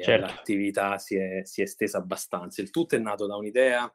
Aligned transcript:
certo. 0.00 0.26
l'attività 0.26 0.96
si 0.98 1.16
è, 1.16 1.42
si 1.44 1.60
è 1.60 1.64
estesa 1.64 1.98
abbastanza. 1.98 2.62
Il 2.62 2.70
tutto 2.70 2.94
è 2.94 2.98
nato 2.98 3.26
da 3.26 3.36
un'idea 3.36 3.92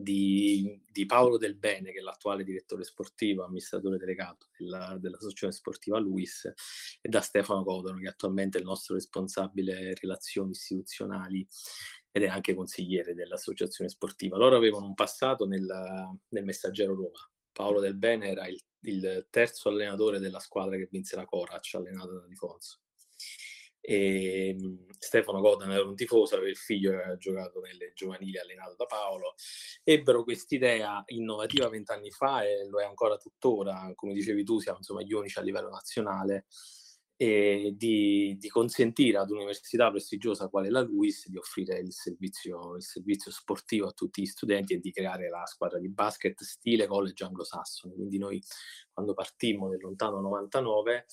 di, 0.00 0.80
di, 0.90 1.06
Paolo 1.06 1.38
Del 1.38 1.56
Bene, 1.56 1.90
che 1.90 1.98
è 1.98 2.02
l'attuale 2.02 2.44
direttore 2.44 2.84
sportivo, 2.84 3.44
amministratore 3.44 3.96
delegato 3.96 4.48
della, 4.56 4.96
dell'associazione 5.00 5.52
sportiva 5.52 5.98
Luis, 5.98 6.44
e 7.00 7.08
da 7.08 7.20
Stefano 7.20 7.64
Codono, 7.64 7.98
che 7.98 8.08
attualmente 8.08 8.58
è 8.58 8.60
il 8.60 8.66
nostro 8.66 8.94
responsabile 8.94 9.94
relazioni 9.94 10.50
istituzionali 10.50 11.46
ed 12.10 12.22
è 12.22 12.28
anche 12.28 12.54
consigliere 12.54 13.14
dell'associazione 13.14 13.90
sportiva. 13.90 14.36
Loro 14.36 14.56
avevano 14.56 14.86
un 14.86 14.94
passato 14.94 15.46
nel, 15.46 15.66
nel 16.28 16.44
Messaggero 16.44 16.94
Roma. 16.94 17.28
Paolo 17.50 17.80
Del 17.80 17.96
Bene 17.96 18.28
era 18.28 18.46
il, 18.46 18.60
il 18.82 19.26
terzo 19.30 19.68
allenatore 19.68 20.20
della 20.20 20.38
squadra 20.38 20.76
che 20.76 20.88
vinse 20.90 21.16
la 21.16 21.24
Corac, 21.24 21.74
allenata 21.74 22.12
da 22.12 22.26
Di 22.26 22.36
Fonso 22.36 22.82
e 23.88 24.48
ehm, 24.50 24.84
Stefano 24.98 25.40
Godano 25.40 25.72
era 25.72 25.84
un 25.84 25.94
tifoso, 25.94 26.34
aveva 26.34 26.50
il 26.50 26.56
figlio 26.56 26.90
che 26.90 26.96
aveva 26.96 27.16
giocato 27.16 27.60
nelle 27.60 27.92
giovanili 27.94 28.38
allenato 28.38 28.74
da 28.76 28.84
Paolo. 28.84 29.34
Ebbero 29.82 30.24
quest'idea 30.24 31.02
innovativa 31.06 31.70
vent'anni 31.70 32.10
fa 32.10 32.42
e 32.44 32.66
lo 32.68 32.80
è 32.80 32.84
ancora 32.84 33.16
tuttora, 33.16 33.90
come 33.94 34.12
dicevi 34.12 34.44
tu, 34.44 34.60
siamo 34.60 34.78
insomma 34.78 35.00
gli 35.02 35.14
unici 35.14 35.38
a 35.38 35.42
livello 35.42 35.70
nazionale, 35.70 36.44
e 37.16 37.72
di, 37.76 38.36
di 38.38 38.48
consentire 38.48 39.18
ad 39.18 39.30
un'università 39.30 39.90
prestigiosa 39.90 40.48
quale 40.48 40.70
la 40.70 40.82
LUIS 40.82 41.28
di 41.28 41.36
offrire 41.38 41.78
il 41.78 41.92
servizio, 41.92 42.76
il 42.76 42.82
servizio 42.82 43.32
sportivo 43.32 43.88
a 43.88 43.92
tutti 43.92 44.22
gli 44.22 44.26
studenti 44.26 44.74
e 44.74 44.78
di 44.78 44.92
creare 44.92 45.28
la 45.28 45.44
squadra 45.46 45.80
di 45.80 45.88
basket 45.88 46.42
stile 46.42 46.86
college 46.86 47.24
anglosassone. 47.24 47.94
Quindi 47.94 48.18
noi 48.18 48.40
quando 48.92 49.14
partimmo 49.14 49.66
nel 49.66 49.80
lontano 49.80 50.20
99 50.20 51.06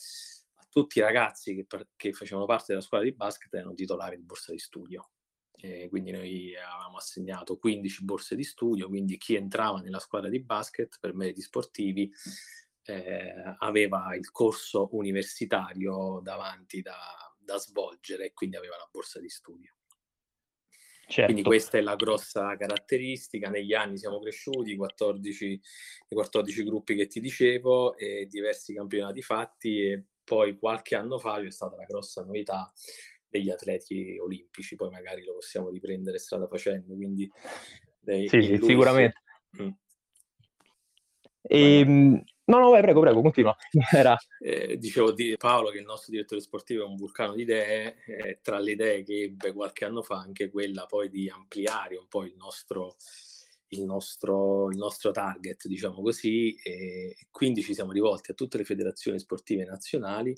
tutti 0.75 0.99
i 0.99 1.01
ragazzi 1.01 1.55
che, 1.55 1.65
per, 1.65 1.87
che, 1.95 2.11
facevano 2.11 2.45
parte 2.45 2.65
della 2.67 2.81
squadra 2.81 3.07
di 3.07 3.15
basket 3.15 3.53
erano 3.53 3.73
titolari 3.73 4.17
di 4.17 4.23
borsa 4.23 4.51
di 4.51 4.59
studio. 4.59 5.11
E 5.53 5.87
quindi 5.87 6.11
noi 6.11 6.53
avevamo 6.53 6.97
assegnato 6.97 7.57
15 7.57 8.03
borse 8.03 8.35
di 8.35 8.43
studio, 8.43 8.89
quindi 8.89 9.17
chi 9.17 9.35
entrava 9.35 9.79
nella 9.79 9.99
squadra 9.99 10.29
di 10.29 10.43
basket 10.43 10.97
per 10.99 11.13
meriti 11.13 11.39
sportivi 11.39 12.11
eh, 12.87 13.55
aveva 13.59 14.13
il 14.17 14.29
corso 14.31 14.89
universitario 14.91 16.19
davanti 16.21 16.81
da, 16.81 16.97
da, 17.39 17.57
svolgere 17.57 18.25
e 18.25 18.33
quindi 18.33 18.57
aveva 18.57 18.75
la 18.75 18.89
borsa 18.91 19.21
di 19.21 19.29
studio. 19.29 19.77
Certo. 21.07 21.31
Quindi 21.31 21.43
questa 21.43 21.77
è 21.77 21.81
la 21.81 21.95
grossa 21.95 22.57
caratteristica. 22.57 23.49
Negli 23.49 23.73
anni 23.73 23.97
siamo 23.97 24.19
cresciuti, 24.19 24.75
14, 24.75 25.45
i 25.45 26.13
14 26.13 26.63
gruppi 26.63 26.95
che 26.95 27.07
ti 27.07 27.21
dicevo, 27.21 27.95
e 27.95 28.25
diversi 28.29 28.73
campionati 28.73 29.21
fatti 29.21 29.79
e 29.79 30.05
poi 30.25 30.57
qualche 30.57 30.95
anno 30.95 31.17
fa 31.17 31.39
c'è 31.39 31.51
stata 31.51 31.77
la 31.77 31.85
grossa 31.85 32.23
novità 32.23 32.69
degli 33.29 33.49
atleti 33.49 34.17
olimpici, 34.19 34.75
poi 34.75 34.89
magari 34.89 35.23
lo 35.23 35.35
possiamo 35.35 35.69
riprendere 35.69 36.17
strada 36.17 36.47
facendo, 36.47 36.95
quindi 36.95 37.29
dei, 37.99 38.27
sì, 38.27 38.41
sì 38.41 38.59
sicuramente. 38.61 39.21
Mm. 39.61 39.69
E, 41.47 41.79
ehm, 41.79 42.23
no, 42.45 42.59
no, 42.59 42.69
vai, 42.69 42.81
prego, 42.81 43.01
prego, 43.01 43.21
continua. 43.21 43.55
Era... 43.91 44.17
Eh, 44.39 44.77
dicevo 44.77 45.11
di 45.11 45.35
Paolo 45.37 45.69
che 45.69 45.79
il 45.79 45.85
nostro 45.85 46.11
direttore 46.11 46.41
sportivo 46.41 46.83
è 46.83 46.87
un 46.87 46.95
vulcano 46.95 47.35
di 47.35 47.43
idee, 47.43 47.97
eh, 48.05 48.39
tra 48.41 48.57
le 48.59 48.71
idee 48.71 49.03
che 49.03 49.23
ebbe 49.23 49.53
qualche 49.53 49.85
anno 49.85 50.01
fa 50.01 50.17
anche 50.17 50.49
quella 50.49 50.85
poi 50.85 51.09
di 51.09 51.29
ampliare 51.29 51.97
un 51.97 52.07
po' 52.07 52.23
il 52.23 52.35
nostro 52.35 52.95
il 53.75 53.83
nostro, 53.83 54.69
il 54.69 54.77
nostro 54.77 55.11
target, 55.11 55.67
diciamo 55.67 56.01
così, 56.01 56.55
e 56.55 57.27
quindi 57.31 57.61
ci 57.61 57.73
siamo 57.73 57.91
rivolti 57.91 58.31
a 58.31 58.33
tutte 58.33 58.57
le 58.57 58.63
federazioni 58.63 59.19
sportive 59.19 59.63
nazionali 59.65 60.35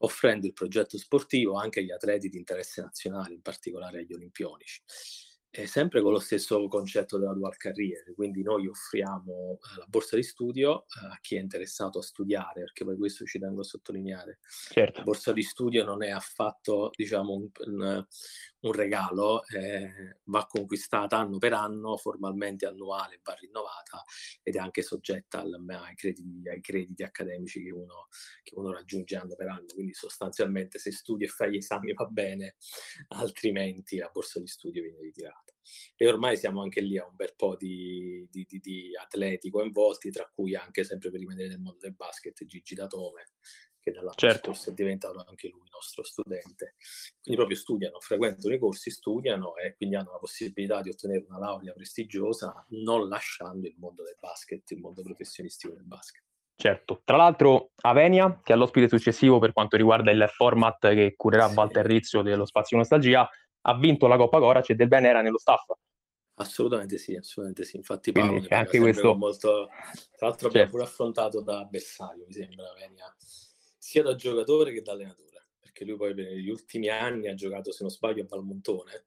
offrendo 0.00 0.46
il 0.46 0.52
progetto 0.52 0.98
sportivo 0.98 1.54
anche 1.54 1.80
agli 1.80 1.90
atleti 1.90 2.28
di 2.28 2.36
interesse 2.36 2.82
nazionale, 2.82 3.32
in 3.32 3.40
particolare 3.40 4.00
agli 4.00 4.12
olimpionici 4.12 4.82
eh, 5.56 5.66
sempre 5.66 6.02
con 6.02 6.12
lo 6.12 6.18
stesso 6.18 6.68
concetto 6.68 7.16
della 7.16 7.32
dual 7.32 7.56
career, 7.56 8.12
quindi 8.14 8.42
noi 8.42 8.66
offriamo 8.66 9.54
eh, 9.54 9.78
la 9.78 9.86
borsa 9.88 10.16
di 10.16 10.22
studio 10.22 10.82
eh, 10.82 11.06
a 11.06 11.18
chi 11.22 11.36
è 11.36 11.40
interessato 11.40 11.98
a 11.98 12.02
studiare, 12.02 12.60
perché 12.60 12.84
poi 12.84 12.96
questo 12.96 13.24
ci 13.24 13.38
tengo 13.38 13.62
a 13.62 13.64
sottolineare. 13.64 14.38
Certo. 14.68 14.98
La 14.98 15.04
borsa 15.04 15.32
di 15.32 15.42
studio 15.42 15.82
non 15.82 16.02
è 16.02 16.10
affatto 16.10 16.90
diciamo, 16.94 17.32
un, 17.32 17.48
un, 17.64 18.06
un 18.60 18.72
regalo, 18.72 19.44
eh, 19.46 20.20
va 20.24 20.46
conquistata 20.46 21.18
anno 21.18 21.38
per 21.38 21.52
anno, 21.52 21.96
formalmente 21.96 22.66
annuale, 22.66 23.20
va 23.22 23.34
rinnovata 23.34 24.02
ed 24.42 24.56
è 24.56 24.58
anche 24.58 24.82
soggetta 24.82 25.40
al, 25.40 25.62
ai, 25.68 25.94
crediti, 25.94 26.48
ai, 26.48 26.60
crediti, 26.60 27.02
accademici 27.02 27.62
che 27.62 27.72
uno, 27.72 28.08
che 28.42 28.54
uno 28.56 28.72
raggiunge 28.72 29.16
anno 29.16 29.34
per 29.34 29.48
anno, 29.48 29.66
quindi 29.74 29.94
sostanzialmente 29.94 30.78
se 30.78 30.90
studi 30.90 31.24
e 31.24 31.28
fai 31.28 31.52
gli 31.52 31.56
esami 31.56 31.92
va 31.92 32.06
bene, 32.06 32.56
altrimenti 33.08 33.98
la 33.98 34.10
borsa 34.12 34.40
di 34.40 34.46
studio 34.46 34.82
viene 34.82 35.00
ritirata. 35.00 35.52
E 35.96 36.06
ormai 36.06 36.36
siamo 36.36 36.62
anche 36.62 36.80
lì 36.80 36.96
a 36.96 37.06
un 37.06 37.16
bel 37.16 37.34
po' 37.36 37.56
di, 37.56 38.26
di, 38.30 38.44
di, 38.48 38.58
di 38.60 38.96
atleti 38.96 39.50
coinvolti, 39.50 40.10
tra 40.10 40.30
cui 40.32 40.54
anche 40.54 40.84
sempre 40.84 41.10
per 41.10 41.18
rimanere 41.18 41.48
nel 41.48 41.60
mondo 41.60 41.80
del 41.80 41.94
basket 41.94 42.44
Gigi 42.44 42.74
Datome, 42.74 43.30
che 43.86 43.92
dall'anno 43.92 44.14
certo. 44.16 44.52
scorso 44.52 44.70
è 44.70 44.72
diventato 44.72 45.24
anche 45.28 45.48
lui 45.48 45.62
nostro 45.70 46.02
studente. 46.02 46.74
Quindi 47.22 47.40
proprio 47.40 47.56
studiano, 47.56 48.00
frequentano 48.00 48.54
i 48.54 48.58
corsi, 48.58 48.90
studiano 48.90 49.54
e 49.56 49.76
quindi 49.76 49.94
hanno 49.94 50.10
la 50.10 50.18
possibilità 50.18 50.82
di 50.82 50.90
ottenere 50.90 51.24
una 51.28 51.38
laurea 51.38 51.72
prestigiosa 51.72 52.64
non 52.70 53.08
lasciando 53.08 53.68
il 53.68 53.76
mondo 53.78 54.02
del 54.02 54.16
basket, 54.18 54.68
il 54.72 54.80
mondo 54.80 55.02
professionistico 55.02 55.74
del 55.74 55.84
basket. 55.84 56.24
Certo, 56.58 57.02
tra 57.04 57.16
l'altro 57.16 57.72
Avenia, 57.82 58.40
che 58.42 58.54
è 58.54 58.56
l'ospite 58.56 58.88
successivo 58.88 59.38
per 59.38 59.52
quanto 59.52 59.76
riguarda 59.76 60.10
il 60.10 60.26
format 60.32 60.88
che 60.94 61.14
curerà 61.14 61.48
sì. 61.48 61.54
Walter 61.54 61.84
Rizzo 61.84 62.22
dello 62.22 62.46
Spazio 62.46 62.78
Nostalgia, 62.78 63.28
ha 63.68 63.78
vinto 63.78 64.06
la 64.06 64.16
Coppa 64.16 64.38
Corac 64.38 64.70
e 64.70 64.74
Del 64.74 64.88
Bene 64.88 65.08
era 65.08 65.20
nello 65.20 65.38
staff. 65.38 65.70
Assolutamente 66.38 66.98
sì, 66.98 67.14
assolutamente 67.14 67.64
sì. 67.64 67.76
Infatti 67.76 68.10
Paolo 68.10 68.42
anche 68.48 68.78
questo 68.78 69.14
molto... 69.14 69.68
Tra 70.16 70.28
l'altro 70.28 70.48
abbiamo 70.48 70.66
certo. 70.66 70.70
pure 70.70 70.82
affrontato 70.82 71.42
da 71.42 71.60
avversario, 71.60 72.24
mi 72.26 72.32
sembra, 72.32 72.72
Venia, 72.78 73.14
sia 73.86 74.02
da 74.02 74.16
giocatore 74.16 74.72
che 74.72 74.82
da 74.82 74.92
allenatore, 74.92 75.46
perché 75.60 75.84
lui 75.84 75.96
poi 75.96 76.12
negli 76.12 76.48
ultimi 76.48 76.88
anni 76.88 77.28
ha 77.28 77.34
giocato, 77.34 77.70
se 77.70 77.84
non 77.84 77.92
sbaglio, 77.92 78.24
a 78.24 78.26
Valmontone 78.28 79.06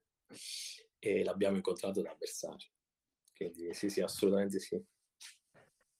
e 0.98 1.22
l'abbiamo 1.22 1.56
incontrato 1.56 2.00
da 2.00 2.12
avversario. 2.12 2.70
Quindi 3.36 3.74
sì, 3.74 3.90
sì, 3.90 4.00
assolutamente 4.00 4.58
sì. 4.58 4.82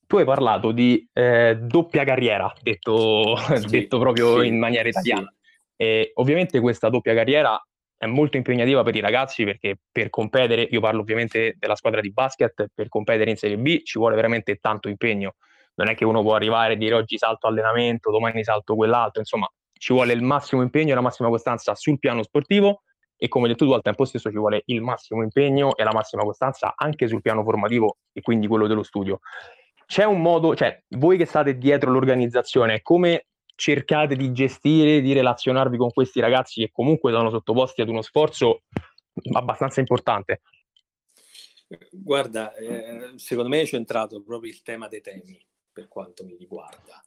Tu 0.06 0.16
hai 0.16 0.24
parlato 0.24 0.72
di 0.72 1.06
eh, 1.12 1.58
doppia 1.60 2.04
carriera, 2.04 2.50
detto, 2.62 3.36
sì, 3.36 3.66
detto 3.66 3.98
proprio 3.98 4.40
sì, 4.40 4.46
in 4.46 4.58
maniera 4.58 4.88
italiana. 4.88 5.30
Sì. 5.30 5.52
E 5.76 6.12
ovviamente 6.14 6.58
questa 6.58 6.88
doppia 6.88 7.12
carriera 7.12 7.62
è 7.98 8.06
molto 8.06 8.38
impegnativa 8.38 8.82
per 8.82 8.96
i 8.96 9.00
ragazzi 9.00 9.44
perché 9.44 9.76
per 9.92 10.08
competere, 10.08 10.62
io 10.62 10.80
parlo 10.80 11.02
ovviamente 11.02 11.54
della 11.58 11.76
squadra 11.76 12.00
di 12.00 12.12
basket, 12.12 12.68
per 12.72 12.88
competere 12.88 13.28
in 13.28 13.36
Serie 13.36 13.58
B 13.58 13.82
ci 13.82 13.98
vuole 13.98 14.16
veramente 14.16 14.56
tanto 14.56 14.88
impegno. 14.88 15.34
Non 15.74 15.88
è 15.88 15.94
che 15.94 16.04
uno 16.04 16.22
può 16.22 16.34
arrivare 16.34 16.74
e 16.74 16.76
dire 16.76 16.94
oggi 16.94 17.16
salto 17.16 17.46
allenamento, 17.46 18.10
domani 18.10 18.44
salto 18.44 18.74
quell'altro, 18.74 19.20
insomma, 19.20 19.50
ci 19.72 19.94
vuole 19.94 20.12
il 20.12 20.22
massimo 20.22 20.60
impegno 20.60 20.92
e 20.92 20.94
la 20.94 21.00
massima 21.00 21.30
costanza 21.30 21.74
sul 21.74 21.98
piano 21.98 22.22
sportivo 22.22 22.82
e 23.16 23.28
come 23.28 23.48
detto 23.48 23.66
tu 23.66 23.72
al 23.72 23.82
tempo 23.82 24.04
stesso 24.04 24.30
ci 24.30 24.36
vuole 24.36 24.62
il 24.66 24.82
massimo 24.82 25.22
impegno 25.22 25.76
e 25.76 25.84
la 25.84 25.92
massima 25.92 26.22
costanza 26.22 26.74
anche 26.76 27.06
sul 27.06 27.20
piano 27.20 27.42
formativo 27.42 27.98
e 28.12 28.20
quindi 28.22 28.46
quello 28.46 28.66
dello 28.66 28.82
studio. 28.82 29.20
C'è 29.86 30.04
un 30.04 30.20
modo, 30.20 30.54
cioè 30.54 30.82
voi 30.90 31.16
che 31.16 31.26
state 31.26 31.58
dietro 31.58 31.90
l'organizzazione, 31.90 32.80
come 32.80 33.26
cercate 33.54 34.16
di 34.16 34.32
gestire, 34.32 35.00
di 35.00 35.12
relazionarvi 35.12 35.76
con 35.76 35.90
questi 35.90 36.20
ragazzi 36.20 36.62
che 36.62 36.70
comunque 36.72 37.12
sono 37.12 37.28
sottoposti 37.28 37.82
ad 37.82 37.88
uno 37.88 38.00
sforzo 38.00 38.62
abbastanza 39.32 39.80
importante? 39.80 40.40
Guarda, 41.90 42.54
eh, 42.54 43.12
secondo 43.16 43.50
me 43.50 43.60
è 43.60 43.66
centrato 43.66 44.22
proprio 44.22 44.50
il 44.50 44.62
tema 44.62 44.88
dei 44.88 45.02
temi 45.02 45.38
per 45.72 45.88
quanto 45.88 46.24
mi 46.24 46.36
riguarda, 46.36 47.02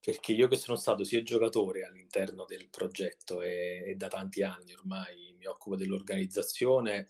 perché 0.00 0.32
io 0.32 0.48
che 0.48 0.56
sono 0.56 0.76
stato 0.76 1.04
sia 1.04 1.22
giocatore 1.22 1.84
all'interno 1.84 2.44
del 2.44 2.68
progetto 2.68 3.42
e, 3.42 3.84
e 3.86 3.94
da 3.94 4.08
tanti 4.08 4.42
anni 4.42 4.72
ormai 4.72 5.34
mi 5.36 5.46
occupo 5.46 5.76
dell'organizzazione, 5.76 7.06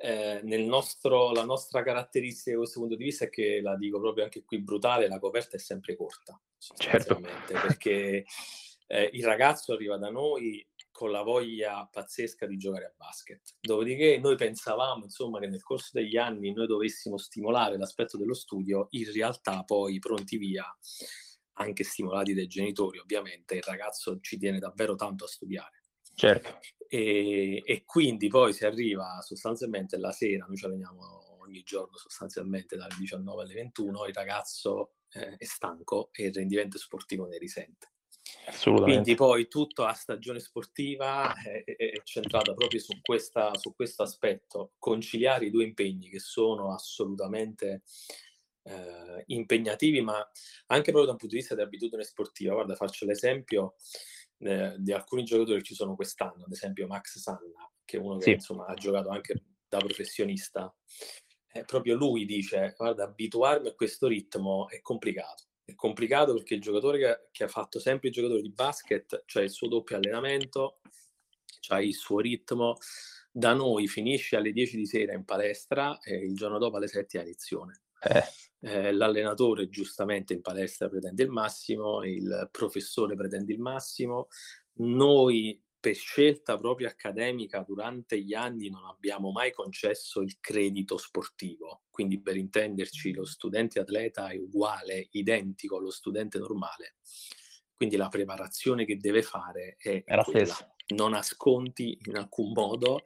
eh, 0.00 0.40
nel 0.44 0.64
nostro, 0.64 1.32
la 1.32 1.44
nostra 1.44 1.82
caratteristica 1.82 2.52
da 2.52 2.58
questo 2.58 2.80
punto 2.80 2.94
di 2.94 3.04
vista 3.04 3.24
è 3.24 3.30
che, 3.30 3.60
la 3.60 3.76
dico 3.76 3.98
proprio 4.00 4.24
anche 4.24 4.44
qui 4.44 4.60
brutale, 4.60 5.08
la 5.08 5.18
coperta 5.18 5.56
è 5.56 5.60
sempre 5.60 5.96
corta, 5.96 6.40
certo. 6.76 7.20
perché 7.46 8.24
eh, 8.86 9.10
il 9.12 9.24
ragazzo 9.24 9.72
arriva 9.72 9.96
da 9.96 10.10
noi 10.10 10.64
con 10.98 11.12
la 11.12 11.22
voglia 11.22 11.88
pazzesca 11.88 12.44
di 12.44 12.56
giocare 12.56 12.86
a 12.86 12.94
basket. 12.96 13.54
Dopodiché 13.60 14.18
noi 14.18 14.34
pensavamo, 14.34 15.04
insomma, 15.04 15.38
che 15.38 15.46
nel 15.46 15.62
corso 15.62 15.90
degli 15.92 16.16
anni 16.16 16.52
noi 16.52 16.66
dovessimo 16.66 17.16
stimolare 17.16 17.78
l'aspetto 17.78 18.18
dello 18.18 18.34
studio, 18.34 18.88
in 18.90 19.12
realtà 19.12 19.62
poi 19.62 20.00
pronti 20.00 20.38
via, 20.38 20.66
anche 21.52 21.84
stimolati 21.84 22.34
dai 22.34 22.48
genitori, 22.48 22.98
ovviamente, 22.98 23.54
il 23.54 23.62
ragazzo 23.62 24.18
ci 24.18 24.38
tiene 24.38 24.58
davvero 24.58 24.96
tanto 24.96 25.26
a 25.26 25.28
studiare. 25.28 25.84
Certo. 26.14 26.58
E, 26.88 27.62
e, 27.64 27.84
quindi 27.84 28.26
poi 28.26 28.52
si 28.52 28.64
arriva 28.64 29.20
sostanzialmente 29.20 29.98
la 29.98 30.10
sera, 30.10 30.46
noi 30.46 30.56
ci 30.56 30.64
alleniamo 30.64 31.42
ogni 31.42 31.62
giorno 31.62 31.96
sostanzialmente 31.96 32.76
dalle 32.76 32.96
19 32.98 33.42
alle 33.42 33.54
21, 33.54 34.04
il 34.06 34.14
ragazzo 34.14 34.94
eh, 35.10 35.36
è 35.36 35.44
stanco 35.44 36.08
e 36.10 36.24
il 36.24 36.34
rendimento 36.34 36.76
sportivo 36.76 37.28
ne 37.28 37.38
risente. 37.38 37.92
Quindi 38.82 39.14
poi 39.14 39.48
tutta 39.48 39.84
la 39.84 39.92
stagione 39.92 40.40
sportiva 40.40 41.34
è, 41.34 41.64
è 41.64 42.00
centrata 42.02 42.54
proprio 42.54 42.80
su, 42.80 42.98
questa, 43.00 43.54
su, 43.54 43.74
questo 43.74 44.02
aspetto, 44.02 44.72
conciliare 44.78 45.46
i 45.46 45.50
due 45.50 45.64
impegni 45.64 46.08
che 46.08 46.18
sono 46.18 46.72
assolutamente 46.72 47.82
eh, 48.62 49.22
impegnativi, 49.26 50.00
ma 50.00 50.16
anche 50.66 50.90
proprio 50.90 51.04
da 51.04 51.12
un 51.12 51.18
punto 51.18 51.34
di 51.34 51.40
vista 51.40 51.54
di 51.54 51.62
abitudine 51.62 52.02
sportiva. 52.02 52.54
Guarda, 52.54 52.74
faccio 52.74 53.04
l'esempio 53.04 53.74
eh, 54.38 54.74
di 54.78 54.92
alcuni 54.92 55.24
giocatori 55.24 55.58
che 55.58 55.64
ci 55.64 55.74
sono 55.74 55.94
quest'anno, 55.94 56.44
ad 56.44 56.52
esempio 56.52 56.86
Max 56.86 57.18
Sanna, 57.18 57.70
che 57.84 57.96
è 57.96 58.00
uno 58.00 58.16
che 58.16 58.24
sì. 58.24 58.30
insomma, 58.32 58.66
ha 58.66 58.74
giocato 58.74 59.08
anche 59.08 59.42
da 59.68 59.78
professionista. 59.78 60.74
Eh, 61.50 61.64
proprio 61.64 61.96
lui 61.96 62.26
dice, 62.26 62.74
guarda, 62.76 63.04
abituarmi 63.04 63.68
a 63.68 63.74
questo 63.74 64.06
ritmo 64.06 64.68
è 64.68 64.80
complicato 64.80 65.47
è 65.68 65.74
complicato 65.74 66.32
perché 66.32 66.54
il 66.54 66.62
giocatore 66.62 66.98
che, 66.98 67.28
che, 67.30 67.44
ha 67.44 67.48
fatto 67.48 67.78
sempre 67.78 68.08
il 68.08 68.14
giocatore 68.14 68.40
di 68.40 68.50
basket, 68.50 69.24
cioè 69.26 69.42
il 69.42 69.50
suo 69.50 69.68
doppio 69.68 69.96
allenamento, 69.96 70.80
cioè 71.60 71.82
il 71.82 71.94
suo 71.94 72.20
ritmo, 72.20 72.78
da 73.30 73.52
noi 73.52 73.86
finisce 73.86 74.36
alle 74.36 74.52
10 74.52 74.78
di 74.78 74.86
sera 74.86 75.12
in 75.12 75.26
palestra 75.26 76.00
e 76.00 76.16
il 76.16 76.34
giorno 76.34 76.56
dopo 76.56 76.78
alle 76.78 76.88
7 76.88 77.18
a 77.18 77.22
lezione. 77.22 77.82
Eh. 78.00 78.22
Eh, 78.60 78.92
l'allenatore 78.92 79.68
giustamente 79.68 80.32
in 80.32 80.40
palestra 80.40 80.88
pretende 80.88 81.22
il 81.22 81.28
massimo, 81.28 82.02
il 82.02 82.48
professore 82.50 83.14
pretende 83.14 83.52
il 83.52 83.60
massimo, 83.60 84.28
noi 84.78 85.62
per 85.80 85.94
scelta 85.94 86.58
proprio 86.58 86.88
accademica 86.88 87.62
durante 87.62 88.20
gli 88.20 88.34
anni 88.34 88.68
non 88.68 88.84
abbiamo 88.84 89.30
mai 89.30 89.52
concesso 89.52 90.20
il 90.20 90.38
credito 90.40 90.96
sportivo, 90.98 91.84
quindi 91.90 92.20
per 92.20 92.36
intenderci 92.36 93.12
lo 93.12 93.24
studente 93.24 93.78
atleta 93.78 94.28
è 94.28 94.36
uguale, 94.36 95.08
identico 95.12 95.76
allo 95.76 95.90
studente 95.90 96.38
normale, 96.38 96.96
quindi 97.74 97.96
la 97.96 98.08
preparazione 98.08 98.84
che 98.84 98.96
deve 98.96 99.22
fare 99.22 99.76
è, 99.78 100.02
è 100.04 100.14
la 100.16 100.24
stessa. 100.24 100.74
Non 100.88 101.14
ha 101.14 101.22
sconti 101.22 101.98
in 102.06 102.16
alcun 102.16 102.52
modo. 102.52 103.02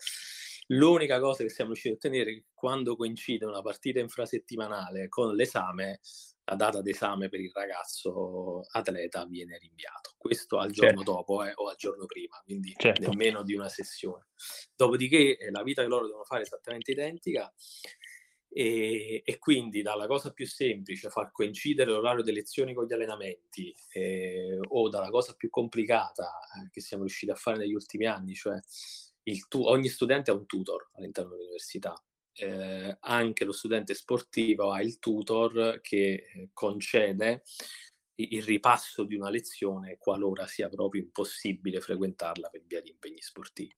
L'unica 0.69 1.21
cosa 1.21 1.43
che 1.43 1.51
siamo 1.51 1.73
riusciti 1.73 1.93
a 1.93 1.97
ottenere 1.97 2.31
è 2.31 2.35
che 2.35 2.45
quando 2.55 2.97
coincide 2.97 3.45
una 3.45 3.61
partita 3.61 3.99
infrasettimanale 3.99 5.09
con 5.09 5.35
l'esame, 5.35 6.01
la 6.45 6.57
data 6.57 6.83
d'esame 6.83 7.29
per 7.29 7.41
il 7.41 7.51
ragazzo 7.53 8.63
atleta 8.73 9.25
viene 9.27 9.59
rinviato. 9.59 10.15
Questo 10.17 10.59
al 10.59 10.71
giorno 10.71 10.99
certo. 10.99 11.13
dopo 11.13 11.45
eh, 11.45 11.53
o 11.55 11.69
al 11.69 11.77
giorno 11.77 12.07
prima, 12.07 12.41
quindi 12.45 12.75
certo. 12.77 13.09
nemmeno 13.09 13.43
di 13.43 13.55
una 13.55 13.69
sessione. 13.69 14.29
Dopodiché 14.75 15.37
eh, 15.37 15.51
la 15.51 15.63
vita 15.63 15.83
che 15.83 15.89
loro 15.89 16.07
devono 16.07 16.25
fare 16.25 16.43
è 16.43 16.45
esattamente 16.45 16.91
identica 16.91 17.53
e, 18.49 19.23
e, 19.25 19.39
quindi 19.39 19.81
dalla 19.81 20.07
cosa 20.07 20.33
più 20.33 20.47
semplice, 20.47 21.09
far 21.09 21.33
coincidere 21.33 21.91
l'orario 21.91 22.23
delle 22.23 22.41
lezioni 22.41 22.75
con 22.75 22.85
gli 22.85 22.93
allenamenti, 22.93 23.75
eh, 23.93 24.59
o 24.61 24.89
dalla 24.91 25.09
cosa 25.09 25.35
più 25.35 25.49
complicata 25.49 26.39
eh, 26.63 26.69
che 26.71 26.81
siamo 26.83 27.05
riusciti 27.05 27.33
a 27.33 27.37
fare 27.37 27.57
negli 27.57 27.73
ultimi 27.73 28.07
anni, 28.07 28.35
cioè 28.35 28.59
tu- 29.49 29.65
ogni 29.65 29.89
studente 29.89 30.31
ha 30.31 30.35
un 30.35 30.45
tutor 30.45 30.91
all'interno 30.95 31.31
dell'università 31.31 31.95
eh, 32.35 32.97
anche 33.01 33.45
lo 33.45 33.53
studente 33.53 33.95
sportivo 33.95 34.73
ha 34.73 34.81
il 34.81 34.99
tutor 34.99 35.81
che 35.81 36.13
eh, 36.13 36.51
concede 36.53 37.43
il 38.15 38.43
ripasso 38.43 39.05
di 39.05 39.15
una 39.15 39.31
lezione 39.31 39.97
qualora 39.99 40.47
sia 40.47 40.69
proprio 40.69 41.03
impossibile 41.03 41.81
frequentarla 41.81 42.49
per 42.49 42.63
via 42.67 42.81
di 42.81 42.91
impegni 42.91 43.21
sportivi. 43.21 43.75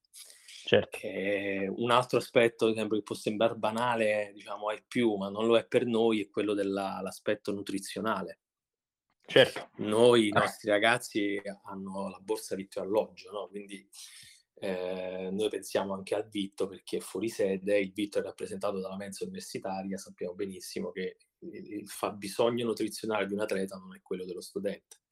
Certo. 0.66 0.98
Eh, 1.02 1.68
un 1.68 1.90
altro 1.90 2.18
aspetto, 2.18 2.68
esempio, 2.68 2.96
che 2.96 3.02
può 3.02 3.14
sembrare 3.14 3.54
banale, 3.54 4.32
diciamo, 4.34 4.70
è 4.70 4.82
più, 4.86 5.14
ma 5.14 5.28
non 5.28 5.46
lo 5.46 5.58
è 5.58 5.66
per 5.66 5.84
noi, 5.84 6.22
è 6.22 6.30
quello 6.30 6.54
dell'aspetto 6.54 7.52
nutrizionale. 7.52 8.40
Certo. 9.26 9.70
Noi, 9.76 10.26
i 10.26 10.30
ah. 10.32 10.40
nostri 10.40 10.70
ragazzi, 10.70 11.40
hanno 11.64 12.08
la 12.08 12.18
borsa 12.18 12.54
vitto 12.54 12.80
alloggio, 12.80 13.30
no? 13.30 13.48
Quindi 13.48 13.86
eh, 14.56 15.30
noi 15.32 15.48
pensiamo 15.48 15.94
anche 15.94 16.14
al 16.14 16.28
vitto 16.28 16.66
perché 16.66 16.98
è 16.98 17.00
fuori 17.00 17.28
sede, 17.28 17.78
il 17.78 17.92
vitto 17.92 18.18
è 18.18 18.22
rappresentato 18.22 18.80
dalla 18.80 18.96
mensa 18.96 19.24
universitaria, 19.24 19.98
sappiamo 19.98 20.34
benissimo 20.34 20.90
che 20.90 21.16
il, 21.40 21.72
il 21.80 21.88
fabbisogno 21.88 22.64
nutrizionale 22.64 23.26
di 23.26 23.34
un 23.34 23.40
atleta 23.40 23.76
non 23.76 23.94
è 23.94 24.00
quello 24.00 24.24
dello 24.24 24.40
studente. 24.40 25.02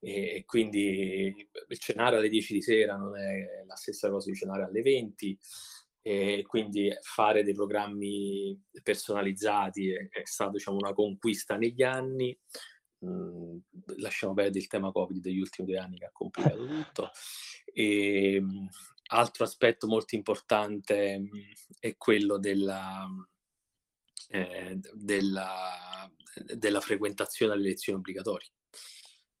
E, 0.00 0.44
quindi 0.46 1.34
cenare 1.78 2.16
alle 2.16 2.30
10 2.30 2.54
di 2.54 2.62
sera 2.62 2.96
non 2.96 3.18
è 3.18 3.64
la 3.66 3.74
stessa 3.74 4.08
cosa 4.08 4.30
di 4.30 4.36
cenare 4.36 4.62
alle 4.62 4.80
20 4.80 5.38
e 6.00 6.44
quindi 6.46 6.90
fare 7.02 7.42
dei 7.42 7.52
programmi 7.52 8.58
personalizzati 8.82 9.90
è, 9.90 10.22
stata 10.22 10.52
diciamo, 10.52 10.78
una 10.78 10.94
conquista 10.94 11.56
negli 11.56 11.82
anni 11.82 12.36
Mhmm, 12.98 13.60
lasciamo 13.98 14.32
perdere 14.32 14.58
il 14.58 14.68
tema 14.68 14.90
Covid 14.90 15.20
degli 15.20 15.38
ultimi 15.38 15.68
due 15.68 15.78
anni 15.78 15.98
che 15.98 16.06
ha 16.06 16.12
complicato 16.12 16.66
tutto. 16.66 17.10
E, 17.78 18.36
ehm, 18.36 18.68
altro 19.08 19.44
aspetto 19.44 19.86
molto 19.86 20.14
importante 20.14 21.18
mhmm, 21.18 21.52
è 21.78 21.94
quello 21.98 22.38
della, 22.38 23.06
eh, 24.30 24.80
della, 24.94 26.10
della 26.54 26.80
frequentazione 26.80 27.52
alle 27.52 27.68
lezioni 27.68 27.98
obbligatorie 27.98 28.50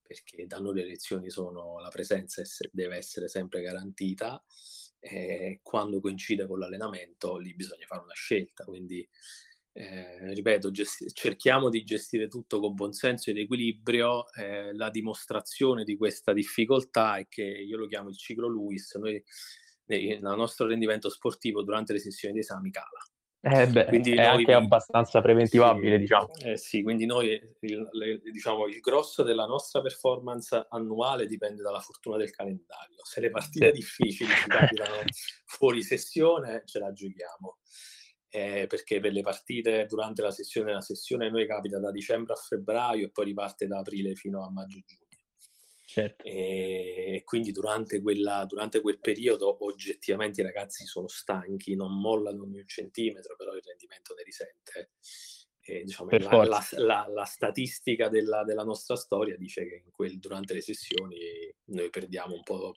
perché 0.06 0.46
da 0.46 0.58
noi 0.58 0.74
le 0.74 0.84
lezioni 0.84 1.30
sono 1.30 1.80
la 1.80 1.88
presenza 1.88 2.42
deve 2.70 2.96
essere 2.96 3.26
sempre 3.26 3.62
garantita 3.62 4.44
e 5.00 5.60
quando 5.62 6.00
coincide 6.00 6.46
con 6.46 6.58
l'allenamento 6.58 7.38
lì 7.38 7.54
bisogna 7.54 7.86
fare 7.86 8.02
una 8.02 8.14
scelta 8.14 8.64
quindi 8.64 9.06
eh, 9.78 10.32
ripeto, 10.32 10.70
gesti- 10.70 11.12
cerchiamo 11.12 11.68
di 11.68 11.84
gestire 11.84 12.28
tutto 12.28 12.60
con 12.60 12.74
buonsenso 12.74 13.28
ed 13.28 13.36
equilibrio. 13.36 14.24
Eh, 14.32 14.74
la 14.74 14.88
dimostrazione 14.88 15.84
di 15.84 15.96
questa 15.98 16.32
difficoltà 16.32 17.16
è 17.16 17.26
che 17.28 17.42
io 17.42 17.76
lo 17.76 17.86
chiamo 17.86 18.08
il 18.08 18.16
ciclo 18.16 18.48
Lewis, 18.48 18.94
noi 18.94 19.22
nel 19.88 20.18
nostro 20.20 20.66
rendimento 20.66 21.10
sportivo 21.10 21.62
durante 21.62 21.92
le 21.92 21.98
sessioni 21.98 22.32
di 22.32 22.40
esami 22.40 22.70
cala. 22.70 22.88
Eh 23.38 23.68
beh, 23.68 23.84
quindi 23.84 24.12
è 24.12 24.26
noi, 24.26 24.38
anche 24.38 24.54
abbastanza 24.54 25.20
preventivabile, 25.20 25.96
sì, 25.96 26.00
diciamo. 26.00 26.34
Eh 26.42 26.56
sì, 26.56 26.82
quindi 26.82 27.04
noi, 27.04 27.38
il, 27.60 27.88
le, 27.92 28.20
diciamo, 28.32 28.66
il 28.66 28.80
grosso 28.80 29.22
della 29.22 29.44
nostra 29.44 29.82
performance 29.82 30.66
annuale 30.70 31.26
dipende 31.26 31.62
dalla 31.62 31.80
fortuna 31.80 32.16
del 32.16 32.30
calendario. 32.30 33.04
Se 33.04 33.20
le 33.20 33.30
partite 33.30 33.66
sì. 33.66 33.72
difficili 33.72 34.32
ci 34.32 34.48
capitano 34.48 35.02
fuori 35.44 35.82
sessione, 35.82 36.62
ce 36.64 36.78
la 36.78 36.92
giochiamo 36.92 37.58
eh, 38.36 38.66
perché 38.66 39.00
per 39.00 39.12
le 39.12 39.22
partite 39.22 39.86
durante 39.86 40.20
la 40.20 40.30
sessione, 40.30 40.74
la 40.74 40.82
sessione 40.82 41.30
noi 41.30 41.46
capita 41.46 41.78
da 41.78 41.90
dicembre 41.90 42.34
a 42.34 42.36
febbraio 42.36 43.06
e 43.06 43.10
poi 43.10 43.24
riparte 43.24 43.66
da 43.66 43.78
aprile 43.78 44.14
fino 44.14 44.44
a 44.44 44.50
maggio-giugno. 44.50 45.04
Certo. 45.86 46.22
E 46.24 47.22
quindi 47.24 47.52
durante, 47.52 48.02
quella, 48.02 48.44
durante 48.44 48.82
quel 48.82 48.98
periodo 49.00 49.64
oggettivamente 49.64 50.42
i 50.42 50.44
ragazzi 50.44 50.84
sono 50.84 51.08
stanchi, 51.08 51.74
non 51.76 51.98
mollano 51.98 52.42
ogni 52.42 52.58
un 52.58 52.68
centimetro, 52.68 53.36
però 53.36 53.54
il 53.54 53.62
rendimento 53.64 54.12
ne 54.12 54.22
risente. 54.22 54.90
E, 55.62 55.84
diciamo, 55.84 56.10
la, 56.10 56.44
la, 56.44 56.66
la, 56.72 57.06
la, 57.08 57.24
statistica 57.24 58.08
della, 58.08 58.44
della, 58.44 58.62
nostra 58.64 58.96
storia 58.96 59.36
dice 59.36 59.66
che 59.66 59.84
quel, 59.90 60.18
durante 60.18 60.52
le 60.52 60.60
sessioni 60.60 61.18
noi 61.70 61.88
perdiamo 61.88 62.34
un 62.34 62.42
po', 62.42 62.74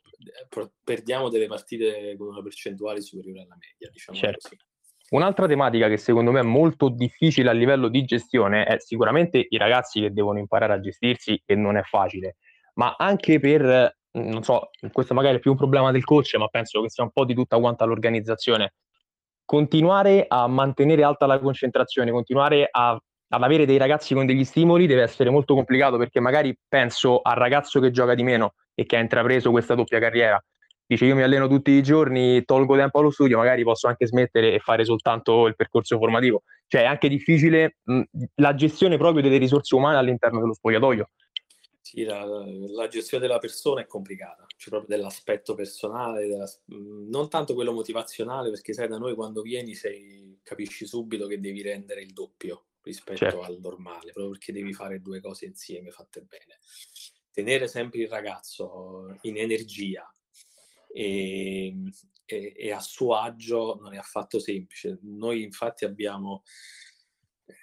perdiamo 0.83 1.29
delle 1.29 1.47
partite 1.47 2.15
con 2.17 2.27
una 2.27 2.41
percentuale 2.41 3.01
superiore 3.01 3.41
alla 3.41 3.57
media, 3.59 3.89
diciamo 3.91 4.17
certo. 4.17 4.49
così. 4.49 4.68
Un'altra 5.09 5.47
tematica 5.47 5.87
che 5.87 5.97
secondo 5.97 6.31
me 6.31 6.41
è 6.41 6.43
molto 6.43 6.89
difficile 6.89 7.49
a 7.49 7.53
livello 7.53 7.87
di 7.87 8.03
gestione 8.03 8.65
è 8.65 8.77
sicuramente 8.79 9.43
i 9.49 9.57
ragazzi 9.57 10.01
che 10.01 10.11
devono 10.13 10.37
imparare 10.37 10.73
a 10.73 10.79
gestirsi 10.79 11.41
e 11.45 11.55
non 11.55 11.77
è 11.77 11.81
facile, 11.81 12.35
ma 12.75 12.95
anche 12.95 13.39
per, 13.39 13.97
non 14.11 14.43
so, 14.43 14.69
questo 14.91 15.15
magari 15.15 15.37
è 15.37 15.39
più 15.39 15.51
un 15.51 15.57
problema 15.57 15.91
del 15.91 16.03
coach, 16.03 16.35
ma 16.35 16.47
penso 16.47 16.81
che 16.81 16.89
sia 16.89 17.03
un 17.03 17.11
po' 17.11 17.25
di 17.25 17.33
tutta 17.33 17.57
quanta 17.57 17.85
l'organizzazione. 17.85 18.73
Continuare 19.45 20.25
a 20.27 20.45
mantenere 20.45 21.03
alta 21.03 21.25
la 21.25 21.39
concentrazione, 21.39 22.11
continuare 22.11 22.67
a, 22.69 22.91
ad 22.91 23.43
avere 23.43 23.65
dei 23.65 23.77
ragazzi 23.77 24.13
con 24.13 24.27
degli 24.27 24.45
stimoli 24.45 24.85
deve 24.85 25.01
essere 25.01 25.31
molto 25.31 25.55
complicato 25.55 25.97
perché 25.97 26.19
magari 26.19 26.55
penso 26.67 27.19
al 27.21 27.35
ragazzo 27.35 27.79
che 27.79 27.89
gioca 27.89 28.13
di 28.13 28.21
meno 28.21 28.53
e 28.75 28.85
che 28.85 28.95
ha 28.95 28.99
intrapreso 28.99 29.49
questa 29.49 29.73
doppia 29.73 29.99
carriera 29.99 30.39
dice 30.89 31.05
io 31.05 31.15
mi 31.15 31.21
alleno 31.21 31.47
tutti 31.47 31.69
i 31.69 31.83
giorni, 31.83 32.43
tolgo 32.45 32.75
tempo 32.75 32.97
allo 32.97 33.11
studio, 33.11 33.37
magari 33.37 33.61
posso 33.63 33.87
anche 33.87 34.07
smettere 34.07 34.55
e 34.55 34.59
fare 34.59 34.83
soltanto 34.85 35.45
il 35.45 35.55
percorso 35.55 35.99
formativo. 35.99 36.41
Cioè 36.65 36.81
è 36.81 36.85
anche 36.85 37.07
difficile 37.07 37.77
mh, 37.83 38.01
la 38.35 38.55
gestione 38.55 38.97
proprio 38.97 39.21
delle 39.21 39.37
risorse 39.37 39.75
umane 39.75 39.97
all'interno 39.97 40.39
dello 40.39 40.55
spogliatoio. 40.55 41.11
Sì, 41.79 42.03
la, 42.03 42.25
la 42.25 42.87
gestione 42.87 43.25
della 43.25 43.37
persona 43.37 43.81
è 43.81 43.85
complicata, 43.87 44.45
cioè 44.57 44.69
proprio 44.69 44.95
dell'aspetto 44.95 45.53
personale, 45.53 46.27
della, 46.27 46.49
non 46.65 47.29
tanto 47.29 47.53
quello 47.53 47.71
motivazionale, 47.71 48.49
perché 48.49 48.73
sai 48.73 48.87
da 48.87 48.97
noi 48.97 49.13
quando 49.13 49.43
vieni 49.43 49.75
sei, 49.75 50.39
capisci 50.41 50.87
subito 50.87 51.27
che 51.27 51.39
devi 51.39 51.61
rendere 51.61 52.01
il 52.01 52.13
doppio 52.13 52.65
rispetto 52.81 53.17
certo. 53.17 53.41
al 53.41 53.59
normale, 53.59 54.11
proprio 54.11 54.29
perché 54.29 54.51
devi 54.51 54.73
fare 54.73 55.01
due 55.01 55.21
cose 55.21 55.45
insieme 55.45 55.91
fatte 55.91 56.21
bene. 56.21 56.57
Tenere 57.31 57.67
sempre 57.67 57.99
il 57.99 58.07
ragazzo 58.07 59.15
in 59.21 59.37
energia, 59.37 60.11
e, 60.91 61.67
ehm, 61.67 61.89
e, 62.25 62.53
e, 62.55 62.71
a 62.71 62.79
suo 62.79 63.15
agio 63.15 63.77
non 63.81 63.93
è 63.93 63.97
affatto 63.97 64.39
semplice. 64.39 64.99
Noi 65.01 65.43
infatti 65.43 65.85
abbiamo 65.85 66.43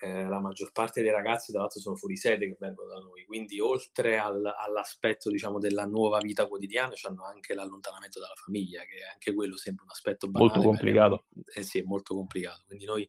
eh, 0.00 0.24
la 0.24 0.40
maggior 0.40 0.72
parte 0.72 1.02
dei 1.02 1.10
ragazzi 1.10 1.52
tra 1.52 1.60
l'altro 1.60 1.80
sono 1.80 1.96
fuori 1.96 2.16
sede 2.16 2.48
che 2.48 2.56
vengono 2.58 2.88
da 2.88 2.98
noi, 2.98 3.24
quindi 3.24 3.60
oltre 3.60 4.18
al, 4.18 4.44
all'aspetto 4.44 5.30
diciamo 5.30 5.58
della 5.58 5.86
nuova 5.86 6.18
vita 6.18 6.46
quotidiana 6.46 6.92
hanno 7.02 7.24
anche 7.24 7.54
l'allontanamento 7.54 8.18
dalla 8.18 8.34
famiglia, 8.34 8.82
che 8.82 9.04
anche 9.12 9.32
quello 9.32 9.56
sembra 9.56 9.84
un 9.84 9.90
aspetto 9.90 10.28
banale, 10.28 10.52
molto 10.52 10.68
complicato. 10.68 11.24
Eh 11.54 11.62
sì, 11.62 11.78
è 11.78 11.82
molto 11.82 12.14
complicato, 12.14 12.64
quindi 12.66 12.84
noi 12.84 13.08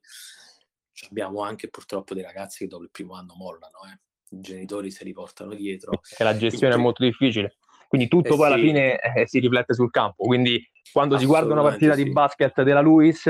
abbiamo 1.10 1.42
anche 1.42 1.70
purtroppo 1.70 2.14
dei 2.14 2.24
ragazzi 2.24 2.60
che 2.60 2.68
dopo 2.68 2.84
il 2.84 2.92
primo 2.92 3.16
anno 3.16 3.34
mollano, 3.36 3.80
eh. 3.92 4.36
i 4.36 4.42
genitori 4.42 4.92
se 4.92 5.04
li 5.04 5.14
portano 5.14 5.54
dietro. 5.54 6.00
E 6.18 6.24
la 6.24 6.38
gestione 6.38 6.74
quindi, 6.74 6.76
è 6.76 6.78
molto 6.78 7.04
difficile. 7.04 7.58
Quindi 7.88 8.08
tutto 8.08 8.34
eh 8.34 8.38
poi 8.38 8.48
sì. 8.48 8.54
alla 8.54 8.62
fine 8.62 9.00
eh, 9.00 9.28
si 9.28 9.40
riflette 9.40 9.74
sul 9.74 9.92
campo. 9.92 10.24
Quindi 10.26 10.62
quando 10.92 11.18
si 11.18 11.26
guarda 11.26 11.54
una 11.54 11.62
partita 11.62 11.94
sì. 11.94 12.04
di 12.04 12.12
basket 12.12 12.64
della 12.64 12.82
Luis, 12.82 13.26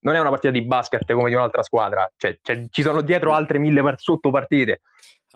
non 0.00 0.14
è 0.14 0.20
una 0.20 0.30
partita 0.30 0.52
di 0.52 0.62
basket 0.62 1.12
come 1.12 1.28
di 1.28 1.34
un'altra 1.34 1.62
squadra, 1.62 2.10
cioè, 2.16 2.38
cioè, 2.40 2.66
ci 2.70 2.82
sono 2.82 3.00
dietro 3.00 3.32
altre 3.32 3.58
mille 3.58 3.82
par- 3.82 3.98
sottopartite. 3.98 4.80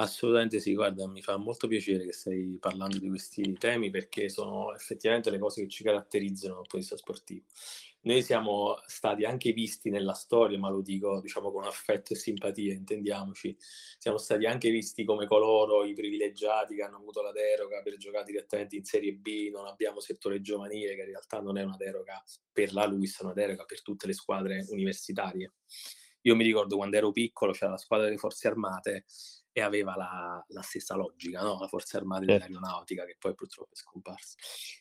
Assolutamente 0.02 0.58
sì, 0.58 0.74
guarda, 0.74 1.06
mi 1.06 1.22
fa 1.22 1.36
molto 1.36 1.68
piacere 1.68 2.04
che 2.04 2.12
stai 2.12 2.56
parlando 2.58 2.98
di 2.98 3.06
questi 3.06 3.52
temi 3.52 3.88
perché 3.88 4.28
sono 4.28 4.74
effettivamente 4.74 5.30
le 5.30 5.38
cose 5.38 5.62
che 5.62 5.68
ci 5.68 5.84
caratterizzano 5.84 6.54
dal 6.54 6.62
punto 6.62 6.76
di 6.76 6.82
vista 6.82 6.96
sportivo. 6.96 7.44
Noi 8.00 8.20
siamo 8.24 8.80
stati 8.84 9.24
anche 9.24 9.52
visti 9.52 9.90
nella 9.90 10.14
storia, 10.14 10.58
ma 10.58 10.70
lo 10.70 10.80
dico 10.80 11.20
diciamo 11.20 11.52
con 11.52 11.62
affetto 11.62 12.14
e 12.14 12.16
simpatia, 12.16 12.72
intendiamoci, 12.72 13.56
siamo 13.96 14.18
stati 14.18 14.44
anche 14.44 14.70
visti 14.70 15.04
come 15.04 15.24
coloro, 15.28 15.84
i 15.84 15.94
privilegiati 15.94 16.74
che 16.74 16.82
hanno 16.82 16.96
avuto 16.96 17.22
la 17.22 17.30
deroga 17.30 17.80
per 17.80 17.96
giocare 17.96 18.24
direttamente 18.24 18.74
in 18.74 18.84
Serie 18.84 19.12
B, 19.12 19.50
non 19.52 19.66
abbiamo 19.66 20.00
settore 20.00 20.40
giovanile 20.40 20.96
che 20.96 21.02
in 21.02 21.06
realtà 21.06 21.40
non 21.40 21.56
è 21.58 21.62
una 21.62 21.76
deroga 21.76 22.20
per 22.50 22.72
la 22.72 22.86
Luis, 22.86 23.20
è 23.20 23.22
una 23.22 23.34
deroga 23.34 23.64
per 23.64 23.82
tutte 23.82 24.08
le 24.08 24.14
squadre 24.14 24.66
universitarie. 24.70 25.52
Io 26.22 26.36
mi 26.36 26.44
ricordo 26.44 26.76
quando 26.76 26.96
ero 26.96 27.12
piccolo 27.12 27.52
c'era 27.52 27.72
la 27.72 27.76
squadra 27.76 28.06
delle 28.06 28.18
forze 28.18 28.48
armate 28.48 29.04
e 29.52 29.60
aveva 29.60 29.94
la, 29.96 30.44
la 30.48 30.62
stessa 30.62 30.96
logica, 30.96 31.42
no? 31.42 31.58
la 31.60 31.68
Forze 31.68 31.98
Armate 31.98 32.26
certo. 32.26 32.46
dell'Aeronautica, 32.46 33.04
che 33.04 33.16
poi 33.18 33.34
purtroppo 33.34 33.74
è 33.74 33.76
scomparsa. 33.76 34.36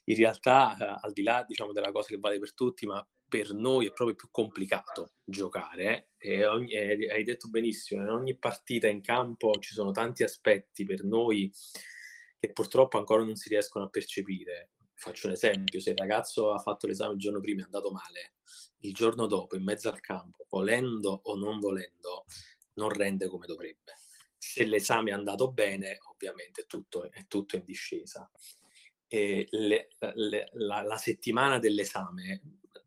In 0.06 0.16
realtà, 0.16 0.78
eh, 0.78 1.00
al 1.02 1.12
di 1.12 1.24
là 1.24 1.44
diciamo, 1.46 1.74
della 1.74 1.92
cosa 1.92 2.08
che 2.08 2.18
vale 2.18 2.40
per 2.40 2.54
tutti, 2.54 2.86
ma 2.86 3.06
per 3.28 3.54
noi 3.54 3.88
è 3.88 3.92
proprio 3.92 4.16
più 4.16 4.30
complicato 4.32 5.14
giocare. 5.24 6.14
Eh? 6.18 6.30
E 6.30 6.46
ogni, 6.46 6.72
eh, 6.72 7.10
hai 7.12 7.24
detto 7.24 7.50
benissimo, 7.50 8.02
in 8.02 8.10
ogni 8.10 8.38
partita 8.38 8.88
in 8.88 9.02
campo 9.02 9.54
ci 9.60 9.74
sono 9.74 9.92
tanti 9.92 10.24
aspetti 10.24 10.86
per 10.86 11.04
noi 11.04 11.52
che 12.40 12.52
purtroppo 12.54 12.98
ancora 12.98 13.24
non 13.24 13.36
si 13.36 13.50
riescono 13.50 13.86
a 13.86 13.90
percepire. 13.90 14.72
Faccio 14.94 15.28
un 15.28 15.34
esempio, 15.34 15.80
se 15.80 15.92
il 15.92 15.98
ragazzo 15.98 16.54
ha 16.54 16.60
fatto 16.60 16.88
l'esame 16.88 17.14
il 17.14 17.20
giorno 17.20 17.40
prima 17.40 17.60
e 17.60 17.64
è 17.64 17.66
andato 17.66 17.92
male, 17.92 18.36
il 18.80 18.94
giorno 18.94 19.26
dopo, 19.26 19.56
in 19.56 19.64
mezzo 19.64 19.90
al 19.90 20.00
campo, 20.00 20.46
volendo 20.50 21.22
o 21.24 21.36
non 21.36 21.60
volendo, 21.60 22.26
non 22.74 22.90
rende 22.90 23.28
come 23.28 23.48
dovrebbe 23.48 24.01
se 24.44 24.66
l'esame 24.66 25.12
è 25.12 25.14
andato 25.14 25.52
bene, 25.52 26.00
ovviamente 26.12 26.66
tutto, 26.66 27.12
è 27.12 27.28
tutto 27.28 27.58
in 27.58 27.64
discesa. 27.64 28.28
E 29.08 29.46
le, 29.52 29.90
le, 30.16 30.50
la, 30.54 30.82
la, 30.82 30.98
settimana 30.98 31.60
dell'esame 31.60 32.42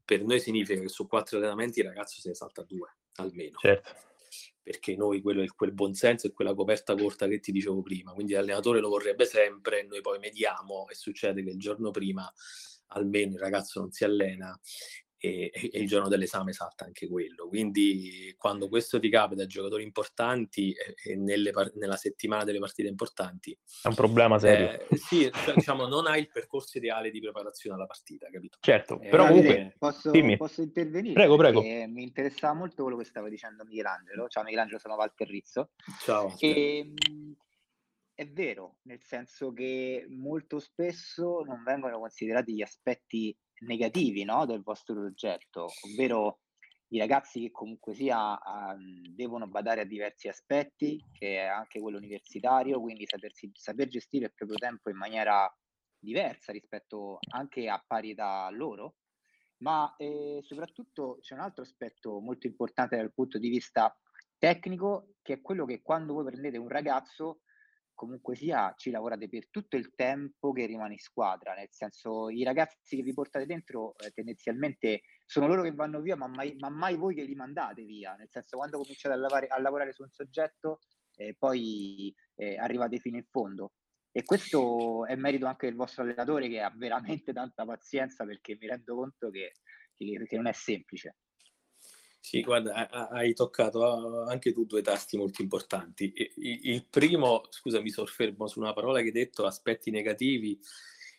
per 0.04 0.24
noi 0.24 0.40
significa 0.40 0.80
che 0.80 0.88
su 0.88 1.06
quattro 1.06 1.38
allenamenti 1.38 1.78
il 1.78 1.86
ragazzo 1.86 2.20
se 2.20 2.30
ne 2.30 2.34
salta 2.34 2.62
due, 2.62 2.96
almeno. 3.16 3.56
Certo. 3.58 3.94
Perché 4.60 4.96
noi 4.96 5.22
quello, 5.22 5.44
quel 5.54 5.72
buon 5.72 5.94
senso 5.94 6.26
e 6.26 6.32
quella 6.32 6.54
coperta 6.54 6.96
corta 6.96 7.28
che 7.28 7.38
ti 7.38 7.52
dicevo 7.52 7.82
prima, 7.82 8.12
quindi 8.12 8.32
l'allenatore 8.32 8.80
lo 8.80 8.88
vorrebbe 8.88 9.24
sempre, 9.24 9.84
noi 9.84 10.00
poi 10.00 10.18
mediamo 10.18 10.88
e 10.88 10.94
succede 10.94 11.44
che 11.44 11.50
il 11.50 11.58
giorno 11.58 11.92
prima 11.92 12.30
almeno 12.88 13.34
il 13.34 13.38
ragazzo 13.38 13.80
non 13.80 13.92
si 13.92 14.04
allena 14.04 14.58
e, 15.24 15.50
e, 15.52 15.78
il 15.78 15.86
giorno 15.86 16.08
dell'esame 16.08 16.52
salta 16.52 16.84
anche 16.84 17.08
quello. 17.08 17.48
Quindi 17.48 18.34
quando 18.36 18.68
questo 18.68 19.00
ti 19.00 19.08
capita 19.08 19.44
a 19.44 19.46
giocatori 19.46 19.82
importanti 19.82 20.74
e, 21.04 21.16
nelle, 21.16 21.52
nella 21.74 21.96
settimana 21.96 22.44
delle 22.44 22.58
partite 22.58 22.88
importanti... 22.88 23.56
È 23.82 23.88
un 23.88 23.94
problema 23.94 24.38
serio. 24.38 24.86
Eh, 24.88 24.96
sì, 24.96 25.30
cioè, 25.44 25.54
diciamo, 25.54 25.86
non 25.86 26.06
hai 26.06 26.20
il 26.20 26.28
percorso 26.28 26.76
ideale 26.76 27.10
di 27.10 27.20
preparazione 27.20 27.76
alla 27.76 27.86
partita, 27.86 28.28
capito? 28.30 28.58
Certo, 28.60 29.00
eh, 29.00 29.08
però 29.08 29.26
comunque... 29.26 29.74
Posso, 29.78 30.10
posso, 30.36 30.62
intervenire? 30.62 31.14
Prego, 31.14 31.36
prego. 31.36 31.62
Mi 31.62 32.02
interessava 32.02 32.52
molto 32.52 32.82
quello 32.82 32.98
che 32.98 33.04
stava 33.04 33.28
dicendo 33.28 33.64
Michelangelo. 33.64 34.28
Ciao 34.28 34.42
Michelangelo, 34.42 34.78
sono 34.78 34.94
Walter 34.94 35.26
Rizzo. 35.26 35.70
Ciao. 36.02 36.34
E, 36.38 36.78
ehm, 36.78 37.36
è 38.14 38.28
vero, 38.28 38.76
nel 38.82 39.00
senso 39.02 39.52
che 39.52 40.06
molto 40.08 40.60
spesso 40.60 41.42
non 41.44 41.62
vengono 41.64 41.98
considerati 41.98 42.54
gli 42.54 42.62
aspetti 42.62 43.36
negativi 43.60 44.24
no, 44.24 44.46
del 44.46 44.62
vostro 44.62 44.94
progetto, 44.94 45.68
ovvero 45.82 46.40
i 46.88 46.98
ragazzi 46.98 47.40
che 47.40 47.50
comunque 47.50 47.94
sia 47.94 48.38
um, 48.44 49.02
devono 49.14 49.48
badare 49.48 49.80
a 49.80 49.84
diversi 49.84 50.28
aspetti, 50.28 51.02
che 51.12 51.38
è 51.38 51.46
anche 51.46 51.80
quello 51.80 51.98
universitario, 51.98 52.80
quindi 52.80 53.06
sapersi, 53.06 53.50
saper 53.54 53.88
gestire 53.88 54.26
il 54.26 54.34
proprio 54.34 54.58
tempo 54.58 54.90
in 54.90 54.96
maniera 54.96 55.52
diversa 55.98 56.52
rispetto 56.52 57.18
anche 57.30 57.68
a 57.68 57.82
pari 57.84 58.10
età 58.10 58.48
loro, 58.50 58.96
ma 59.58 59.94
eh, 59.96 60.40
soprattutto 60.42 61.18
c'è 61.20 61.34
un 61.34 61.40
altro 61.40 61.62
aspetto 61.62 62.20
molto 62.20 62.46
importante 62.46 62.96
dal 62.96 63.12
punto 63.12 63.38
di 63.38 63.48
vista 63.48 63.96
tecnico, 64.38 65.14
che 65.22 65.34
è 65.34 65.40
quello 65.40 65.64
che 65.64 65.80
quando 65.80 66.12
voi 66.12 66.24
prendete 66.24 66.58
un 66.58 66.68
ragazzo 66.68 67.40
comunque 67.94 68.34
sia 68.34 68.74
ci 68.76 68.90
lavorate 68.90 69.28
per 69.28 69.48
tutto 69.50 69.76
il 69.76 69.94
tempo 69.94 70.52
che 70.52 70.66
rimane 70.66 70.94
in 70.94 70.98
squadra, 70.98 71.54
nel 71.54 71.68
senso 71.70 72.28
i 72.28 72.42
ragazzi 72.42 72.96
che 72.96 73.02
vi 73.02 73.14
portate 73.14 73.46
dentro 73.46 73.94
eh, 73.98 74.10
tendenzialmente 74.10 75.02
sono 75.24 75.46
loro 75.46 75.62
che 75.62 75.72
vanno 75.72 76.00
via, 76.00 76.16
ma 76.16 76.26
mai, 76.26 76.54
ma 76.58 76.68
mai, 76.68 76.96
voi 76.96 77.14
che 77.14 77.22
li 77.22 77.34
mandate 77.34 77.84
via, 77.84 78.14
nel 78.14 78.28
senso 78.30 78.56
quando 78.56 78.78
cominciate 78.78 79.14
a 79.14 79.18
lavorare, 79.18 79.46
a 79.46 79.60
lavorare 79.60 79.92
su 79.92 80.02
un 80.02 80.10
soggetto 80.10 80.80
eh, 81.16 81.34
poi 81.38 82.14
eh, 82.34 82.56
arrivate 82.56 82.98
fino 82.98 83.16
in 83.16 83.26
fondo. 83.30 83.72
E 84.16 84.22
questo 84.22 85.06
è 85.06 85.16
merito 85.16 85.46
anche 85.46 85.66
del 85.66 85.74
vostro 85.74 86.02
allenatore 86.02 86.48
che 86.48 86.60
ha 86.60 86.72
veramente 86.76 87.32
tanta 87.32 87.64
pazienza 87.64 88.24
perché 88.24 88.56
mi 88.60 88.68
rendo 88.68 88.94
conto 88.94 89.30
che, 89.30 89.54
che 89.96 90.36
non 90.36 90.46
è 90.46 90.52
semplice. 90.52 91.16
Sì, 92.26 92.40
guarda, 92.40 92.88
hai 93.10 93.34
toccato 93.34 94.22
anche 94.24 94.50
tu 94.54 94.64
due 94.64 94.80
tasti 94.80 95.18
molto 95.18 95.42
importanti. 95.42 96.10
Il 96.36 96.86
primo, 96.88 97.42
scusa, 97.50 97.82
mi 97.82 97.90
soffermo 97.90 98.46
su 98.46 98.60
una 98.60 98.72
parola 98.72 99.00
che 99.00 99.08
hai 99.08 99.12
detto, 99.12 99.44
aspetti 99.44 99.90
negativi. 99.90 100.58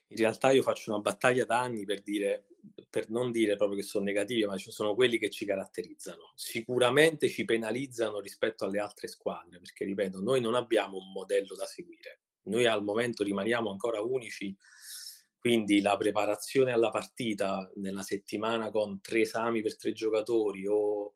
In 0.08 0.18
realtà 0.18 0.50
io 0.50 0.64
faccio 0.64 0.92
una 0.92 1.02
battaglia 1.02 1.46
da 1.46 1.62
anni 1.62 1.86
per 1.86 2.02
dire, 2.02 2.48
per 2.90 3.12
non 3.12 3.32
dire 3.32 3.56
proprio 3.56 3.78
che 3.78 3.84
sono 3.86 4.04
negativi, 4.04 4.46
ma 4.46 4.58
ci 4.58 4.72
sono 4.72 4.96
quelli 4.96 5.20
che 5.20 5.30
ci 5.30 5.46
caratterizzano. 5.46 6.32
Sicuramente 6.34 7.30
ci 7.30 7.46
penalizzano 7.46 8.20
rispetto 8.20 8.66
alle 8.66 8.80
altre 8.80 9.08
squadre, 9.08 9.60
perché 9.60 9.86
ripeto, 9.86 10.22
noi 10.22 10.42
non 10.42 10.56
abbiamo 10.56 10.98
un 10.98 11.12
modello 11.12 11.54
da 11.54 11.68
seguire. 11.68 12.22
Noi 12.46 12.66
al 12.66 12.84
momento 12.84 13.24
rimaniamo 13.24 13.70
ancora 13.70 14.02
unici 14.02 14.58
quindi 15.46 15.80
la 15.80 15.96
preparazione 15.96 16.72
alla 16.72 16.90
partita 16.90 17.70
nella 17.76 18.02
settimana 18.02 18.72
con 18.72 19.00
tre 19.00 19.22
esami 19.22 19.62
per 19.62 19.78
tre 19.78 19.92
giocatori 19.92 20.66
o, 20.66 21.12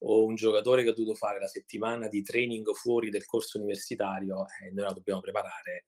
o 0.00 0.24
un 0.24 0.34
giocatore 0.34 0.82
che 0.82 0.88
ha 0.88 0.92
dovuto 0.92 1.14
fare 1.14 1.38
la 1.38 1.46
settimana 1.46 2.08
di 2.08 2.22
training 2.22 2.68
fuori 2.74 3.08
del 3.08 3.24
corso 3.24 3.58
universitario, 3.58 4.46
eh, 4.60 4.72
noi 4.72 4.86
la 4.86 4.92
dobbiamo 4.92 5.20
preparare 5.20 5.86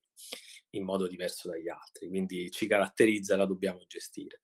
in 0.70 0.84
modo 0.84 1.08
diverso 1.08 1.48
dagli 1.48 1.68
altri, 1.68 2.06
quindi 2.06 2.48
ci 2.52 2.68
caratterizza 2.68 3.34
e 3.34 3.38
la 3.38 3.46
dobbiamo 3.46 3.80
gestire. 3.88 4.40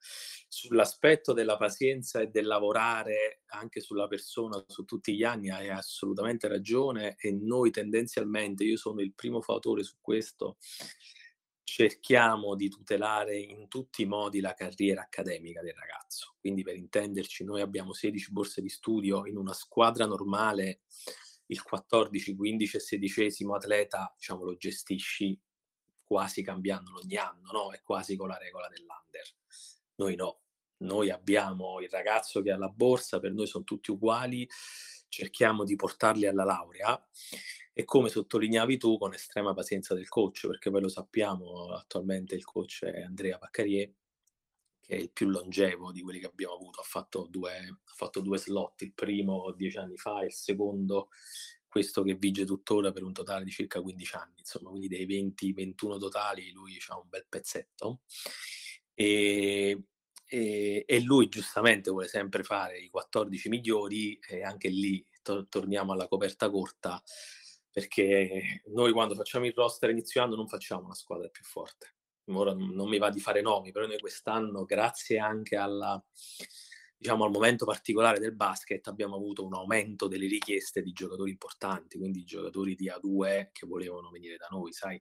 Sull'aspetto 0.48 1.32
della 1.32 1.56
pazienza 1.56 2.18
e 2.20 2.30
del 2.30 2.46
lavorare 2.46 3.42
anche 3.50 3.78
sulla 3.78 4.08
persona 4.08 4.60
su 4.66 4.84
tutti 4.84 5.14
gli 5.14 5.22
anni 5.22 5.50
hai 5.50 5.68
assolutamente 5.68 6.48
ragione 6.48 7.14
e 7.16 7.30
noi 7.30 7.70
tendenzialmente, 7.70 8.64
io 8.64 8.76
sono 8.76 9.00
il 9.02 9.14
primo 9.14 9.40
fautore 9.40 9.84
su 9.84 9.98
questo, 10.00 10.56
cerchiamo 11.70 12.56
di 12.56 12.68
tutelare 12.68 13.38
in 13.38 13.68
tutti 13.68 14.02
i 14.02 14.04
modi 14.04 14.40
la 14.40 14.54
carriera 14.54 15.02
accademica 15.02 15.62
del 15.62 15.74
ragazzo. 15.74 16.34
Quindi 16.40 16.64
per 16.64 16.74
intenderci, 16.74 17.44
noi 17.44 17.60
abbiamo 17.60 17.92
16 17.92 18.32
borse 18.32 18.60
di 18.60 18.68
studio 18.68 19.24
in 19.24 19.36
una 19.36 19.52
squadra 19.52 20.04
normale, 20.04 20.80
il 21.46 21.62
14, 21.62 22.34
15 22.34 22.76
e 22.76 22.80
16 22.80 23.44
atleta, 23.54 24.12
diciamo, 24.16 24.42
lo 24.42 24.56
gestisci 24.56 25.40
quasi 26.02 26.42
cambiandolo 26.42 26.98
ogni 27.04 27.16
anno, 27.16 27.52
no? 27.52 27.72
È 27.72 27.80
quasi 27.82 28.16
con 28.16 28.26
la 28.26 28.36
regola 28.36 28.68
dell'under. 28.68 29.22
Noi 29.94 30.16
no. 30.16 30.40
Noi 30.78 31.10
abbiamo 31.10 31.78
il 31.80 31.88
ragazzo 31.88 32.42
che 32.42 32.50
ha 32.50 32.56
la 32.56 32.68
borsa, 32.68 33.20
per 33.20 33.32
noi 33.32 33.46
sono 33.46 33.62
tutti 33.62 33.92
uguali, 33.92 34.48
cerchiamo 35.08 35.62
di 35.62 35.76
portarli 35.76 36.26
alla 36.26 36.44
laurea 36.44 37.00
e 37.72 37.84
come 37.84 38.08
sottolineavi 38.08 38.76
tu 38.78 38.98
con 38.98 39.14
estrema 39.14 39.54
pazienza 39.54 39.94
del 39.94 40.08
coach, 40.08 40.46
perché 40.46 40.70
poi 40.70 40.82
lo 40.82 40.88
sappiamo, 40.88 41.72
attualmente 41.72 42.34
il 42.34 42.44
coach 42.44 42.84
è 42.84 43.02
Andrea 43.02 43.38
Baccarier, 43.38 43.92
che 44.80 44.96
è 44.96 44.98
il 44.98 45.10
più 45.12 45.28
longevo 45.28 45.92
di 45.92 46.02
quelli 46.02 46.18
che 46.18 46.26
abbiamo 46.26 46.54
avuto, 46.54 46.80
ha 46.80 46.84
fatto 46.84 47.26
due, 47.30 47.52
ha 47.52 47.94
fatto 47.94 48.20
due 48.20 48.38
slot, 48.38 48.82
il 48.82 48.92
primo 48.92 49.52
dieci 49.52 49.78
anni 49.78 49.96
fa 49.96 50.20
e 50.22 50.26
il 50.26 50.32
secondo 50.32 51.08
questo 51.70 52.02
che 52.02 52.16
vige 52.16 52.44
tuttora 52.44 52.90
per 52.90 53.04
un 53.04 53.12
totale 53.12 53.44
di 53.44 53.50
circa 53.50 53.80
15 53.80 54.16
anni, 54.16 54.34
insomma, 54.38 54.70
quindi 54.70 54.88
dei 54.88 55.06
20-21 55.06 55.98
totali 55.98 56.50
lui 56.50 56.76
ha 56.88 56.98
un 56.98 57.08
bel 57.08 57.26
pezzetto. 57.28 58.00
E, 58.92 59.84
e, 60.26 60.84
e, 60.86 61.00
lui 61.00 61.28
giustamente 61.28 61.90
vuole 61.90 62.08
sempre 62.08 62.42
fare 62.42 62.78
i 62.78 62.90
14 62.90 63.48
migliori 63.48 64.18
e 64.18 64.42
anche 64.42 64.68
lì 64.68 65.04
to- 65.22 65.46
torniamo 65.48 65.92
alla 65.92 66.08
coperta 66.08 66.50
corta, 66.50 67.00
perché 67.70 68.62
noi 68.66 68.92
quando 68.92 69.14
facciamo 69.14 69.46
il 69.46 69.52
roster 69.54 69.90
inizio 69.90 70.22
anno 70.22 70.36
non 70.36 70.48
facciamo 70.48 70.84
una 70.84 70.94
squadra 70.94 71.28
più 71.28 71.44
forte. 71.44 71.94
Ora 72.26 72.54
non 72.54 72.88
mi 72.88 72.98
va 72.98 73.10
di 73.10 73.20
fare 73.20 73.40
nomi, 73.40 73.72
però 73.72 73.86
noi 73.86 73.98
quest'anno, 73.98 74.64
grazie 74.64 75.18
anche 75.18 75.56
alla, 75.56 76.00
diciamo, 76.96 77.24
al 77.24 77.30
momento 77.30 77.64
particolare 77.64 78.20
del 78.20 78.36
basket, 78.36 78.86
abbiamo 78.86 79.16
avuto 79.16 79.44
un 79.44 79.54
aumento 79.54 80.06
delle 80.06 80.28
richieste 80.28 80.82
di 80.82 80.92
giocatori 80.92 81.30
importanti, 81.30 81.98
quindi 81.98 82.22
giocatori 82.22 82.76
di 82.76 82.88
A2 82.88 83.48
che 83.50 83.66
volevano 83.66 84.10
venire 84.10 84.36
da 84.36 84.46
noi, 84.50 84.72
sai 84.72 85.00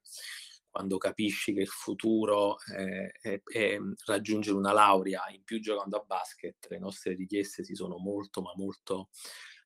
quando 0.70 0.98
capisci 0.98 1.54
che 1.54 1.62
il 1.62 1.68
futuro 1.68 2.58
è, 2.60 3.12
è, 3.20 3.42
è, 3.44 3.78
raggiungere 4.06 4.56
una 4.56 4.72
laurea 4.72 5.24
in 5.34 5.44
più 5.44 5.60
giocando 5.60 5.98
a 5.98 6.04
basket, 6.06 6.68
le 6.70 6.80
nostre 6.80 7.16
richieste 7.16 7.64
si 7.64 7.74
sono 7.74 7.98
molto, 7.98 8.42
ma 8.42 8.52
molto 8.56 9.10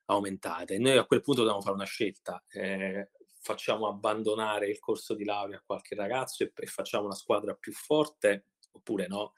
aumentate. 0.05 0.77
Noi 0.77 0.97
a 0.97 1.05
quel 1.05 1.21
punto 1.21 1.41
dobbiamo 1.41 1.61
fare 1.61 1.75
una 1.75 1.85
scelta. 1.85 2.43
Eh, 2.49 3.09
facciamo 3.41 3.87
abbandonare 3.87 4.67
il 4.67 4.79
corso 4.79 5.13
di 5.15 5.25
laurea 5.25 5.57
a 5.57 5.63
qualche 5.65 5.95
ragazzo 5.95 6.43
e, 6.43 6.51
e 6.55 6.65
facciamo 6.65 7.05
una 7.05 7.15
squadra 7.15 7.53
più 7.53 7.73
forte 7.73 8.47
oppure 8.71 9.07
no? 9.07 9.33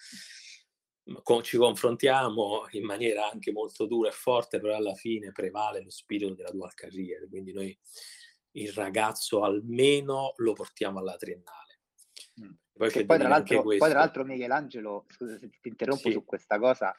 Con, 1.22 1.44
ci 1.44 1.58
confrontiamo 1.58 2.66
in 2.72 2.84
maniera 2.84 3.30
anche 3.30 3.52
molto 3.52 3.86
dura 3.86 4.10
e 4.10 4.12
forte, 4.12 4.60
però 4.60 4.76
alla 4.76 4.96
fine 4.96 5.32
prevale 5.32 5.84
lo 5.84 5.92
spirito 5.92 6.34
della 6.34 6.50
dual 6.50 6.74
career, 6.74 7.30
quindi 7.30 7.54
noi 7.54 7.78
il 8.54 8.72
ragazzo 8.74 9.44
almeno 9.44 10.34
lo 10.38 10.54
portiamo 10.54 11.00
alla 11.00 11.16
triennale. 11.16 11.82
Mm. 12.42 12.54
Poi, 12.74 13.06
poi, 13.06 13.20
tra 13.20 13.28
l'altro, 13.28 13.62
poi, 13.62 13.78
tra 13.78 13.88
l'altro, 13.94 14.26
Michelangelo, 14.26 15.06
scusa 15.10 15.38
se 15.38 15.50
ti 15.62 15.70
interrompo 15.70 16.08
sì. 16.08 16.12
su 16.12 16.26
questa 16.26 16.60
cosa, 16.60 16.96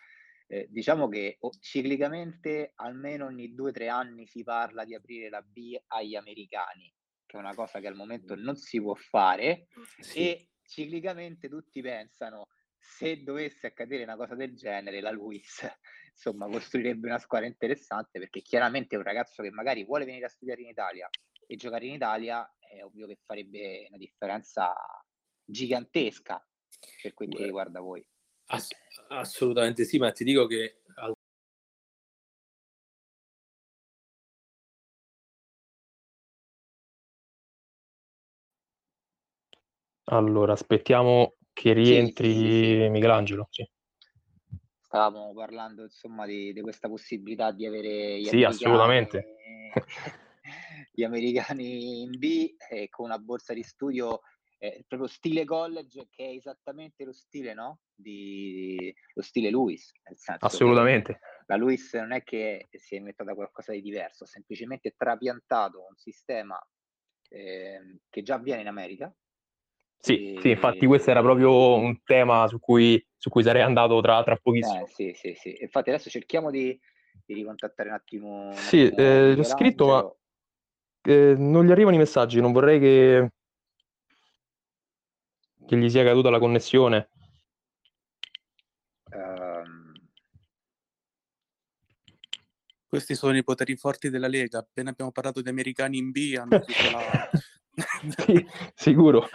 eh, 0.46 0.66
diciamo 0.70 1.08
che 1.08 1.36
oh, 1.40 1.50
ciclicamente 1.60 2.72
almeno 2.76 3.26
ogni 3.26 3.54
due 3.54 3.70
o 3.70 3.72
tre 3.72 3.88
anni 3.88 4.26
si 4.26 4.42
parla 4.42 4.84
di 4.84 4.94
aprire 4.94 5.28
la 5.28 5.42
B 5.42 5.76
agli 5.88 6.14
americani, 6.14 6.92
che 7.24 7.36
è 7.36 7.40
una 7.40 7.54
cosa 7.54 7.80
che 7.80 7.88
al 7.88 7.96
momento 7.96 8.34
non 8.34 8.56
si 8.56 8.80
può 8.80 8.94
fare 8.94 9.66
sì. 10.00 10.18
e 10.18 10.50
ciclicamente 10.62 11.48
tutti 11.48 11.80
pensano 11.80 12.48
se 12.78 13.22
dovesse 13.22 13.66
accadere 13.66 14.04
una 14.04 14.16
cosa 14.16 14.34
del 14.34 14.54
genere, 14.54 15.00
la 15.00 15.10
Luis 15.10 15.66
insomma 16.12 16.46
costruirebbe 16.46 17.08
una 17.08 17.18
squadra 17.18 17.46
interessante 17.46 18.18
perché 18.18 18.40
chiaramente 18.40 18.94
è 18.94 18.98
un 18.98 19.04
ragazzo 19.04 19.42
che 19.42 19.50
magari 19.50 19.84
vuole 19.84 20.04
venire 20.04 20.26
a 20.26 20.30
studiare 20.30 20.62
in 20.62 20.68
Italia 20.68 21.08
e 21.46 21.56
giocare 21.56 21.86
in 21.86 21.94
Italia 21.94 22.48
è 22.58 22.82
ovvio 22.82 23.06
che 23.06 23.18
farebbe 23.24 23.86
una 23.88 23.98
differenza 23.98 24.72
gigantesca 25.44 26.44
per 27.02 27.14
quel 27.14 27.28
che 27.28 27.44
riguarda 27.44 27.80
voi. 27.80 28.06
Ass- 28.46 28.76
assolutamente 29.08 29.84
sì, 29.84 29.98
ma 29.98 30.12
ti 30.12 30.24
dico 30.24 30.46
che 30.46 30.80
Allora, 40.08 40.52
aspettiamo 40.52 41.34
che 41.52 41.72
rientri 41.72 42.32
sì, 42.32 42.38
sì, 42.38 42.82
sì. 42.82 42.88
Michelangelo. 42.90 43.48
Stavamo 44.80 45.34
parlando 45.34 45.82
insomma 45.82 46.26
di, 46.26 46.52
di, 46.52 46.60
questa 46.60 46.88
possibilità 46.88 47.50
di 47.50 47.66
avere 47.66 48.20
gli 48.20 48.26
sì, 48.26 48.44
assolutamente. 48.44 49.34
gli 50.92 51.02
americani 51.02 52.02
in 52.02 52.18
B 52.18 52.54
eh, 52.70 52.88
con 52.88 53.06
una 53.06 53.18
borsa 53.18 53.52
di 53.52 53.64
studio 53.64 54.20
eh, 54.58 54.84
proprio 54.86 55.08
stile 55.08 55.44
college 55.44 56.08
che 56.10 56.24
è 56.24 56.34
esattamente 56.34 57.04
lo 57.04 57.12
stile 57.12 57.52
no? 57.52 57.80
di 57.94 58.94
lo 59.14 59.22
stile 59.22 59.50
Lewis 59.50 59.92
assolutamente 60.38 61.18
la 61.46 61.56
Lewis 61.56 61.92
non 61.94 62.12
è 62.12 62.22
che 62.22 62.68
si 62.70 62.94
è 62.94 62.98
inventata 62.98 63.34
qualcosa 63.34 63.72
di 63.72 63.82
diverso 63.82 64.24
ha 64.24 64.26
semplicemente 64.26 64.94
trapiantato 64.96 65.86
un 65.88 65.96
sistema 65.96 66.58
eh, 67.28 67.98
che 68.08 68.22
già 68.22 68.36
avviene 68.36 68.62
in 68.62 68.68
America 68.68 69.14
sì, 69.98 70.34
e... 70.34 70.40
sì, 70.40 70.50
infatti 70.50 70.86
questo 70.86 71.10
era 71.10 71.20
proprio 71.20 71.74
un 71.74 72.00
tema 72.04 72.46
su 72.46 72.60
cui, 72.60 73.04
su 73.16 73.28
cui 73.28 73.42
sarei 73.42 73.62
andato 73.62 74.00
tra, 74.00 74.22
tra 74.22 74.36
pochissimo. 74.36 74.84
Eh, 74.84 74.88
sì, 74.88 75.12
sì, 75.14 75.34
sì. 75.34 75.56
Infatti 75.60 75.88
adesso 75.90 76.10
cerchiamo 76.10 76.50
di, 76.50 76.78
di 77.24 77.34
ricontattare 77.34 77.88
un 77.88 77.94
attimo. 77.96 78.46
Un 78.46 78.52
sì, 78.52 78.82
attimo 78.82 79.00
eh, 79.00 79.32
ho 79.32 79.42
scritto, 79.42 79.86
ma 79.86 80.16
eh, 81.12 81.34
non 81.36 81.64
gli 81.64 81.70
arrivano 81.70 81.96
i 81.96 81.98
messaggi, 81.98 82.40
non 82.40 82.52
vorrei 82.52 82.78
che, 82.78 83.32
che 85.66 85.76
gli 85.76 85.90
sia 85.90 86.04
caduta 86.04 86.30
la 86.30 86.38
connessione. 86.38 87.10
Um... 89.12 89.94
Questi 92.86 93.14
sono 93.14 93.36
i 93.36 93.42
poteri 93.42 93.76
forti 93.76 94.08
della 94.08 94.28
Lega. 94.28 94.60
Appena 94.60 94.90
abbiamo 94.90 95.10
parlato 95.10 95.42
di 95.42 95.48
americani 95.48 95.98
in 95.98 96.12
B, 96.12 96.36
hanno 96.38 96.62
la... 96.92 97.30
sì, 98.16 98.46
sicuro. 98.74 99.28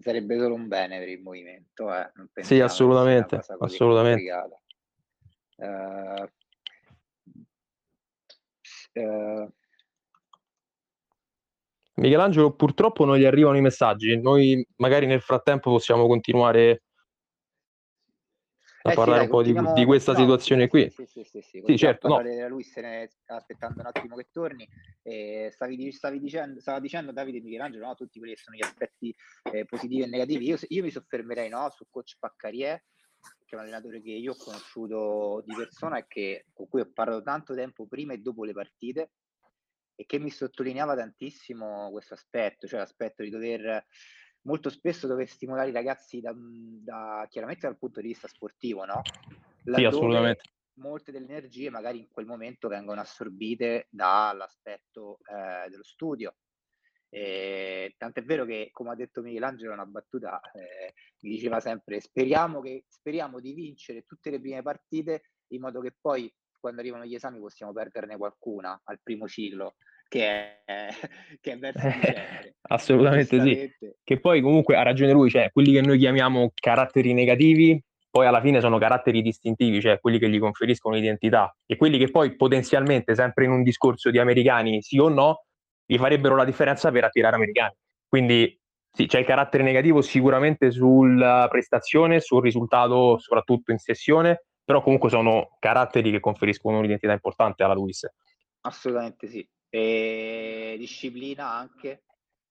Sarebbe 0.00 0.38
solo 0.38 0.54
un 0.54 0.66
bene 0.66 0.98
per 0.98 1.08
il 1.08 1.20
movimento. 1.20 1.94
Eh. 1.94 2.10
sì, 2.42 2.60
assolutamente. 2.60 3.40
assolutamente. 3.58 4.32
Uh, 5.56 6.26
uh, 9.00 9.52
Michelangelo, 11.96 12.52
purtroppo 12.54 13.04
non 13.04 13.16
gli 13.16 13.24
arrivano 13.24 13.56
i 13.56 13.60
messaggi. 13.60 14.20
Noi 14.20 14.66
magari 14.76 15.06
nel 15.06 15.20
frattempo 15.20 15.70
possiamo 15.70 16.06
continuare 16.06 16.82
a 18.86 18.92
eh 18.92 18.94
parlare 18.94 19.22
sì, 19.22 19.28
dai, 19.28 19.54
un 19.54 19.62
po' 19.62 19.70
di, 19.70 19.80
di 19.80 19.84
questa 19.86 20.12
no, 20.12 20.18
situazione 20.18 20.62
sì, 20.64 20.68
qui. 20.68 20.90
Sì, 20.90 21.06
sì, 21.06 21.24
sì, 21.24 21.40
sì, 21.40 21.62
sì 21.64 21.78
certo. 21.78 22.08
No. 22.08 22.48
Lui 22.48 22.64
se 22.64 22.80
ne 22.80 23.08
sta 23.08 23.36
aspettando 23.36 23.80
un 23.80 23.86
attimo 23.86 24.16
che 24.16 24.28
torni. 24.30 24.68
Eh, 25.02 25.50
stavi, 25.52 25.92
stavi 25.92 26.18
dicendo, 26.18 26.60
stava 26.60 26.80
dicendo 26.80 27.12
Davide 27.12 27.40
Michelangelo, 27.40 27.86
no, 27.86 27.94
tutti 27.94 28.18
quelli 28.18 28.34
che 28.34 28.40
sono 28.40 28.56
gli 28.56 28.62
aspetti 28.62 29.14
eh, 29.52 29.64
positivi 29.64 30.02
e 30.02 30.06
negativi. 30.06 30.46
Io, 30.46 30.58
io 30.68 30.82
mi 30.82 30.90
soffermerei 30.90 31.48
no, 31.48 31.70
su 31.70 31.86
coach 31.88 32.16
Paccarie, 32.18 32.84
che 33.44 33.54
è 33.54 33.54
un 33.54 33.60
allenatore 33.60 34.02
che 34.02 34.10
io 34.10 34.32
ho 34.32 34.36
conosciuto 34.36 35.42
di 35.46 35.54
persona 35.54 35.98
e 35.98 36.06
che, 36.08 36.46
con 36.52 36.68
cui 36.68 36.80
ho 36.80 36.90
parlato 36.92 37.22
tanto 37.22 37.54
tempo 37.54 37.86
prima 37.86 38.12
e 38.12 38.18
dopo 38.18 38.44
le 38.44 38.52
partite 38.52 39.12
e 39.94 40.06
che 40.06 40.18
mi 40.18 40.30
sottolineava 40.30 40.96
tantissimo 40.96 41.90
questo 41.90 42.14
aspetto, 42.14 42.66
cioè 42.66 42.80
l'aspetto 42.80 43.22
di 43.22 43.30
dover 43.30 43.86
molto 44.42 44.68
spesso 44.70 45.06
dover 45.06 45.28
stimolare 45.28 45.70
i 45.70 45.72
ragazzi 45.72 46.20
da, 46.20 46.34
da 46.36 47.26
chiaramente 47.30 47.66
dal 47.66 47.78
punto 47.78 48.00
di 48.00 48.08
vista 48.08 48.28
sportivo, 48.28 48.84
no? 48.84 49.02
Laddove 49.64 49.90
sì, 49.90 49.96
assolutamente. 49.96 50.42
Molte 50.76 51.12
delle 51.12 51.26
energie 51.26 51.70
magari 51.70 52.00
in 52.00 52.08
quel 52.08 52.26
momento 52.26 52.68
vengono 52.68 53.00
assorbite 53.00 53.86
dall'aspetto 53.90 55.18
eh, 55.24 55.68
dello 55.70 55.84
studio. 55.84 56.36
E, 57.08 57.94
tant'è 57.96 58.24
vero 58.24 58.44
che, 58.44 58.70
come 58.72 58.90
ha 58.90 58.96
detto 58.96 59.22
Michelangelo, 59.22 59.72
una 59.72 59.86
battuta 59.86 60.40
eh, 60.52 60.94
mi 61.20 61.30
diceva 61.30 61.60
sempre: 61.60 62.00
speriamo, 62.00 62.60
che, 62.60 62.84
speriamo 62.88 63.38
di 63.38 63.52
vincere 63.52 64.02
tutte 64.02 64.30
le 64.30 64.40
prime 64.40 64.62
partite 64.62 65.30
in 65.52 65.60
modo 65.60 65.80
che 65.80 65.94
poi 65.98 66.32
quando 66.64 66.80
arrivano 66.80 67.04
gli 67.04 67.14
esami 67.14 67.38
possiamo 67.38 67.74
perderne 67.74 68.16
qualcuna 68.16 68.80
al 68.84 68.98
primo 69.02 69.28
ciclo, 69.28 69.74
che 70.08 70.62
è, 70.64 70.88
che 71.42 71.52
è 71.52 71.58
verso 71.58 71.86
eh, 71.86 72.54
Assolutamente 72.68 73.38
sì. 73.38 73.70
Che 74.02 74.18
poi 74.18 74.40
comunque 74.40 74.74
ha 74.74 74.82
ragione 74.82 75.12
lui, 75.12 75.28
cioè 75.28 75.50
quelli 75.52 75.72
che 75.72 75.82
noi 75.82 75.98
chiamiamo 75.98 76.52
caratteri 76.54 77.12
negativi, 77.12 77.78
poi 78.08 78.24
alla 78.24 78.40
fine 78.40 78.60
sono 78.60 78.78
caratteri 78.78 79.20
distintivi, 79.20 79.82
cioè 79.82 80.00
quelli 80.00 80.18
che 80.18 80.30
gli 80.30 80.38
conferiscono 80.38 80.96
identità 80.96 81.54
e 81.66 81.76
quelli 81.76 81.98
che 81.98 82.10
poi 82.10 82.34
potenzialmente, 82.34 83.14
sempre 83.14 83.44
in 83.44 83.50
un 83.50 83.62
discorso 83.62 84.10
di 84.10 84.18
americani, 84.18 84.80
sì 84.80 84.98
o 84.98 85.10
no, 85.10 85.44
gli 85.84 85.98
farebbero 85.98 86.34
la 86.34 86.46
differenza 86.46 86.90
per 86.90 87.04
attirare 87.04 87.36
americani. 87.36 87.74
Quindi 88.08 88.58
sì, 88.90 89.04
c'è 89.04 89.18
il 89.18 89.26
carattere 89.26 89.62
negativo 89.62 90.00
sicuramente 90.00 90.70
sulla 90.70 91.46
prestazione, 91.50 92.20
sul 92.20 92.40
risultato 92.40 93.18
soprattutto 93.18 93.70
in 93.70 93.78
sessione, 93.78 94.44
però 94.64 94.82
comunque 94.82 95.10
sono 95.10 95.56
caratteri 95.58 96.10
che 96.10 96.20
conferiscono 96.20 96.78
un'identità 96.78 97.12
importante 97.12 97.62
alla 97.62 97.74
Luis. 97.74 98.08
Assolutamente 98.62 99.28
sì. 99.28 99.46
E 99.68 100.76
disciplina 100.78 101.50
anche. 101.52 102.04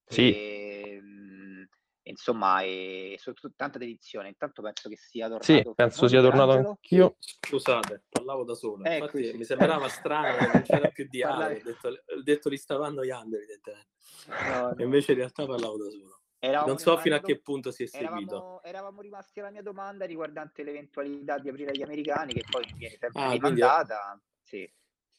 Sì. 0.06 0.32
E, 0.32 1.00
mh, 1.02 1.68
insomma, 2.04 2.62
e 2.62 3.16
soprattutto 3.18 3.54
tanta 3.56 3.80
dedizione. 3.80 4.28
Intanto 4.28 4.62
penso 4.62 4.90
che 4.90 4.98
sia 4.98 5.28
tornato. 5.28 5.46
Sì, 5.46 5.64
penso 5.74 6.08
sia 6.08 6.22
tornato 6.22 6.52
anch'io. 6.52 7.16
Scusate, 7.20 8.04
parlavo 8.10 8.44
da 8.44 8.54
solo. 8.54 8.88
Infatti, 8.88 9.34
mi 9.34 9.44
sembrava 9.44 9.88
strano 9.88 10.38
che 10.38 10.48
non 10.52 10.62
c'era 10.62 10.90
più 10.90 11.08
dialogo. 11.10 11.58
Ho 11.58 11.64
detto, 11.64 11.88
ho 11.88 12.22
detto 12.22 12.50
li 12.50 12.58
stavo 12.58 12.84
annoiando, 12.84 13.38
evidentemente. 13.38 13.88
No, 14.28 14.62
no. 14.70 14.76
E 14.78 14.84
invece 14.84 15.12
in 15.14 15.18
realtà 15.18 15.46
parlavo 15.46 15.78
da 15.78 15.90
solo. 15.90 16.20
Eravamo 16.46 16.68
non 16.68 16.78
so 16.78 16.98
fino 16.98 17.16
a 17.16 17.22
che 17.22 17.40
punto 17.40 17.72
si 17.72 17.84
è 17.84 17.86
seguito. 17.86 18.36
Eravamo, 18.36 18.64
eravamo, 18.64 19.02
rimasti 19.02 19.40
alla 19.40 19.50
mia 19.50 19.62
domanda 19.62 20.04
riguardante 20.04 20.64
l'eventualità 20.64 21.40
di 21.40 21.48
aprire 21.48 21.70
agli 21.70 21.84
americani, 21.84 22.34
che 22.34 22.44
poi 22.50 22.66
viene 22.76 22.98
sempre 23.00 23.22
ah, 23.22 23.32
rimandata. 23.32 24.22
Quindi... 24.50 24.74
Sì, 24.74 24.74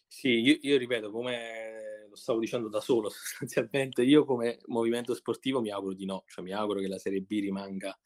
sì 0.07 0.29
io, 0.29 0.59
io, 0.61 0.77
ripeto, 0.77 1.11
come 1.11 2.09
lo 2.11 2.15
stavo 2.15 2.41
dicendo 2.41 2.69
da 2.69 2.83
solo, 2.83 3.09
sostanzialmente, 3.09 4.03
io 4.03 4.27
come 4.27 4.59
movimento 4.67 5.15
sportivo 5.15 5.63
mi 5.63 5.71
auguro 5.71 5.95
di 5.95 6.05
no, 6.05 6.25
cioè 6.27 6.45
mi 6.45 6.53
auguro 6.53 6.81
che 6.81 6.89
la 6.89 6.99
Serie 6.99 7.23
B 7.23 7.41
rimanga 7.41 7.99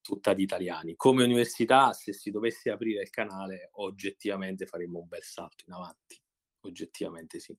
tutta 0.00 0.34
di 0.34 0.42
italiani. 0.42 0.96
Come 0.96 1.22
università, 1.22 1.92
se 1.92 2.12
si 2.12 2.32
dovesse 2.32 2.70
aprire 2.70 3.02
il 3.02 3.10
canale, 3.10 3.68
oggettivamente 3.74 4.66
faremmo 4.66 4.98
un 4.98 5.06
bel 5.06 5.22
salto 5.22 5.62
in 5.64 5.74
avanti. 5.74 6.20
oggettivamente 6.62 7.38
sì. 7.38 7.56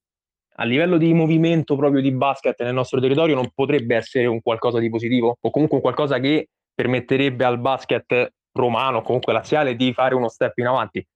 A 0.59 0.65
livello 0.65 0.97
di 0.97 1.13
movimento 1.13 1.77
proprio 1.77 2.01
di 2.01 2.11
basket 2.11 2.61
nel 2.63 2.73
nostro 2.73 2.99
territorio 2.99 3.33
non 3.33 3.49
potrebbe 3.53 3.95
essere 3.95 4.25
un 4.25 4.41
qualcosa 4.41 4.79
di 4.79 4.89
positivo 4.89 5.37
o 5.39 5.49
comunque 5.51 5.77
un 5.77 5.81
qualcosa 5.81 6.19
che 6.19 6.49
permetterebbe 6.73 7.45
al 7.45 7.59
basket 7.59 8.33
romano, 8.51 9.01
comunque 9.01 9.31
laziale, 9.31 9.75
di 9.77 9.93
fare 9.93 10.15
uno 10.15 10.27
step 10.27 10.57
in 10.57 10.67
avanti. 10.67 11.07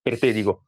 Per 0.00 0.18
te 0.18 0.32
dico. 0.32 0.62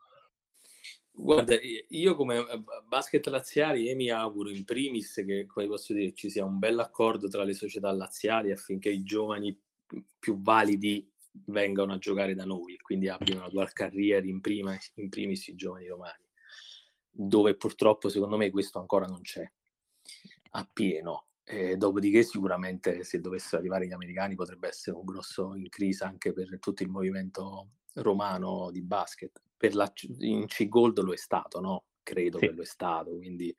Guarda, 1.10 1.56
io 1.88 2.14
come 2.14 2.36
eh, 2.36 2.62
basket 2.86 3.26
laziali 3.28 3.94
mi 3.94 4.10
auguro 4.10 4.50
in 4.50 4.64
primis 4.64 5.22
che, 5.26 5.46
come 5.46 5.66
posso 5.66 5.94
dire, 5.94 6.12
ci 6.12 6.28
sia 6.28 6.44
un 6.44 6.58
bel 6.58 6.78
accordo 6.78 7.28
tra 7.28 7.44
le 7.44 7.54
società 7.54 7.90
laziali 7.92 8.52
affinché 8.52 8.90
i 8.90 9.02
giovani 9.02 9.58
più 10.18 10.40
validi 10.40 11.10
vengano 11.46 11.94
a 11.94 11.98
giocare 11.98 12.34
da 12.34 12.44
noi, 12.44 12.76
quindi 12.76 13.08
abbiano 13.08 13.40
una 13.40 13.48
dual 13.48 13.72
carriera 13.72 14.26
in, 14.26 14.40
prima, 14.40 14.76
in 14.96 15.08
primis 15.08 15.48
i 15.48 15.54
giovani 15.54 15.86
romani, 15.86 16.27
dove 17.20 17.56
purtroppo 17.56 18.08
secondo 18.08 18.36
me 18.36 18.48
questo 18.50 18.78
ancora 18.78 19.06
non 19.06 19.22
c'è 19.22 19.50
appieno. 20.50 21.24
E 21.42 21.76
dopodiché 21.76 22.22
sicuramente 22.22 23.02
se 23.04 23.20
dovessero 23.20 23.56
arrivare 23.56 23.86
gli 23.86 23.92
americani 23.92 24.34
potrebbe 24.34 24.68
essere 24.68 24.96
un 24.96 25.04
grosso 25.04 25.54
in 25.54 25.68
crisi 25.68 26.04
anche 26.04 26.32
per 26.32 26.58
tutto 26.60 26.82
il 26.82 26.90
movimento 26.90 27.70
romano 27.94 28.70
di 28.70 28.82
basket. 28.82 29.40
Per 29.56 29.74
la, 29.74 29.90
in 30.18 30.46
C-Gold 30.46 31.00
lo 31.00 31.12
è 31.12 31.16
stato, 31.16 31.60
no? 31.60 31.84
Credo 32.02 32.38
sì. 32.38 32.46
che 32.46 32.52
lo 32.52 32.62
è 32.62 32.66
stato, 32.66 33.16
quindi 33.16 33.54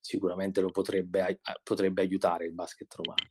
sicuramente 0.00 0.60
lo 0.60 0.70
potrebbe, 0.70 1.40
potrebbe 1.62 2.00
aiutare 2.00 2.46
il 2.46 2.52
basket 2.52 2.92
romano 2.94 3.26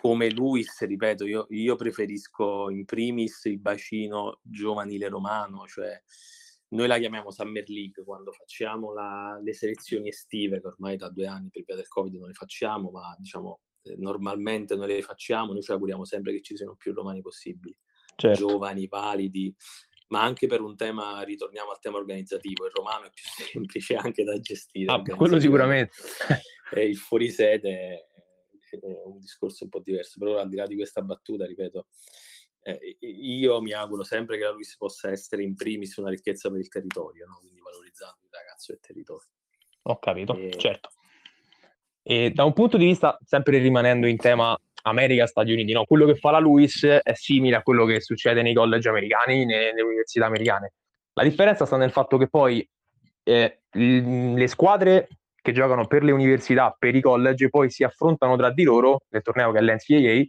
come 0.00 0.30
Luis, 0.30 0.80
ripeto, 0.80 1.26
io, 1.26 1.46
io, 1.50 1.76
preferisco 1.76 2.70
in 2.70 2.86
primis 2.86 3.44
il 3.44 3.58
bacino 3.58 4.40
giovanile 4.42 5.08
romano, 5.08 5.66
cioè 5.66 6.00
noi 6.70 6.86
la 6.86 6.98
chiamiamo 6.98 7.30
Summer 7.30 7.68
League 7.68 8.04
quando 8.04 8.32
facciamo 8.32 8.92
la, 8.92 9.38
le 9.42 9.52
selezioni 9.54 10.08
estive, 10.08 10.60
che 10.60 10.66
ormai 10.66 10.96
da 10.96 11.08
due 11.08 11.26
anni 11.26 11.50
per 11.50 11.64
via 11.64 11.76
del 11.76 11.88
Covid 11.88 12.18
non 12.18 12.28
le 12.28 12.34
facciamo, 12.34 12.90
ma 12.90 13.14
diciamo 13.18 13.60
eh, 13.82 13.96
normalmente 13.96 14.76
noi 14.76 14.88
le 14.88 15.02
facciamo, 15.02 15.52
noi 15.52 15.62
ci 15.62 15.72
auguriamo 15.72 16.04
sempre 16.04 16.32
che 16.32 16.42
ci 16.42 16.56
siano 16.56 16.76
più 16.76 16.92
romani 16.92 17.22
possibili, 17.22 17.76
certo. 18.16 18.46
giovani, 18.46 18.86
validi, 18.86 19.54
ma 20.08 20.22
anche 20.22 20.46
per 20.46 20.60
un 20.60 20.76
tema, 20.76 21.22
ritorniamo 21.22 21.70
al 21.70 21.80
tema 21.80 21.96
organizzativo, 21.98 22.66
il 22.66 22.72
romano 22.72 23.06
è 23.06 23.10
più 23.10 23.24
semplice 23.52 23.96
anche 23.96 24.22
da 24.22 24.38
gestire. 24.38 24.92
Ah, 24.92 25.02
quello 25.02 25.40
sicuramente. 25.40 25.92
E 26.72 26.86
il 26.86 26.96
fuorisede 26.96 28.06
è 28.70 28.76
un 29.04 29.18
discorso 29.18 29.64
un 29.64 29.70
po' 29.70 29.80
diverso, 29.80 30.20
però 30.20 30.38
al 30.38 30.48
di 30.48 30.54
là 30.54 30.68
di 30.68 30.76
questa 30.76 31.02
battuta, 31.02 31.44
ripeto, 31.44 31.88
eh, 32.62 32.96
io 33.00 33.60
mi 33.60 33.72
auguro 33.72 34.02
sempre 34.02 34.36
che 34.36 34.44
la 34.44 34.50
Luis 34.50 34.76
possa 34.76 35.10
essere 35.10 35.42
in 35.42 35.54
primis 35.54 35.96
una 35.96 36.10
ricchezza 36.10 36.50
per 36.50 36.60
il 36.60 36.68
territorio, 36.68 37.26
no? 37.26 37.38
quindi 37.40 37.60
valorizzando 37.60 38.18
il 38.22 38.30
ragazzo 38.30 38.72
del 38.72 38.80
territorio. 38.80 39.28
Ho 39.82 39.98
capito, 39.98 40.34
e... 40.34 40.50
certo. 40.56 40.90
E 42.02 42.30
da 42.30 42.44
un 42.44 42.52
punto 42.52 42.76
di 42.76 42.86
vista, 42.86 43.18
sempre 43.24 43.58
rimanendo 43.58 44.06
in 44.06 44.16
tema 44.16 44.58
America, 44.82 45.26
Stati 45.26 45.52
Uniti, 45.52 45.72
no? 45.72 45.84
quello 45.84 46.06
che 46.06 46.16
fa 46.16 46.30
la 46.30 46.38
Luis 46.38 46.84
è 46.84 47.12
simile 47.14 47.56
a 47.56 47.62
quello 47.62 47.84
che 47.84 48.00
succede 48.00 48.42
nei 48.42 48.54
college 48.54 48.88
americani, 48.88 49.44
nelle, 49.44 49.72
nelle 49.72 49.82
università 49.82 50.26
americane. 50.26 50.72
La 51.14 51.22
differenza 51.22 51.66
sta 51.66 51.76
nel 51.76 51.90
fatto 51.90 52.16
che 52.16 52.28
poi 52.28 52.66
eh, 53.22 53.60
le 53.72 54.46
squadre 54.48 55.08
che 55.42 55.52
giocano 55.52 55.86
per 55.86 56.02
le 56.02 56.12
università, 56.12 56.74
per 56.78 56.94
i 56.94 57.00
college, 57.00 57.48
poi 57.48 57.70
si 57.70 57.84
affrontano 57.84 58.36
tra 58.36 58.50
di 58.50 58.62
loro 58.62 59.02
nel 59.08 59.22
torneo 59.22 59.52
che 59.52 59.58
è 59.58 59.62
l'NCAA, 59.62 60.24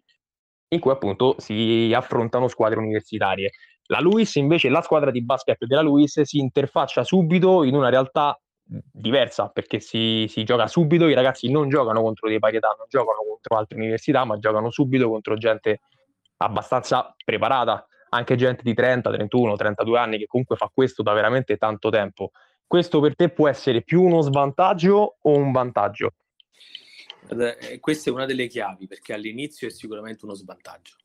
in 0.73 0.79
cui 0.79 0.91
appunto 0.91 1.35
si 1.37 1.91
affrontano 1.95 2.47
squadre 2.47 2.79
universitarie. 2.79 3.51
La 3.87 3.99
Luis, 3.99 4.35
invece, 4.35 4.69
la 4.69 4.81
squadra 4.81 5.11
di 5.11 5.23
basket 5.23 5.65
della 5.65 5.81
Luis 5.81 6.21
si 6.21 6.39
interfaccia 6.39 7.03
subito 7.03 7.63
in 7.63 7.75
una 7.75 7.89
realtà 7.89 8.39
diversa 8.63 9.49
perché 9.49 9.81
si, 9.81 10.27
si, 10.29 10.43
gioca 10.45 10.67
subito, 10.67 11.07
i 11.07 11.13
ragazzi 11.13 11.51
non 11.51 11.67
giocano 11.67 12.01
contro 12.01 12.29
dei 12.29 12.39
pari 12.39 12.57
età, 12.57 12.73
non 12.77 12.85
giocano 12.87 13.19
contro 13.27 13.57
altre 13.57 13.77
università, 13.77 14.23
ma 14.23 14.37
giocano 14.37 14.71
subito 14.71 15.09
contro 15.09 15.35
gente 15.35 15.81
abbastanza 16.37 17.13
preparata, 17.23 17.85
anche 18.09 18.35
gente 18.35 18.61
di 18.63 18.73
30, 18.73 19.11
31, 19.11 19.55
32 19.55 19.99
anni 19.99 20.17
che 20.17 20.25
comunque 20.25 20.55
fa 20.55 20.71
questo 20.73 21.03
da 21.03 21.11
veramente 21.13 21.57
tanto 21.57 21.89
tempo 21.89 22.31
questo 22.71 23.01
per 23.01 23.17
te 23.17 23.27
può 23.27 23.49
essere 23.49 23.81
più 23.81 24.01
uno 24.01 24.21
svantaggio 24.21 25.17
o 25.19 25.35
un 25.35 25.51
vantaggio? 25.51 26.13
Questa 27.79 28.09
è 28.09 28.13
una 28.13 28.25
delle 28.25 28.47
chiavi 28.47 28.87
perché 28.87 29.13
all'inizio 29.13 29.67
è 29.67 29.71
sicuramente 29.71 30.25
uno 30.25 30.33
svantaggio. 30.33 30.95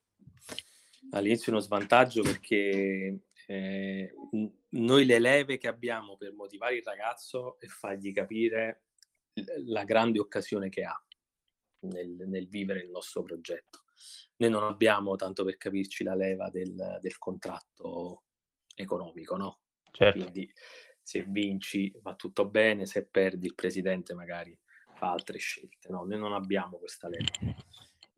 All'inizio 1.11 1.53
è 1.53 1.55
uno 1.55 1.61
svantaggio 1.61 2.23
perché 2.23 3.21
eh, 3.47 4.15
noi 4.71 5.05
le 5.05 5.19
leve 5.21 5.57
che 5.57 5.69
abbiamo 5.69 6.17
per 6.17 6.33
motivare 6.33 6.77
il 6.77 6.83
ragazzo 6.83 7.61
e 7.61 7.69
fargli 7.69 8.13
capire 8.13 8.87
la 9.67 9.85
grande 9.85 10.19
occasione 10.19 10.69
che 10.69 10.83
ha 10.83 11.01
nel, 11.81 12.25
nel 12.27 12.49
vivere 12.49 12.81
il 12.81 12.91
nostro 12.91 13.23
progetto. 13.23 13.85
Noi 14.39 14.51
non 14.51 14.65
abbiamo, 14.65 15.15
tanto 15.15 15.45
per 15.45 15.57
capirci, 15.57 16.03
la 16.03 16.15
leva 16.15 16.51
del, 16.51 16.99
del 17.01 17.19
contratto 17.19 18.25
economico, 18.75 19.37
no? 19.37 19.61
Certo. 19.93 20.19
Quindi 20.19 20.53
se 21.01 21.23
vinci 21.23 21.95
va 22.03 22.15
tutto 22.15 22.49
bene, 22.49 22.85
se 22.85 23.07
perdi 23.07 23.47
il 23.47 23.55
presidente 23.55 24.13
magari 24.13 24.59
fa 24.97 25.13
altre 25.13 25.39
scelte. 25.39 25.89
No, 25.91 26.05
noi 26.05 26.19
non 26.19 26.33
abbiamo 26.33 26.79
questa 26.79 27.09
legge. 27.09 27.57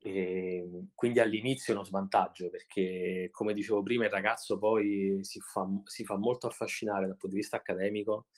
E 0.00 0.86
quindi 0.94 1.18
all'inizio 1.18 1.72
è 1.72 1.76
uno 1.76 1.84
svantaggio 1.84 2.48
perché, 2.50 3.28
come 3.32 3.52
dicevo 3.52 3.82
prima, 3.82 4.04
il 4.04 4.10
ragazzo 4.10 4.56
poi 4.56 5.18
si 5.22 5.40
fa, 5.40 5.66
si 5.84 6.04
fa 6.04 6.16
molto 6.16 6.46
affascinare 6.46 7.06
dal 7.06 7.16
punto 7.16 7.34
di 7.34 7.42
vista 7.42 7.56
accademico 7.56 8.28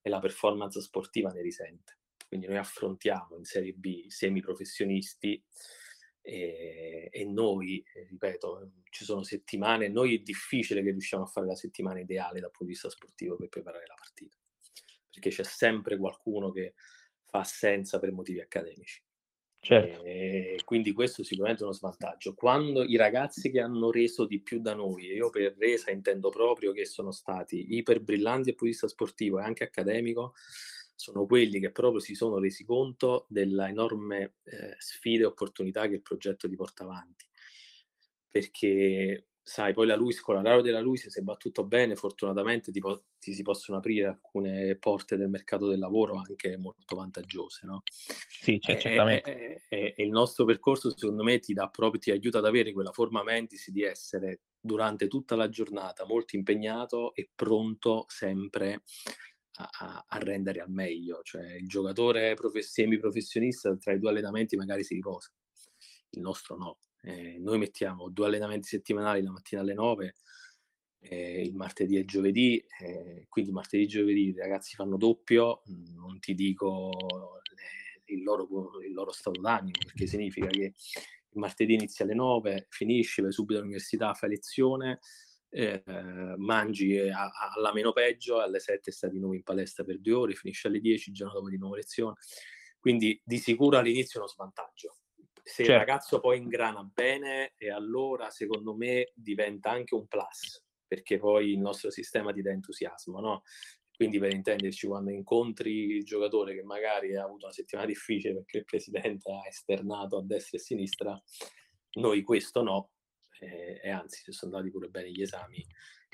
e 0.00 0.08
la 0.08 0.20
performance 0.20 0.80
sportiva 0.80 1.30
ne 1.30 1.42
risente. 1.42 1.98
Quindi 2.28 2.46
noi 2.46 2.58
affrontiamo 2.58 3.36
in 3.36 3.44
Serie 3.44 3.72
B 3.72 4.06
semiprofessionisti 4.06 5.42
e, 6.20 7.08
e 7.10 7.24
noi, 7.24 7.82
eh, 7.94 8.06
ripeto, 8.08 8.70
ci 8.90 9.04
sono 9.04 9.22
settimane, 9.22 9.88
noi 9.88 10.16
è 10.16 10.18
difficile 10.18 10.82
che 10.82 10.90
riusciamo 10.90 11.24
a 11.24 11.26
fare 11.26 11.46
la 11.46 11.56
settimana 11.56 12.00
ideale 12.00 12.40
dal 12.40 12.50
punto 12.50 12.64
di 12.64 12.72
vista 12.72 12.90
sportivo 12.90 13.36
per 13.36 13.48
preparare 13.48 13.86
la 13.86 13.94
partita, 13.96 14.36
perché 15.10 15.30
c'è 15.30 15.42
sempre 15.42 15.96
qualcuno 15.96 16.50
che 16.52 16.74
fa 17.28 17.40
assenza 17.40 17.98
per 17.98 18.12
motivi 18.12 18.40
accademici. 18.40 19.02
Certo. 19.60 20.04
E 20.04 20.60
quindi 20.64 20.92
questo 20.92 21.24
sicuramente 21.24 21.62
è 21.62 21.66
uno 21.66 21.74
svantaggio. 21.74 22.34
Quando 22.34 22.84
i 22.84 22.96
ragazzi 22.96 23.50
che 23.50 23.60
hanno 23.60 23.90
reso 23.90 24.24
di 24.24 24.40
più 24.40 24.60
da 24.60 24.74
noi, 24.74 25.10
e 25.10 25.14
io 25.14 25.30
per 25.30 25.56
resa 25.58 25.90
intendo 25.90 26.30
proprio 26.30 26.72
che 26.72 26.86
sono 26.86 27.10
stati 27.10 27.74
iper 27.74 28.00
brillanti 28.00 28.44
dal 28.44 28.54
punto 28.54 28.64
di 28.64 28.70
vista 28.70 28.88
sportivo 28.88 29.38
e 29.38 29.42
anche 29.42 29.64
accademico, 29.64 30.34
sono 30.94 31.26
quelli 31.26 31.60
che 31.60 31.70
proprio 31.70 32.00
si 32.00 32.14
sono 32.14 32.38
resi 32.38 32.64
conto 32.64 33.26
della 33.28 33.68
enorme 33.68 34.36
eh, 34.44 34.74
sfida 34.78 35.24
e 35.24 35.26
opportunità 35.26 35.86
che 35.86 35.94
il 35.94 36.02
progetto 36.02 36.48
ti 36.48 36.56
porta 36.56 36.84
avanti. 36.84 37.26
Perché, 38.30 39.27
sai, 39.48 39.72
poi 39.72 39.86
la 39.86 39.96
Luis, 39.96 40.20
con 40.20 40.34
la 40.34 40.42
laurea 40.42 40.62
della 40.62 40.80
Luis, 40.80 41.08
se 41.08 41.22
va 41.22 41.34
tutto 41.36 41.64
bene, 41.64 41.96
fortunatamente 41.96 42.70
ti, 42.70 42.80
po- 42.80 43.04
ti, 43.18 43.32
si 43.32 43.42
possono 43.42 43.78
aprire 43.78 44.06
alcune 44.06 44.76
porte 44.76 45.16
del 45.16 45.30
mercato 45.30 45.66
del 45.66 45.78
lavoro 45.78 46.16
anche 46.16 46.58
molto 46.58 46.94
vantaggiose, 46.94 47.66
no? 47.66 47.82
Sì, 47.86 48.60
cioè, 48.60 48.76
certamente. 48.76 49.66
E, 49.70 49.76
e, 49.76 49.94
e, 49.96 50.04
il 50.04 50.10
nostro 50.10 50.44
percorso, 50.44 50.94
secondo 50.94 51.22
me, 51.22 51.38
ti 51.38 51.54
dà 51.54 51.68
proprio, 51.68 51.98
ti 51.98 52.10
aiuta 52.10 52.38
ad 52.38 52.44
avere 52.44 52.72
quella 52.72 52.92
forma 52.92 53.22
mentis 53.22 53.70
di 53.70 53.82
essere 53.82 54.42
durante 54.60 55.08
tutta 55.08 55.34
la 55.34 55.48
giornata 55.48 56.04
molto 56.04 56.36
impegnato 56.36 57.14
e 57.14 57.30
pronto 57.34 58.04
sempre 58.06 58.82
a, 59.60 60.04
a, 60.06 60.18
rendere 60.18 60.60
al 60.60 60.70
meglio, 60.70 61.20
cioè 61.22 61.54
il 61.54 61.66
giocatore 61.66 62.34
prof- 62.34 62.58
semiprofessionista 62.58 63.74
tra 63.76 63.94
i 63.94 63.98
due 63.98 64.10
allenamenti 64.10 64.56
magari 64.56 64.84
si 64.84 64.94
riposa, 64.94 65.32
il 66.10 66.20
nostro 66.20 66.56
no. 66.56 66.78
Eh, 67.02 67.38
noi 67.38 67.58
mettiamo 67.58 68.08
due 68.08 68.26
allenamenti 68.26 68.68
settimanali 68.68 69.22
la 69.22 69.30
mattina 69.30 69.60
alle 69.60 69.74
9, 69.74 70.14
eh, 71.00 71.42
il 71.42 71.54
martedì 71.54 71.96
e 71.96 72.00
il 72.00 72.06
giovedì, 72.06 72.64
eh, 72.80 73.26
quindi 73.28 73.52
martedì 73.52 73.84
e 73.84 73.86
giovedì 73.86 74.28
i 74.28 74.34
ragazzi 74.34 74.74
fanno 74.74 74.96
doppio, 74.96 75.62
non 75.94 76.18
ti 76.18 76.34
dico 76.34 76.90
le, 77.54 78.14
il, 78.14 78.22
loro, 78.22 78.80
il 78.82 78.92
loro 78.92 79.12
stato 79.12 79.40
d'animo, 79.40 79.78
perché 79.84 80.06
significa 80.06 80.48
che 80.48 80.74
il 81.30 81.38
martedì 81.38 81.74
inizia 81.74 82.04
alle 82.04 82.14
9, 82.14 82.66
finisci, 82.70 83.22
vai 83.22 83.32
subito 83.32 83.60
all'università, 83.60 84.14
fai 84.14 84.30
lezione, 84.30 84.98
eh, 85.50 85.82
mangi 86.36 86.98
a, 86.98 87.30
alla 87.54 87.72
meno 87.72 87.92
peggio, 87.92 88.40
alle 88.40 88.58
7 88.60 88.90
stai 88.90 89.10
di 89.10 89.18
nuovo 89.18 89.34
in 89.34 89.42
palestra 89.42 89.84
per 89.84 90.00
due 90.00 90.12
ore, 90.14 90.34
finisci 90.34 90.66
alle 90.66 90.80
10, 90.80 91.08
il 91.10 91.14
giorno 91.14 91.34
dopo 91.34 91.48
di 91.48 91.58
nuovo 91.58 91.76
lezione. 91.76 92.16
Quindi 92.78 93.20
di 93.24 93.38
sicuro 93.38 93.78
all'inizio 93.78 94.18
è 94.18 94.22
uno 94.22 94.30
svantaggio. 94.32 94.96
Se 95.48 95.64
certo. 95.64 95.72
il 95.72 95.78
ragazzo 95.78 96.20
poi 96.20 96.38
ingrana 96.38 96.82
bene, 96.82 97.54
e 97.56 97.70
allora 97.70 98.28
secondo 98.28 98.76
me 98.76 99.12
diventa 99.14 99.70
anche 99.70 99.94
un 99.94 100.06
plus, 100.06 100.62
perché 100.86 101.18
poi 101.18 101.52
il 101.52 101.58
nostro 101.58 101.90
sistema 101.90 102.32
ti 102.32 102.42
dà 102.42 102.50
entusiasmo, 102.50 103.18
no? 103.20 103.42
Quindi 103.96 104.18
per 104.18 104.32
intenderci, 104.32 104.86
quando 104.86 105.10
incontri 105.10 105.96
il 105.96 106.04
giocatore 106.04 106.54
che 106.54 106.62
magari 106.62 107.16
ha 107.16 107.24
avuto 107.24 107.46
una 107.46 107.54
settimana 107.54 107.86
difficile 107.86 108.34
perché 108.34 108.58
il 108.58 108.64
presidente 108.64 109.32
ha 109.32 109.46
esternato 109.48 110.18
a 110.18 110.22
destra 110.22 110.58
e 110.58 110.60
a 110.60 110.64
sinistra, 110.64 111.22
noi 111.94 112.22
questo 112.22 112.62
no, 112.62 112.90
eh, 113.40 113.80
e 113.82 113.90
anzi 113.90 114.22
se 114.22 114.32
sono 114.32 114.54
andati 114.54 114.70
pure 114.70 114.88
bene 114.88 115.10
gli 115.10 115.22
esami, 115.22 115.64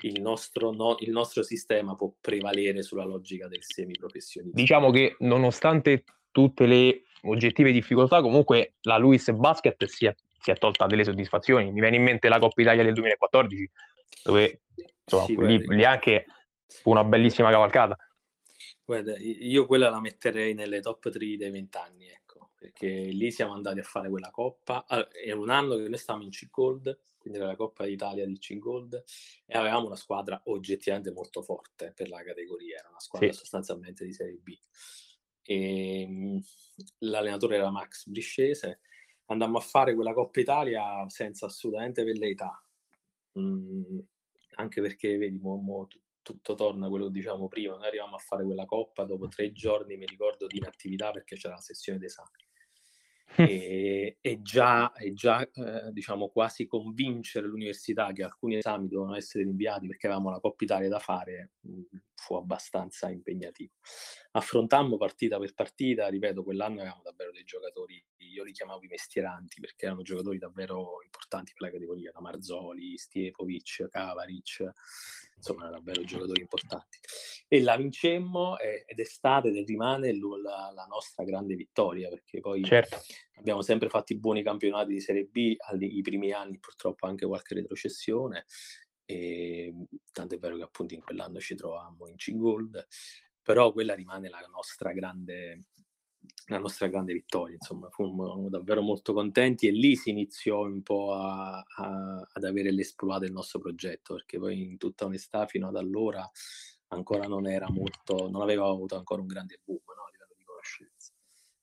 il 0.03 0.21
nostro, 0.21 0.71
no, 0.71 0.95
il 0.99 1.11
nostro 1.11 1.43
sistema 1.43 1.95
può 1.95 2.13
prevalere 2.19 2.81
sulla 2.81 3.05
logica 3.05 3.47
del 3.47 3.63
semiprofessionista. 3.63 4.59
Diciamo 4.59 4.91
che 4.91 5.17
nonostante 5.19 6.05
tutte 6.31 6.65
le 6.65 7.03
oggettive 7.25 7.71
difficoltà, 7.71 8.21
comunque 8.21 8.73
la 8.81 8.97
Luis 8.97 9.31
Basket 9.31 9.85
si 9.85 10.05
è, 10.05 10.15
si 10.39 10.51
è 10.51 10.55
tolta 10.55 10.85
delle 10.85 11.03
soddisfazioni. 11.03 11.71
Mi 11.71 11.79
viene 11.79 11.97
in 11.97 12.03
mente 12.03 12.29
la 12.29 12.39
Coppa 12.39 12.61
Italia 12.61 12.83
del 12.83 12.93
2014, 12.93 13.71
dove 14.23 14.61
insomma, 15.03 15.25
sì, 15.25 15.37
lì, 15.37 15.75
lì 15.75 15.83
anche 15.83 16.25
fu 16.67 16.91
una 16.91 17.03
bellissima 17.03 17.51
cavalcata. 17.51 17.97
Guarda, 18.83 19.17
io 19.17 19.65
quella 19.65 19.89
la 19.89 19.99
metterei 19.99 20.53
nelle 20.53 20.79
top 20.79 21.09
3 21.09 21.37
dei 21.37 21.49
vent'anni, 21.49 22.07
ecco, 22.07 22.51
perché 22.55 22.87
lì 22.87 23.31
siamo 23.31 23.53
andati 23.53 23.79
a 23.79 23.83
fare 23.83 24.09
quella 24.09 24.29
coppa. 24.29 24.85
Allora, 24.87 25.11
era 25.11 25.39
un 25.39 25.49
anno 25.49 25.75
che 25.75 25.87
noi 25.87 25.97
stavamo 25.97 26.23
in 26.23 26.29
C-Gold, 26.29 26.99
quindi 27.17 27.39
era 27.39 27.49
la 27.49 27.55
Coppa 27.55 27.85
d'Italia 27.85 28.25
di 28.25 28.37
C-Gold, 28.37 29.03
e 29.47 29.57
avevamo 29.57 29.87
una 29.87 29.95
squadra 29.95 30.39
oggettivamente 30.45 31.11
molto 31.11 31.41
forte 31.41 31.91
per 31.95 32.09
la 32.09 32.21
categoria, 32.21 32.77
era 32.77 32.89
una 32.89 32.99
squadra 32.99 33.31
sì. 33.31 33.37
sostanzialmente 33.39 34.05
di 34.05 34.13
Serie 34.13 34.39
B. 34.39 34.55
E, 35.45 36.01
ehm, 36.01 36.41
l'allenatore 36.99 37.57
era 37.57 37.69
Max 37.71 38.07
Briscese, 38.07 38.81
andammo 39.27 39.57
a 39.57 39.61
fare 39.61 39.93
quella 39.95 40.13
Coppa 40.13 40.39
Italia 40.39 41.07
senza 41.07 41.45
assolutamente 41.45 42.03
velleità, 42.03 42.61
mm, 43.39 43.99
anche 44.55 44.81
perché 44.81 45.17
vedi, 45.17 45.37
mo, 45.37 45.57
mo, 45.57 45.87
tutto 46.21 46.55
torna 46.55 46.87
a 46.87 46.89
quello 46.89 47.05
che 47.05 47.11
diciamo 47.11 47.47
prima, 47.47 47.75
noi 47.75 47.85
arriviamo 47.85 48.15
a 48.15 48.19
fare 48.19 48.43
quella 48.43 48.65
coppa 48.65 49.03
dopo 49.03 49.27
tre 49.27 49.51
giorni, 49.51 49.95
mi 49.95 50.05
ricordo, 50.05 50.47
di 50.47 50.57
inattività 50.57 51.11
perché 51.11 51.35
c'era 51.35 51.53
la 51.53 51.61
sessione 51.61 51.99
d'esame. 51.99 52.31
e, 53.37 54.17
e, 54.21 54.41
già, 54.41 54.93
e 54.93 55.13
già 55.13 55.41
eh, 55.41 55.91
diciamo 55.91 56.29
quasi 56.29 56.67
convincere 56.67 57.47
l'università 57.47 58.11
che 58.11 58.23
alcuni 58.23 58.57
esami 58.57 58.87
dovevano 58.87 59.17
essere 59.17 59.43
rinviati 59.43 59.87
perché 59.87 60.07
avevamo 60.07 60.29
la 60.29 60.39
Coppa 60.39 60.63
Italia 60.63 60.89
da 60.89 60.99
fare 60.99 61.51
mh, 61.61 61.81
fu 62.15 62.35
abbastanza 62.35 63.09
impegnativo. 63.09 63.73
Affrontammo 64.37 64.97
partita 64.97 65.39
per 65.39 65.53
partita, 65.53 66.09
ripeto, 66.09 66.43
quell'anno 66.43 66.81
avevamo 66.81 67.01
davvero 67.01 67.31
dei 67.31 67.45
giocatori, 67.45 68.03
io 68.17 68.43
li 68.43 68.51
chiamavo 68.51 68.83
i 68.83 68.87
mestieranti 68.87 69.61
perché 69.61 69.85
erano 69.85 70.01
giocatori 70.01 70.37
davvero 70.37 71.01
importanti 71.03 71.53
per 71.53 71.69
la 71.69 71.73
categoria, 71.73 72.11
da 72.11 72.19
Marzoli, 72.19 72.97
Stiepovic, 72.97 73.87
Kavaric, 73.89 74.71
insomma 75.37 75.69
davvero 75.69 76.03
giocatori 76.03 76.41
importanti. 76.41 76.99
E 77.47 77.61
la 77.61 77.77
vincemmo 77.77 78.57
ed 78.59 78.99
è 78.99 79.03
stata 79.05 79.47
ed 79.47 79.65
rimane 79.65 80.11
la, 80.13 80.69
la, 80.73 80.85
nostra 80.85 81.23
grande 81.23 81.55
vittoria 81.55 82.09
perché 82.09 82.41
poi 82.41 82.61
certo. 82.65 82.97
abbiamo 83.35 83.61
sempre 83.61 83.87
fatto 83.87 84.11
i 84.11 84.17
buoni 84.17 84.43
campionati 84.43 84.91
di 84.91 84.99
Serie 84.99 85.23
B, 85.23 85.55
i 85.79 86.01
primi 86.01 86.33
anni 86.33 86.59
purtroppo 86.59 87.07
anche 87.07 87.25
qualche 87.25 87.53
retrocessione, 87.53 88.45
e 89.05 89.73
tanto 90.11 90.35
è 90.35 90.39
vero 90.39 90.57
che 90.57 90.63
appunto 90.63 90.93
in 90.93 91.01
quell'anno 91.01 91.39
ci 91.39 91.55
trovavamo 91.55 92.07
in 92.07 92.15
C-Gold, 92.15 92.85
però 93.45 93.71
quella 93.71 93.93
rimane 93.93 94.27
la 94.27 94.39
nostra 94.51 94.91
grande 94.91 95.65
la 96.47 96.57
nostra 96.57 96.87
grande 96.87 97.13
vittoria, 97.13 97.55
insomma, 97.55 97.89
fummo 97.89 98.49
davvero 98.49 98.81
molto 98.81 99.13
contenti 99.13 99.67
e 99.67 99.71
lì 99.71 99.95
si 99.95 100.09
iniziò 100.09 100.63
un 100.63 100.81
po' 100.81 101.13
a, 101.13 101.59
a, 101.59 102.27
ad 102.33 102.43
avere 102.43 102.71
l'esploit 102.71 103.19
del 103.19 103.31
nostro 103.31 103.59
progetto, 103.59 104.15
perché 104.15 104.39
poi 104.39 104.63
in 104.63 104.77
tutta 104.77 105.05
onestà 105.05 105.45
fino 105.45 105.67
ad 105.67 105.75
allora 105.75 106.27
ancora 106.87 107.27
non 107.27 107.47
era 107.47 107.69
molto, 107.69 108.27
non 108.29 108.41
aveva 108.41 108.67
avuto 108.67 108.95
ancora 108.95 109.21
un 109.21 109.27
grande 109.27 109.61
boom 109.63 109.79
no, 109.95 110.03
a 110.03 110.09
livello 110.11 110.33
di 110.35 110.43
conoscenza. 110.43 111.13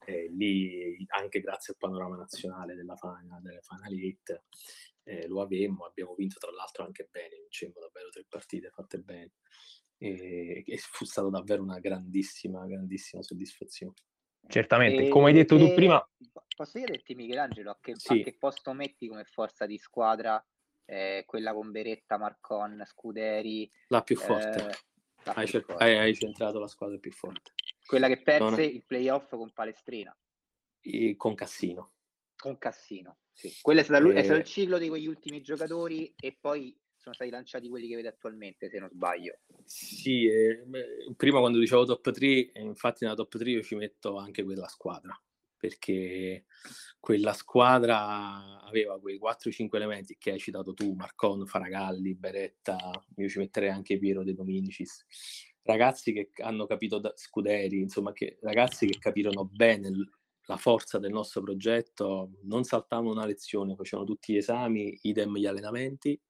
E 0.04 0.28
lì 0.30 1.04
anche 1.08 1.40
grazie 1.40 1.74
al 1.74 1.78
panorama 1.78 2.16
nazionale 2.16 2.74
della 2.74 2.96
Final, 2.96 3.40
delle 3.40 3.60
Final 3.62 3.92
8 3.92 4.42
eh, 5.04 5.26
lo 5.26 5.40
avemmo, 5.40 5.84
abbiamo 5.84 6.14
vinto 6.14 6.38
tra 6.38 6.50
l'altro 6.52 6.84
anche 6.84 7.08
bene, 7.10 7.36
vincemmo 7.40 7.80
davvero 7.80 8.08
tre 8.10 8.24
partite 8.28 8.70
fatte 8.70 8.98
bene 8.98 9.32
e, 9.98 10.64
e 10.66 10.76
fu 10.78 11.04
stata 11.04 11.28
davvero 11.28 11.62
una 11.62 11.78
grandissima, 11.78 12.66
grandissima 12.66 13.22
soddisfazione. 13.22 13.94
Certamente, 14.48 15.06
e, 15.06 15.08
come 15.08 15.28
hai 15.28 15.34
detto 15.34 15.56
tu 15.56 15.72
prima... 15.74 16.04
Posso 16.54 16.78
chiederti 16.78 17.14
Michelangelo 17.14 17.70
a 17.70 17.78
che, 17.80 17.94
sì. 17.96 18.20
a 18.20 18.24
che 18.24 18.36
posto 18.38 18.72
metti 18.72 19.08
come 19.08 19.24
forza 19.24 19.64
di 19.66 19.78
squadra 19.78 20.44
eh, 20.84 21.22
quella 21.26 21.54
con 21.54 21.70
Beretta, 21.70 22.18
Marcon, 22.18 22.82
Scuderi? 22.84 23.70
La 23.88 24.02
più 24.02 24.16
forte. 24.16 24.58
Eh, 24.58 24.76
la 25.24 25.32
hai, 25.32 25.44
più 25.44 25.52
cer- 25.52 25.64
forte. 25.64 25.84
Hai, 25.84 25.98
hai, 25.98 26.14
centrato 26.14 26.58
la 26.58 26.66
squadra 26.66 26.98
più 26.98 27.12
forte. 27.12 27.52
Quella 27.86 28.08
che 28.08 28.20
perse 28.20 28.44
non... 28.44 28.60
il 28.60 28.84
playoff 28.84 29.30
con 29.30 29.52
Palestrina. 29.52 30.16
E 30.80 31.16
con 31.16 31.34
Cassino. 31.34 31.92
Con 32.42 32.59
Cassino, 32.59 33.18
sì. 33.33 33.55
Quello 33.62 33.78
è 33.78 33.85
stato, 33.85 34.11
e... 34.11 34.14
è 34.14 34.24
stato 34.24 34.40
il 34.40 34.44
ciclo 34.44 34.76
di 34.76 34.88
quegli 34.88 35.07
ultimi 35.07 35.42
giocatori 35.42 36.12
e 36.18 36.37
poi 36.40 36.76
sono 36.96 37.14
stati 37.14 37.31
lanciati 37.31 37.68
quelli 37.68 37.87
che 37.87 37.94
vede 37.94 38.09
attualmente, 38.09 38.68
se 38.68 38.81
non 38.81 38.88
sbaglio. 38.88 39.38
Sì, 39.64 40.26
eh, 40.26 40.64
prima 41.16 41.38
quando 41.38 41.61
dicevo 41.61 41.85
top 41.85 42.11
3, 42.11 42.50
infatti 42.55 43.05
nella 43.05 43.14
top 43.14 43.38
3 43.38 43.48
io 43.48 43.62
ci 43.62 43.76
metto 43.76 44.16
anche 44.16 44.42
quella 44.42 44.66
squadra, 44.66 45.16
perché 45.57 46.46
quella 46.98 47.33
squadra 47.33 48.61
aveva 48.61 48.98
quei 48.98 49.20
4-5 49.20 49.68
elementi 49.76 50.16
che 50.18 50.33
hai 50.33 50.40
citato 50.40 50.74
tu, 50.74 50.94
Marcon, 50.94 51.46
Faragalli, 51.46 52.16
Beretta, 52.16 52.76
io 53.18 53.28
ci 53.28 53.38
metterei 53.38 53.68
anche 53.68 53.98
Piero 53.98 54.24
De 54.24 54.35
Dominicis, 54.35 55.07
ragazzi 55.62 56.12
che 56.12 56.31
hanno 56.42 56.66
capito 56.66 56.98
da, 56.98 57.12
Scuderi, 57.14 57.78
insomma, 57.78 58.12
che, 58.12 58.38
ragazzi 58.40 58.87
che 58.87 58.98
capirono 58.98 59.44
bene 59.44 59.90
la 60.46 60.57
forza 60.57 60.98
del 60.98 61.12
nostro 61.12 61.42
progetto, 61.42 62.33
non 62.42 62.64
saltavano 62.64 63.11
una 63.11 63.26
lezione, 63.26 63.76
facevano 63.76 64.09
tutti 64.09 64.33
gli 64.33 64.37
esami, 64.37 64.98
idem 65.02 65.37
gli 65.37 65.46
allenamenti, 65.46 66.20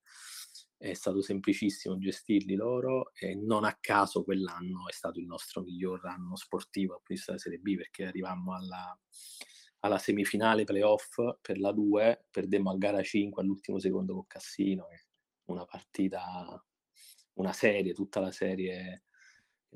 è 0.77 0.93
stato 0.93 1.21
semplicissimo 1.21 1.97
gestirli 1.97 2.55
loro 2.55 3.13
e 3.15 3.35
non 3.35 3.63
a 3.63 3.77
caso 3.79 4.23
quell'anno 4.23 4.87
è 4.89 4.91
stato 4.91 5.19
il 5.19 5.25
nostro 5.25 5.61
miglior 5.61 6.05
anno 6.05 6.35
sportivo 6.35 6.95
a 6.95 7.01
questa 7.01 7.37
Serie 7.37 7.57
B 7.59 7.77
perché 7.77 8.05
arrivammo 8.05 8.53
alla, 8.53 8.99
alla 9.79 9.97
semifinale 9.97 10.65
playoff 10.65 11.15
per 11.41 11.57
la 11.59 11.71
2, 11.71 12.25
perdemmo 12.29 12.71
a 12.71 12.77
gara 12.77 13.01
5 13.01 13.41
all'ultimo 13.41 13.79
secondo 13.79 14.13
con 14.13 14.27
Cassino, 14.27 14.87
una 15.45 15.65
partita, 15.65 16.61
una 17.35 17.53
serie, 17.53 17.93
tutta 17.93 18.19
la 18.19 18.31
serie 18.31 19.05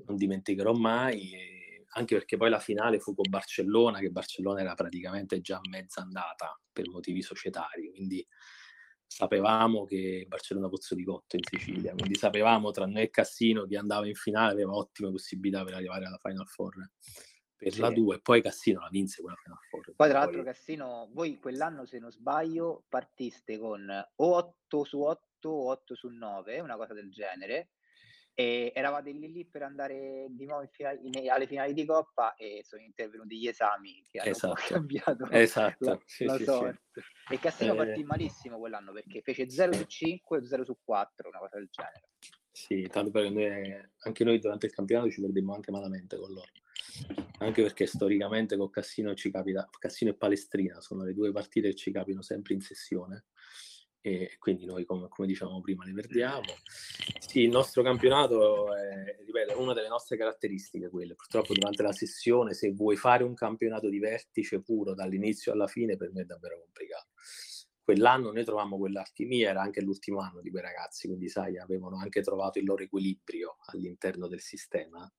non 0.05 0.15
dimenticherò 0.15 0.73
mai, 0.73 1.56
anche 1.91 2.15
perché 2.15 2.37
poi 2.37 2.49
la 2.49 2.59
finale 2.59 2.99
fu 2.99 3.15
con 3.15 3.29
Barcellona, 3.29 3.99
che 3.99 4.09
Barcellona 4.09 4.61
era 4.61 4.73
praticamente 4.73 5.39
già 5.41 5.59
mezza 5.69 6.01
andata 6.01 6.59
per 6.71 6.89
motivi 6.89 7.21
societari, 7.21 7.89
quindi 7.89 8.25
sapevamo 9.05 9.85
che 9.85 10.25
Barcellona 10.27 10.67
Pozzo 10.67 10.93
di 10.93 11.03
Cotto 11.03 11.37
in 11.37 11.43
Sicilia, 11.49 11.93
quindi 11.93 12.15
sapevamo 12.15 12.71
tra 12.71 12.85
noi 12.85 13.03
e 13.03 13.09
Cassino 13.09 13.65
chi 13.65 13.75
andava 13.75 14.07
in 14.07 14.15
finale 14.15 14.51
aveva 14.51 14.75
ottime 14.75 15.11
possibilità 15.11 15.63
per 15.63 15.75
arrivare 15.75 16.05
alla 16.05 16.19
Final 16.21 16.47
Four 16.47 16.75
per 17.57 17.73
sì. 17.73 17.79
la 17.79 17.89
2 17.89 18.15
e 18.15 18.21
poi 18.21 18.41
Cassino 18.41 18.81
la 18.81 18.89
vinse 18.89 19.21
quella 19.21 19.37
Final 19.41 19.57
Four. 19.69 19.93
Poi 19.95 20.09
tra 20.09 20.19
l'altro 20.19 20.43
Cassino, 20.43 21.09
voi 21.11 21.39
quell'anno 21.39 21.85
se 21.85 21.97
non 21.97 22.11
sbaglio 22.11 22.85
partiste 22.87 23.57
con 23.57 23.89
o 23.89 24.35
8 24.35 24.83
su 24.83 25.01
8 25.01 25.49
o 25.49 25.69
8 25.71 25.95
su 25.95 26.09
9, 26.09 26.59
una 26.59 26.75
cosa 26.75 26.93
del 26.93 27.09
genere, 27.09 27.71
e 28.39 28.71
eravate 28.75 29.09
lì 29.09 29.31
lì 29.31 29.45
per 29.47 29.63
andare 29.63 30.27
di 30.29 30.45
nuovo 30.45 30.63
finali, 30.71 30.99
in, 31.07 31.31
alle 31.31 31.47
finali 31.47 31.73
di 31.73 31.85
Coppa 31.85 32.35
e 32.35 32.61
sono 32.63 32.83
intervenuti 32.83 33.35
gli 33.35 33.47
esami 33.47 34.05
che 34.07 34.19
hanno 34.19 34.29
esatto. 34.29 34.61
cambiato 34.67 35.27
esatto. 35.33 35.85
la, 35.85 35.99
sì, 36.05 36.25
la 36.25 36.37
sì, 36.37 36.43
sorte. 36.43 37.01
Sì. 37.01 37.33
E 37.33 37.39
Cassino 37.39 37.73
eh... 37.73 37.75
partì 37.77 38.03
malissimo 38.03 38.59
quell'anno 38.59 38.93
perché 38.93 39.21
fece 39.23 39.49
0 39.49 39.73
su 39.73 39.85
5 39.85 40.37
o 40.37 40.45
0 40.45 40.63
su 40.65 40.77
4, 40.83 41.29
una 41.29 41.39
cosa 41.39 41.57
del 41.57 41.67
genere. 41.71 42.09
Sì, 42.51 42.87
tanto 42.91 43.09
perché 43.09 43.29
noi, 43.31 43.89
anche 44.01 44.23
noi 44.23 44.37
durante 44.37 44.67
il 44.67 44.71
campionato 44.71 45.09
ci 45.09 45.19
perdemmo 45.19 45.55
anche 45.55 45.71
malamente 45.71 46.15
con 46.15 46.31
loro. 46.31 46.51
Anche 47.39 47.63
perché 47.63 47.87
storicamente 47.87 48.55
con 48.55 48.69
Cassino 48.69 49.15
ci 49.15 49.31
capita, 49.31 49.67
Cassino 49.79 50.11
e 50.11 50.15
Palestrina 50.15 50.79
sono 50.79 51.03
le 51.03 51.15
due 51.15 51.31
partite 51.31 51.69
che 51.69 51.75
ci 51.75 51.91
capitano 51.91 52.21
sempre 52.21 52.53
in 52.53 52.61
sessione 52.61 53.25
e 54.07 54.37
quindi 54.39 54.65
noi 54.65 54.85
come, 54.85 55.07
come 55.09 55.27
dicevamo 55.27 55.59
prima 55.59 55.83
le 55.83 55.93
perdiamo. 55.93 56.45
Sì, 57.19 57.41
il 57.41 57.49
nostro 57.49 57.83
campionato 57.83 58.73
è, 58.73 59.17
ripeto, 59.25 59.51
è 59.51 59.55
una 59.55 59.73
delle 59.73 59.89
nostre 59.89 60.15
caratteristiche 60.15 60.89
quelle. 60.89 61.15
Purtroppo 61.15 61.53
durante 61.53 61.83
la 61.83 61.91
sessione 61.91 62.53
se 62.53 62.71
vuoi 62.71 62.95
fare 62.95 63.23
un 63.23 63.33
campionato 63.33 63.89
di 63.89 63.99
vertice 63.99 64.61
puro 64.61 64.93
dall'inizio 64.93 65.51
alla 65.51 65.67
fine 65.67 65.97
per 65.97 66.11
me 66.13 66.21
è 66.21 66.25
davvero 66.25 66.59
complicato. 66.59 67.07
Quell'anno 67.83 68.31
noi 68.31 68.43
trovammo 68.43 68.77
quell'alchimia, 68.77 69.49
era 69.49 69.61
anche 69.61 69.81
l'ultimo 69.81 70.19
anno 70.19 70.41
di 70.41 70.49
quei 70.49 70.61
ragazzi, 70.61 71.07
quindi 71.07 71.29
sai, 71.29 71.57
avevano 71.57 71.97
anche 71.97 72.21
trovato 72.21 72.59
il 72.59 72.65
loro 72.65 72.83
equilibrio 72.83 73.57
all'interno 73.67 74.27
del 74.27 74.41
sistema. 74.41 75.09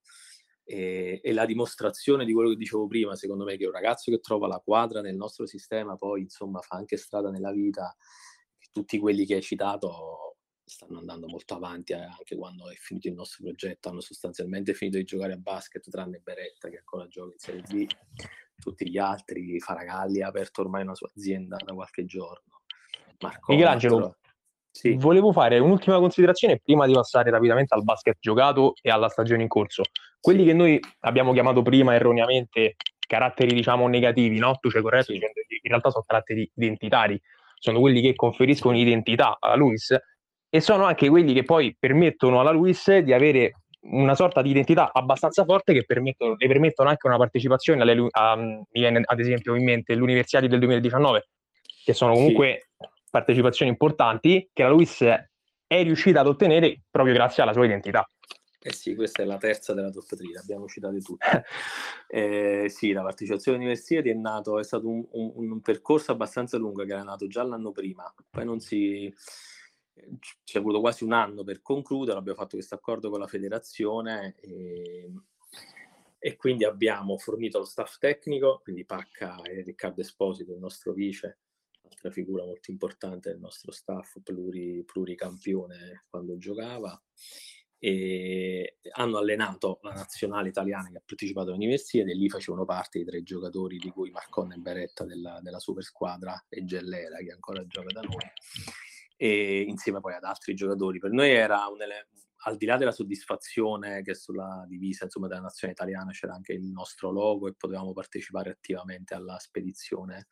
E, 0.64 1.20
e, 1.22 1.33
la 1.33 1.46
dimostrazione 1.46 2.27
di 2.27 2.35
quello 2.35 2.51
che 2.51 2.57
dicevo 2.57 2.87
prima, 2.87 3.16
secondo 3.16 3.44
me, 3.44 3.57
che 3.57 3.64
un 3.64 3.72
ragazzo 3.72 4.11
che 4.11 4.20
trova 4.20 4.46
la 4.46 4.61
quadra 4.62 5.01
nel 5.01 5.16
nostro 5.16 5.46
sistema 5.46 5.96
poi 5.96 6.20
insomma 6.20 6.61
fa 6.61 6.77
anche 6.77 6.98
strada 6.98 7.31
nella 7.31 7.53
vita 7.53 7.96
tutti 8.78 8.98
quelli 8.98 9.26
che 9.26 9.34
hai 9.34 9.42
citato 9.42 10.36
stanno 10.64 10.98
andando 10.98 11.26
molto 11.26 11.54
avanti 11.54 11.92
eh, 11.92 11.96
anche 11.96 12.36
quando 12.36 12.70
è 12.70 12.74
finito 12.74 13.08
il 13.08 13.14
nostro 13.14 13.42
progetto, 13.44 13.88
hanno 13.88 14.00
sostanzialmente 14.00 14.74
finito 14.74 14.98
di 14.98 15.04
giocare 15.04 15.32
a 15.32 15.36
basket 15.36 15.88
tranne 15.90 16.20
Beretta 16.22 16.68
che 16.68 16.78
ancora 16.78 17.08
gioca 17.08 17.32
in 17.32 17.38
Serie 17.38 17.62
B, 17.62 17.86
tutti 18.56 18.88
gli 18.88 18.98
altri, 18.98 19.58
Faragalli 19.58 20.22
ha 20.22 20.28
aperto 20.28 20.60
ormai 20.60 20.82
una 20.82 20.94
sua 20.94 21.10
azienda 21.14 21.56
da 21.64 21.72
qualche 21.72 22.04
giorno. 22.04 22.62
Marco 23.20 23.52
Michelangelo, 23.52 24.16
sì. 24.70 24.94
volevo 24.94 25.32
fare 25.32 25.58
un'ultima 25.58 25.98
considerazione 25.98 26.60
prima 26.60 26.86
di 26.86 26.92
passare 26.92 27.30
rapidamente 27.30 27.74
al 27.74 27.82
basket 27.82 28.18
giocato 28.20 28.74
e 28.80 28.90
alla 28.90 29.08
stagione 29.08 29.42
in 29.42 29.48
corso. 29.48 29.82
Quelli 30.20 30.42
sì. 30.42 30.46
che 30.46 30.52
noi 30.52 30.80
abbiamo 31.00 31.32
chiamato 31.32 31.62
prima 31.62 31.94
erroneamente 31.94 32.76
caratteri, 33.08 33.54
diciamo, 33.54 33.88
negativi, 33.88 34.38
no? 34.38 34.56
Tu 34.60 34.70
ci 34.70 34.76
hai 34.76 34.82
corretto 34.82 35.12
dicendo 35.12 35.32
che 35.34 35.58
in 35.62 35.70
realtà 35.70 35.90
sono 35.90 36.04
caratteri 36.06 36.48
identitari, 36.54 37.20
sono 37.58 37.80
quelli 37.80 38.00
che 38.00 38.14
conferiscono 38.14 38.76
identità 38.76 39.36
alla 39.40 39.56
Luis 39.56 39.96
e 40.50 40.60
sono 40.60 40.84
anche 40.84 41.08
quelli 41.08 41.34
che 41.34 41.42
poi 41.42 41.76
permettono 41.78 42.40
alla 42.40 42.50
Luis 42.50 42.96
di 42.98 43.12
avere 43.12 43.52
una 43.80 44.14
sorta 44.14 44.42
di 44.42 44.50
identità 44.50 44.90
abbastanza 44.92 45.44
forte 45.44 45.72
che 45.72 45.84
permettono, 45.84 46.34
le 46.36 46.46
permettono 46.46 46.88
anche 46.88 47.06
una 47.06 47.16
partecipazione 47.16 47.82
alle, 47.82 48.06
a, 48.10 48.36
mi 48.36 48.64
viene 48.70 49.02
ad 49.04 49.20
esempio 49.20 49.54
in 49.54 49.64
mente 49.64 49.94
l'Universiadi 49.94 50.48
del 50.48 50.58
2019 50.58 51.28
che 51.84 51.92
sono 51.94 52.12
comunque 52.12 52.68
sì. 52.76 52.86
partecipazioni 53.10 53.70
importanti 53.70 54.50
che 54.52 54.62
la 54.62 54.68
Luis 54.68 55.00
è 55.00 55.82
riuscita 55.82 56.20
ad 56.20 56.26
ottenere 56.26 56.80
proprio 56.90 57.14
grazie 57.14 57.42
alla 57.42 57.52
sua 57.52 57.64
identità. 57.64 58.06
Eh 58.60 58.72
sì, 58.72 58.96
questa 58.96 59.22
è 59.22 59.24
la 59.24 59.36
terza 59.36 59.72
della 59.72 59.90
top 59.90 60.16
3, 60.16 60.32
l'abbiamo 60.32 60.66
citate 60.66 61.00
tutte. 61.00 61.44
eh, 62.08 62.66
sì, 62.68 62.90
la 62.90 63.02
partecipazione 63.02 63.58
all'università 63.58 64.08
è 64.08 64.14
nato, 64.14 64.58
è 64.58 64.64
stato 64.64 64.88
un, 64.88 65.06
un, 65.12 65.50
un, 65.52 65.60
percorso 65.60 66.10
abbastanza 66.10 66.58
lungo 66.58 66.84
che 66.84 66.92
era 66.92 67.04
nato 67.04 67.28
già 67.28 67.44
l'anno 67.44 67.70
prima, 67.70 68.12
poi 68.28 68.44
non 68.44 68.58
si... 68.58 69.14
ci 70.42 70.58
è 70.58 70.60
voluto 70.60 70.80
quasi 70.80 71.04
un 71.04 71.12
anno 71.12 71.44
per 71.44 71.62
concludere, 71.62 72.18
abbiamo 72.18 72.38
fatto 72.38 72.56
questo 72.56 72.74
accordo 72.74 73.10
con 73.10 73.20
la 73.20 73.28
federazione 73.28 74.34
e, 74.40 75.08
e 76.18 76.36
quindi 76.36 76.64
abbiamo 76.64 77.16
fornito 77.16 77.60
lo 77.60 77.64
staff 77.64 77.98
tecnico, 77.98 78.58
quindi 78.64 78.84
Pacca 78.84 79.40
e 79.42 79.62
Riccardo 79.62 80.00
Esposito, 80.00 80.52
il 80.52 80.58
nostro 80.58 80.92
vice, 80.92 81.38
altra 81.84 82.10
figura 82.10 82.44
molto 82.44 82.72
importante 82.72 83.30
del 83.30 83.38
nostro 83.38 83.70
staff, 83.70 84.16
pluri, 84.20 84.82
pluricampione 84.84 86.06
quando 86.08 86.36
giocava, 86.38 87.00
e 87.78 88.78
hanno 88.92 89.18
allenato 89.18 89.78
la 89.82 89.92
nazionale 89.92 90.48
italiana 90.48 90.90
che 90.90 90.96
ha 90.96 91.02
partecipato 91.04 91.50
all'università 91.50 92.10
e 92.10 92.14
lì 92.14 92.28
facevano 92.28 92.64
parte 92.64 92.98
i 92.98 93.04
tre 93.04 93.22
giocatori 93.22 93.78
di 93.78 93.90
cui 93.90 94.10
Marcon 94.10 94.52
e 94.52 94.56
Beretta 94.56 95.04
della, 95.04 95.40
della 95.40 95.60
super 95.60 95.84
squadra 95.84 96.44
e 96.48 96.64
Gellera 96.64 97.18
che 97.18 97.32
ancora 97.32 97.64
gioca 97.66 97.92
da 97.92 98.00
noi 98.00 98.30
e 99.16 99.62
insieme 99.62 100.00
poi 100.00 100.14
ad 100.14 100.24
altri 100.24 100.54
giocatori. 100.54 100.98
Per 100.98 101.10
noi 101.10 101.30
era 101.30 101.66
un 101.66 101.78
al 102.42 102.56
di 102.56 102.66
là 102.66 102.76
della 102.76 102.92
soddisfazione 102.92 104.02
che 104.02 104.14
sulla 104.14 104.64
divisa 104.68 105.04
insomma, 105.04 105.26
della 105.26 105.40
nazione 105.40 105.72
italiana 105.72 106.12
c'era 106.12 106.34
anche 106.34 106.52
il 106.52 106.62
nostro 106.62 107.10
logo 107.10 107.48
e 107.48 107.54
potevamo 107.54 107.92
partecipare 107.92 108.50
attivamente 108.50 109.14
alla 109.14 109.38
spedizione 109.38 110.28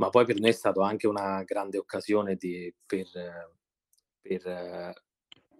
ma 0.00 0.08
poi 0.08 0.24
per 0.24 0.38
noi 0.38 0.50
è 0.50 0.52
stata 0.52 0.84
anche 0.84 1.06
una 1.06 1.42
grande 1.44 1.78
occasione 1.78 2.34
di, 2.36 2.74
per, 2.86 3.06
per, 4.20 4.92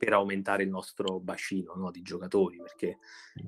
per, 0.00 0.12
aumentare 0.14 0.62
il 0.62 0.70
nostro 0.70 1.20
bacino 1.20 1.74
no, 1.74 1.90
di 1.90 2.00
giocatori, 2.00 2.56
perché 2.58 2.98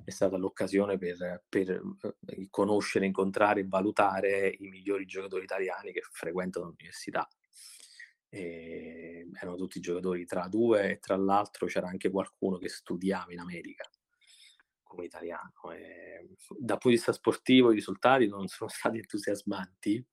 è 0.04 0.10
stata 0.10 0.36
l'occasione 0.36 0.98
per, 0.98 1.44
per 1.48 1.82
eh, 2.26 2.48
conoscere, 2.50 3.06
incontrare 3.06 3.60
e 3.60 3.66
valutare 3.66 4.54
i 4.58 4.68
migliori 4.68 5.06
giocatori 5.06 5.44
italiani 5.44 5.92
che 5.92 6.02
frequentano 6.02 6.66
l'università. 6.66 7.26
E 8.28 9.28
erano 9.34 9.56
tutti 9.56 9.80
giocatori 9.80 10.24
tra 10.24 10.48
due 10.48 10.92
e 10.92 10.98
tra 10.98 11.16
l'altro 11.16 11.66
c'era 11.66 11.88
anche 11.88 12.10
qualcuno 12.10 12.56
che 12.56 12.68
studiava 12.68 13.32
in 13.32 13.40
America 13.40 13.84
come 14.92 15.06
italiano. 15.06 15.52
E 15.74 16.28
dal 16.48 16.78
punto 16.78 16.88
di 16.88 16.94
vista 16.94 17.12
sportivo 17.12 17.72
i 17.72 17.74
risultati 17.74 18.28
non 18.28 18.46
sono 18.46 18.68
stati 18.72 18.98
entusiasmanti, 18.98 20.04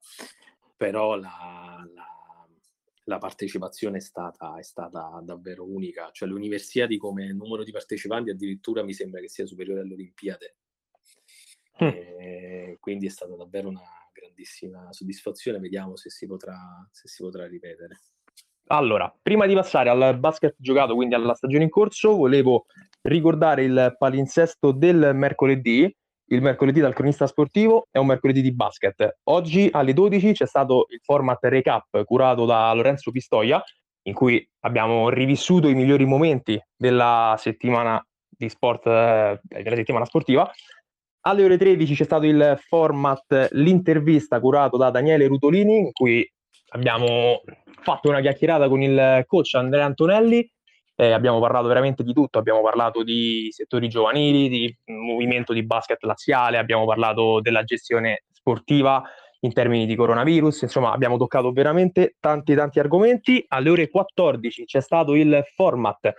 però 0.76 1.16
la, 1.16 1.86
la, 1.94 2.19
la 3.04 3.18
partecipazione 3.18 3.98
è 3.98 4.00
stata, 4.00 4.56
è 4.58 4.62
stata, 4.62 5.20
davvero 5.22 5.64
unica. 5.64 6.10
Cioè 6.12 6.28
di 6.86 6.98
come 6.98 7.32
numero 7.32 7.64
di 7.64 7.72
partecipanti 7.72 8.30
addirittura 8.30 8.82
mi 8.82 8.92
sembra 8.92 9.20
che 9.20 9.28
sia 9.28 9.46
superiore 9.46 9.80
alle 9.80 9.94
Olimpiadi. 9.94 10.46
Mm. 11.82 12.74
quindi 12.78 13.06
è 13.06 13.08
stata 13.08 13.34
davvero 13.34 13.68
una 13.68 13.80
grandissima 14.12 14.92
soddisfazione. 14.92 15.58
Vediamo 15.58 15.96
se 15.96 16.10
si 16.10 16.26
potrà, 16.26 16.56
se 16.90 17.08
si 17.08 17.22
potrà 17.22 17.46
ripetere. 17.46 18.00
Allora, 18.66 19.12
prima 19.20 19.46
di 19.46 19.54
passare 19.54 19.88
al 19.88 20.18
basket 20.18 20.54
giocato, 20.56 20.94
quindi 20.94 21.14
alla 21.14 21.34
stagione 21.34 21.64
in 21.64 21.70
corso, 21.70 22.14
volevo 22.14 22.66
ricordare 23.02 23.64
il 23.64 23.96
palinsesto 23.98 24.72
del 24.72 25.12
mercoledì 25.14 25.92
il 26.32 26.42
mercoledì 26.42 26.80
dal 26.80 26.94
cronista 26.94 27.26
sportivo 27.26 27.88
è 27.90 27.98
un 27.98 28.06
mercoledì 28.06 28.40
di 28.40 28.52
basket. 28.52 29.18
Oggi 29.24 29.68
alle 29.72 29.92
12 29.92 30.32
c'è 30.32 30.46
stato 30.46 30.86
il 30.90 31.00
format 31.02 31.38
recap 31.42 32.04
curato 32.04 32.44
da 32.44 32.72
Lorenzo 32.72 33.10
Pistoia, 33.10 33.62
in 34.02 34.14
cui 34.14 34.48
abbiamo 34.60 35.08
rivissuto 35.08 35.68
i 35.68 35.74
migliori 35.74 36.04
momenti 36.04 36.60
della 36.76 37.34
settimana 37.36 38.04
di 38.28 38.48
sport, 38.48 38.86
eh, 38.86 39.40
della 39.42 39.76
settimana 39.76 40.04
sportiva. 40.04 40.50
Alle 41.22 41.44
ore 41.44 41.58
13 41.58 41.94
c'è 41.94 42.04
stato 42.04 42.26
il 42.26 42.58
format 42.68 43.48
l'intervista 43.52 44.40
curato 44.40 44.76
da 44.76 44.90
Daniele 44.90 45.26
Rutolini, 45.26 45.78
in 45.78 45.92
cui 45.92 46.26
abbiamo 46.68 47.42
fatto 47.82 48.08
una 48.08 48.20
chiacchierata 48.20 48.68
con 48.68 48.80
il 48.82 49.24
coach 49.26 49.54
Andrea 49.54 49.84
Antonelli 49.84 50.48
eh, 51.00 51.12
abbiamo 51.12 51.40
parlato 51.40 51.66
veramente 51.66 52.02
di 52.02 52.12
tutto, 52.12 52.38
abbiamo 52.38 52.60
parlato 52.60 53.02
di 53.02 53.48
settori 53.52 53.88
giovanili, 53.88 54.50
di 54.50 54.76
movimento 54.84 55.54
di 55.54 55.64
basket 55.64 56.02
laziale, 56.02 56.58
abbiamo 56.58 56.84
parlato 56.84 57.40
della 57.40 57.64
gestione 57.64 58.24
sportiva 58.30 59.02
in 59.40 59.54
termini 59.54 59.86
di 59.86 59.96
coronavirus, 59.96 60.60
insomma 60.60 60.92
abbiamo 60.92 61.16
toccato 61.16 61.52
veramente 61.52 62.16
tanti 62.20 62.54
tanti 62.54 62.80
argomenti. 62.80 63.42
Alle 63.48 63.70
ore 63.70 63.88
14 63.88 64.66
c'è 64.66 64.82
stato 64.82 65.14
il 65.14 65.42
format 65.54 66.12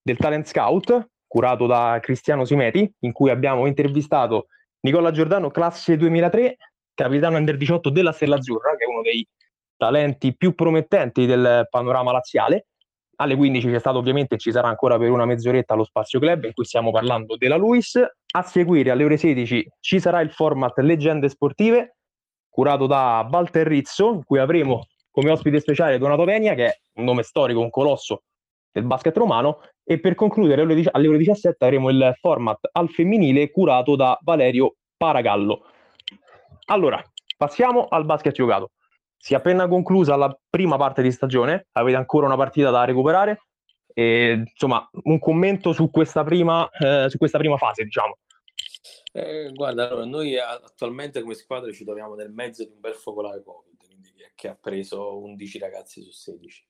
del 0.00 0.16
Talent 0.16 0.46
Scout 0.46 1.10
curato 1.26 1.66
da 1.66 1.98
Cristiano 2.00 2.46
Simeti, 2.46 2.90
in 3.00 3.12
cui 3.12 3.28
abbiamo 3.28 3.66
intervistato 3.66 4.46
Nicola 4.80 5.10
Giordano, 5.10 5.50
classe 5.50 5.98
2003, 5.98 6.56
capitano 6.94 7.36
under 7.36 7.58
18 7.58 7.90
della 7.90 8.12
Stella 8.12 8.36
Azzurra, 8.36 8.76
che 8.76 8.84
è 8.84 8.88
uno 8.88 9.02
dei 9.02 9.26
talenti 9.76 10.34
più 10.34 10.54
promettenti 10.54 11.26
del 11.26 11.66
panorama 11.68 12.12
laziale, 12.12 12.68
alle 13.16 13.36
15 13.36 13.70
c'è 13.70 13.78
stato 13.78 13.98
ovviamente, 13.98 14.38
ci 14.38 14.50
sarà 14.50 14.68
ancora 14.68 14.98
per 14.98 15.10
una 15.10 15.24
mezz'oretta 15.24 15.74
lo 15.74 15.84
Spazio 15.84 16.18
Club 16.18 16.44
in 16.44 16.52
cui 16.52 16.64
stiamo 16.64 16.90
parlando 16.90 17.36
della 17.36 17.56
Luis. 17.56 18.00
A 18.34 18.42
seguire 18.42 18.90
alle 18.90 19.04
ore 19.04 19.16
16 19.16 19.68
ci 19.80 20.00
sarà 20.00 20.20
il 20.20 20.30
format 20.30 20.78
Leggende 20.78 21.28
Sportive 21.28 21.96
curato 22.48 22.86
da 22.86 23.26
Walter 23.30 23.66
Rizzo 23.66 24.12
in 24.12 24.24
cui 24.24 24.38
avremo 24.38 24.86
come 25.10 25.30
ospite 25.30 25.60
speciale 25.60 25.98
Donato 25.98 26.24
Venia 26.24 26.54
che 26.54 26.66
è 26.66 26.78
un 26.94 27.04
nome 27.04 27.22
storico, 27.22 27.60
un 27.60 27.70
colosso 27.70 28.22
del 28.70 28.84
basket 28.84 29.16
romano 29.16 29.60
e 29.84 30.00
per 30.00 30.14
concludere 30.14 30.62
alle 30.62 31.08
ore 31.08 31.18
17 31.18 31.64
avremo 31.64 31.90
il 31.90 32.14
format 32.20 32.68
al 32.72 32.88
femminile 32.88 33.50
curato 33.50 33.96
da 33.96 34.18
Valerio 34.22 34.76
Paragallo. 34.96 35.64
Allora, 36.66 37.02
passiamo 37.36 37.86
al 37.88 38.04
basket 38.04 38.34
giocato. 38.34 38.70
Si 39.24 39.34
è 39.34 39.36
appena 39.36 39.68
conclusa 39.68 40.16
la 40.16 40.36
prima 40.50 40.76
parte 40.76 41.00
di 41.00 41.12
stagione, 41.12 41.68
avete 41.74 41.96
ancora 41.96 42.26
una 42.26 42.34
partita 42.34 42.70
da 42.70 42.84
recuperare. 42.84 43.46
E, 43.94 44.42
insomma, 44.50 44.90
un 45.04 45.20
commento 45.20 45.72
su 45.72 45.92
questa 45.92 46.24
prima, 46.24 46.68
eh, 46.70 47.08
su 47.08 47.18
questa 47.18 47.38
prima 47.38 47.56
fase, 47.56 47.84
diciamo. 47.84 48.18
Eh, 49.12 49.52
guarda, 49.52 49.86
allora, 49.86 50.06
noi 50.06 50.36
attualmente 50.36 51.20
come 51.20 51.34
squadra 51.34 51.70
ci 51.70 51.84
troviamo 51.84 52.16
nel 52.16 52.32
mezzo 52.32 52.64
di 52.64 52.72
un 52.72 52.80
bel 52.80 52.96
focolare 52.96 53.44
Covid, 53.44 53.86
quindi 53.86 54.10
che 54.34 54.48
ha 54.48 54.58
preso 54.60 55.20
11 55.20 55.58
ragazzi 55.60 56.02
su 56.02 56.10
16. 56.10 56.66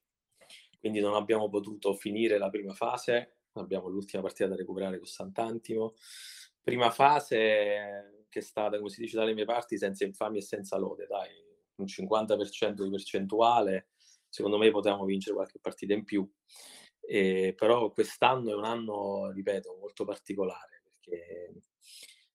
Quindi 0.79 1.01
non 1.01 1.15
abbiamo 1.15 1.49
potuto 1.49 1.95
finire 1.95 2.37
la 2.37 2.51
prima 2.51 2.75
fase, 2.75 3.37
abbiamo 3.55 3.89
l'ultima 3.89 4.23
partita 4.23 4.47
da 4.49 4.57
recuperare 4.57 4.99
con 4.99 5.07
Sant'Antimo. 5.07 5.95
Prima 6.63 6.91
fase 6.91 8.27
che 8.29 8.39
è 8.41 8.43
stata, 8.43 8.77
come 8.77 8.91
si 8.91 9.01
dice 9.01 9.17
dalle 9.17 9.33
mie 9.33 9.47
parti, 9.47 9.79
senza 9.79 10.05
infamia 10.05 10.41
e 10.41 10.45
senza 10.45 10.77
lode, 10.77 11.07
dai, 11.07 11.31
un 11.77 11.87
50% 11.87 12.83
di 12.83 12.91
percentuale, 12.91 13.89
secondo 14.29 14.59
me 14.59 14.71
potevamo 14.71 15.05
vincere 15.05 15.35
qualche 15.35 15.59
partita 15.61 15.95
in 15.95 16.05
più. 16.05 16.29
Eh, 17.01 17.55
però 17.57 17.91
quest'anno 17.91 18.51
è 18.51 18.55
un 18.55 18.65
anno, 18.65 19.31
ripeto, 19.33 19.77
molto 19.81 20.05
particolare 20.05 20.73
perché 21.03 21.53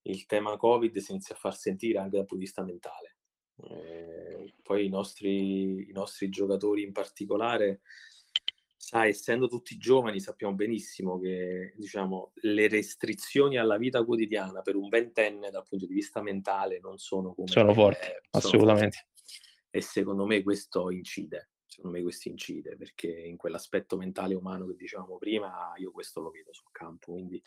il 0.03 0.25
tema 0.25 0.57
Covid 0.57 0.97
si 0.97 1.11
inizia 1.11 1.35
a 1.35 1.37
far 1.37 1.55
sentire 1.55 1.99
anche 1.99 2.17
dal 2.17 2.25
punto 2.25 2.35
di 2.35 2.43
vista 2.43 2.63
mentale. 2.63 3.15
Eh, 3.69 4.53
poi 4.61 4.85
i 4.85 4.89
nostri, 4.89 5.89
i 5.89 5.91
nostri 5.91 6.29
giocatori 6.29 6.83
in 6.83 6.91
particolare, 6.91 7.81
sai, 8.75 9.09
essendo 9.09 9.47
tutti 9.47 9.77
giovani, 9.77 10.19
sappiamo 10.19 10.53
benissimo 10.53 11.19
che 11.19 11.73
diciamo, 11.75 12.31
le 12.41 12.67
restrizioni 12.67 13.57
alla 13.57 13.77
vita 13.77 14.03
quotidiana 14.03 14.61
per 14.61 14.75
un 14.75 14.87
ventenne 14.89 15.49
dal 15.49 15.65
punto 15.67 15.85
di 15.85 15.93
vista 15.93 16.21
mentale 16.21 16.79
non 16.79 16.97
sono 16.97 17.33
come... 17.33 17.47
Sono 17.47 17.73
forti, 17.73 18.05
eh, 18.05 18.21
assolutamente. 18.31 18.97
Forti 18.97 19.16
e 19.77 19.81
secondo 19.81 20.25
me 20.25 20.41
questo 20.41 20.89
incide, 20.89 21.51
secondo 21.67 21.97
me 21.97 22.01
questo 22.01 22.29
incide 22.29 22.75
perché 22.75 23.09
in 23.09 23.37
quell'aspetto 23.37 23.95
mentale 23.95 24.33
umano 24.33 24.65
che 24.65 24.75
dicevamo 24.75 25.19
prima 25.19 25.71
io 25.77 25.91
questo 25.91 26.19
lo 26.19 26.31
vedo 26.31 26.51
sul 26.51 26.71
campo, 26.71 27.11
quindi 27.11 27.39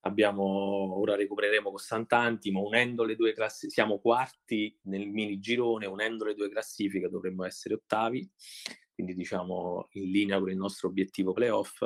abbiamo, 0.00 0.98
ora 0.98 1.14
recupereremo 1.14 1.68
con 1.68 1.78
Sant'Antimo, 1.78 2.62
unendo 2.62 3.04
le 3.04 3.16
due 3.16 3.34
classi, 3.34 3.68
siamo 3.68 4.00
quarti 4.00 4.74
nel 4.84 5.06
mini 5.06 5.38
girone, 5.40 5.84
unendo 5.84 6.24
le 6.24 6.34
due 6.34 6.48
classifiche 6.48 7.10
dovremmo 7.10 7.44
essere 7.44 7.74
ottavi, 7.74 8.26
quindi 8.94 9.14
diciamo 9.14 9.88
in 9.90 10.10
linea 10.10 10.38
con 10.38 10.48
il 10.48 10.56
nostro 10.56 10.88
obiettivo 10.88 11.34
playoff. 11.34 11.82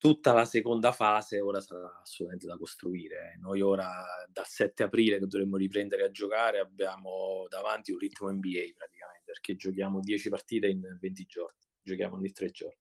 Tutta 0.00 0.32
la 0.32 0.46
seconda 0.46 0.92
fase 0.92 1.40
ora 1.40 1.60
sarà 1.60 2.00
assolutamente 2.00 2.46
da 2.46 2.56
costruire. 2.56 3.36
Noi 3.38 3.60
ora 3.60 3.86
dal 4.32 4.46
7 4.46 4.84
aprile 4.84 5.18
che 5.18 5.26
dovremmo 5.26 5.58
riprendere 5.58 6.04
a 6.04 6.10
giocare 6.10 6.58
abbiamo 6.58 7.44
davanti 7.50 7.92
un 7.92 7.98
ritmo 7.98 8.30
NBA 8.30 8.72
praticamente 8.78 9.24
perché 9.26 9.56
giochiamo 9.56 10.00
10 10.00 10.30
partite 10.30 10.68
in 10.68 10.80
20 10.98 11.26
giorni, 11.26 11.58
giochiamo 11.82 12.16
ogni 12.16 12.32
3 12.32 12.48
giorni. 12.48 12.78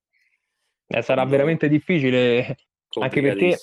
Eh, 0.88 1.02
sarà 1.02 1.24
quindi, 1.24 1.32
veramente 1.32 1.68
difficile 1.68 2.56
anche 3.02 3.22
perché 3.22 3.58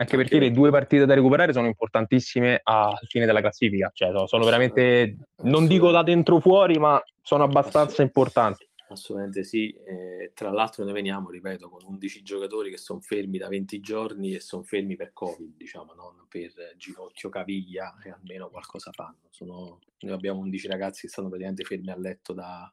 anche 0.00 0.16
perché 0.16 0.38
le 0.38 0.50
due 0.50 0.70
partite 0.70 1.04
da 1.04 1.14
recuperare 1.14 1.52
sono 1.52 1.66
importantissime 1.66 2.60
al 2.62 2.98
fine 3.06 3.26
della 3.26 3.40
classifica, 3.40 3.90
cioè 3.92 4.10
sono 4.26 4.44
veramente, 4.44 5.16
non 5.42 5.66
dico 5.66 5.90
da 5.90 6.02
dentro 6.02 6.40
fuori, 6.40 6.78
ma 6.78 7.02
sono 7.22 7.44
abbastanza 7.44 8.00
importanti. 8.00 8.66
Assolutamente 8.90 9.44
sì, 9.44 9.70
eh, 9.70 10.32
tra 10.34 10.50
l'altro 10.50 10.82
noi 10.82 10.92
veniamo, 10.92 11.30
ripeto, 11.30 11.68
con 11.68 11.80
11 11.84 12.22
giocatori 12.22 12.70
che 12.70 12.76
sono 12.76 13.00
fermi 13.00 13.38
da 13.38 13.46
20 13.46 13.78
giorni 13.78 14.34
e 14.34 14.40
sono 14.40 14.64
fermi 14.64 14.96
per 14.96 15.12
Covid, 15.12 15.54
diciamo, 15.56 15.92
non 15.94 16.26
per 16.28 16.52
ginocchio, 16.76 17.28
caviglia 17.28 17.96
e 18.02 18.10
almeno 18.10 18.50
qualcosa 18.50 18.90
fanno. 18.90 19.28
Sono, 19.30 19.78
noi 20.00 20.12
abbiamo 20.12 20.40
11 20.40 20.66
ragazzi 20.66 21.02
che 21.02 21.08
stanno 21.08 21.28
praticamente 21.28 21.62
fermi 21.62 21.88
a 21.90 21.96
letto 21.96 22.32
da, 22.32 22.72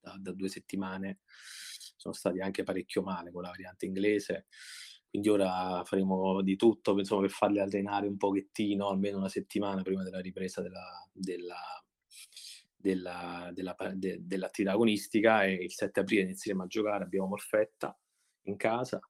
da, 0.00 0.14
da 0.20 0.32
due 0.32 0.48
settimane, 0.48 1.20
sono 1.96 2.12
stati 2.12 2.40
anche 2.40 2.62
parecchio 2.62 3.00
male 3.00 3.30
con 3.30 3.40
la 3.40 3.48
variante 3.48 3.86
inglese, 3.86 4.48
quindi 5.08 5.30
ora 5.30 5.82
faremo 5.84 6.42
di 6.42 6.56
tutto 6.56 6.94
penso, 6.94 7.20
per 7.20 7.30
farli 7.30 7.60
allenare 7.60 8.06
un 8.06 8.18
pochettino, 8.18 8.88
almeno 8.88 9.16
una 9.16 9.30
settimana 9.30 9.80
prima 9.80 10.02
della 10.02 10.20
ripresa 10.20 10.60
della, 10.60 11.08
della 11.10 11.56
della, 12.84 13.50
della, 13.54 13.74
de, 13.94 14.18
dell'attività 14.20 14.74
agonistica 14.74 15.44
e 15.44 15.54
il 15.54 15.72
7 15.72 16.00
aprile 16.00 16.22
inizieremo 16.22 16.64
a 16.64 16.66
giocare, 16.66 17.04
abbiamo 17.04 17.28
Morfetta 17.28 17.98
in 18.42 18.56
casa. 18.56 19.00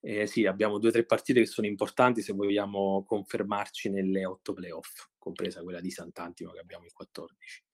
Eh, 0.00 0.26
sì, 0.26 0.46
abbiamo 0.46 0.78
due 0.78 0.88
o 0.88 0.92
tre 0.92 1.06
partite 1.06 1.38
che 1.38 1.46
sono 1.46 1.68
importanti 1.68 2.22
se 2.22 2.32
vogliamo 2.32 3.04
confermarci 3.04 3.88
nelle 3.88 4.24
otto 4.24 4.52
playoff, 4.52 5.10
compresa 5.16 5.62
quella 5.62 5.80
di 5.80 5.92
Sant'Antimo 5.92 6.50
che 6.50 6.58
abbiamo 6.58 6.86
il 6.86 6.92
14. 6.92 7.64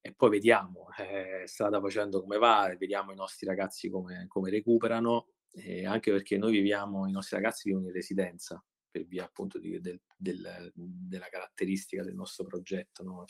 E 0.00 0.14
poi 0.14 0.30
vediamo, 0.30 0.86
eh, 0.98 1.46
strada 1.46 1.80
facendo 1.80 2.22
come 2.22 2.38
va, 2.38 2.74
vediamo 2.78 3.12
i 3.12 3.16
nostri 3.16 3.46
ragazzi 3.46 3.90
come, 3.90 4.24
come 4.26 4.48
recuperano, 4.48 5.28
eh, 5.52 5.84
anche 5.84 6.10
perché 6.12 6.38
noi 6.38 6.52
viviamo, 6.52 7.06
i 7.06 7.12
nostri 7.12 7.36
ragazzi 7.36 7.68
vivono 7.68 7.88
in 7.88 7.92
residenza, 7.92 8.62
per 8.94 9.06
via 9.06 9.24
appunto 9.24 9.58
di, 9.58 9.80
del, 9.80 10.00
del, 10.16 10.70
della 10.72 11.26
caratteristica 11.26 12.04
del 12.04 12.14
nostro 12.14 12.44
progetto, 12.44 13.02
no? 13.02 13.24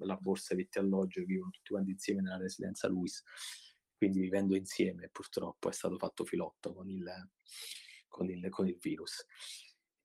la 0.00 0.14
borsa 0.16 0.54
vitti 0.54 0.76
alloggio, 0.76 1.24
vivono 1.24 1.48
tutti 1.48 1.70
quanti 1.70 1.92
insieme 1.92 2.20
nella 2.20 2.36
residenza 2.36 2.86
Luis, 2.86 3.22
quindi 3.96 4.20
vivendo 4.20 4.54
insieme 4.54 5.08
purtroppo 5.10 5.70
è 5.70 5.72
stato 5.72 5.96
fatto 5.96 6.26
filotto 6.26 6.74
con 6.74 6.90
il, 6.90 7.10
con 8.08 8.28
il, 8.28 8.46
con 8.50 8.68
il 8.68 8.76
virus. 8.78 9.24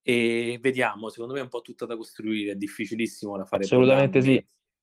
E 0.02 0.58
vediamo, 0.62 1.10
secondo 1.10 1.34
me 1.34 1.42
è 1.42 1.44
un 1.44 1.50
po' 1.50 1.60
tutta 1.60 1.86
da 1.86 1.98
costruire, 1.98 2.54
è 2.54 2.56
difficilissimo 2.56 3.36
da 3.36 3.44
fare. 3.44 3.66
Assolutamente 3.66 4.22
sì, 4.22 4.42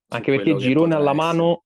anche 0.08 0.30
perché 0.30 0.50
il 0.50 0.58
girone 0.58 0.94
alla 0.94 1.14
mano 1.14 1.64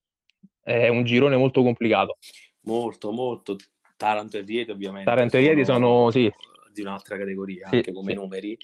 è 0.61 0.87
un 0.87 1.03
girone 1.03 1.37
molto 1.37 1.65
complicato. 1.65 2.19
Molto, 2.61 3.11
molto. 3.11 3.57
Taranto 3.97 4.37
e 4.37 4.43
Rieti 4.43 4.71
ovviamente. 4.71 5.11
Taranto 5.11 5.37
e 5.37 5.41
Rieti 5.41 5.65
sono, 5.65 6.13
sì, 6.13 6.33
di 6.73 6.81
un'altra 6.81 7.17
categoria, 7.17 7.69
sì, 7.69 7.77
anche 7.77 7.93
come 7.93 8.13
sì. 8.13 8.19
numeri. 8.19 8.59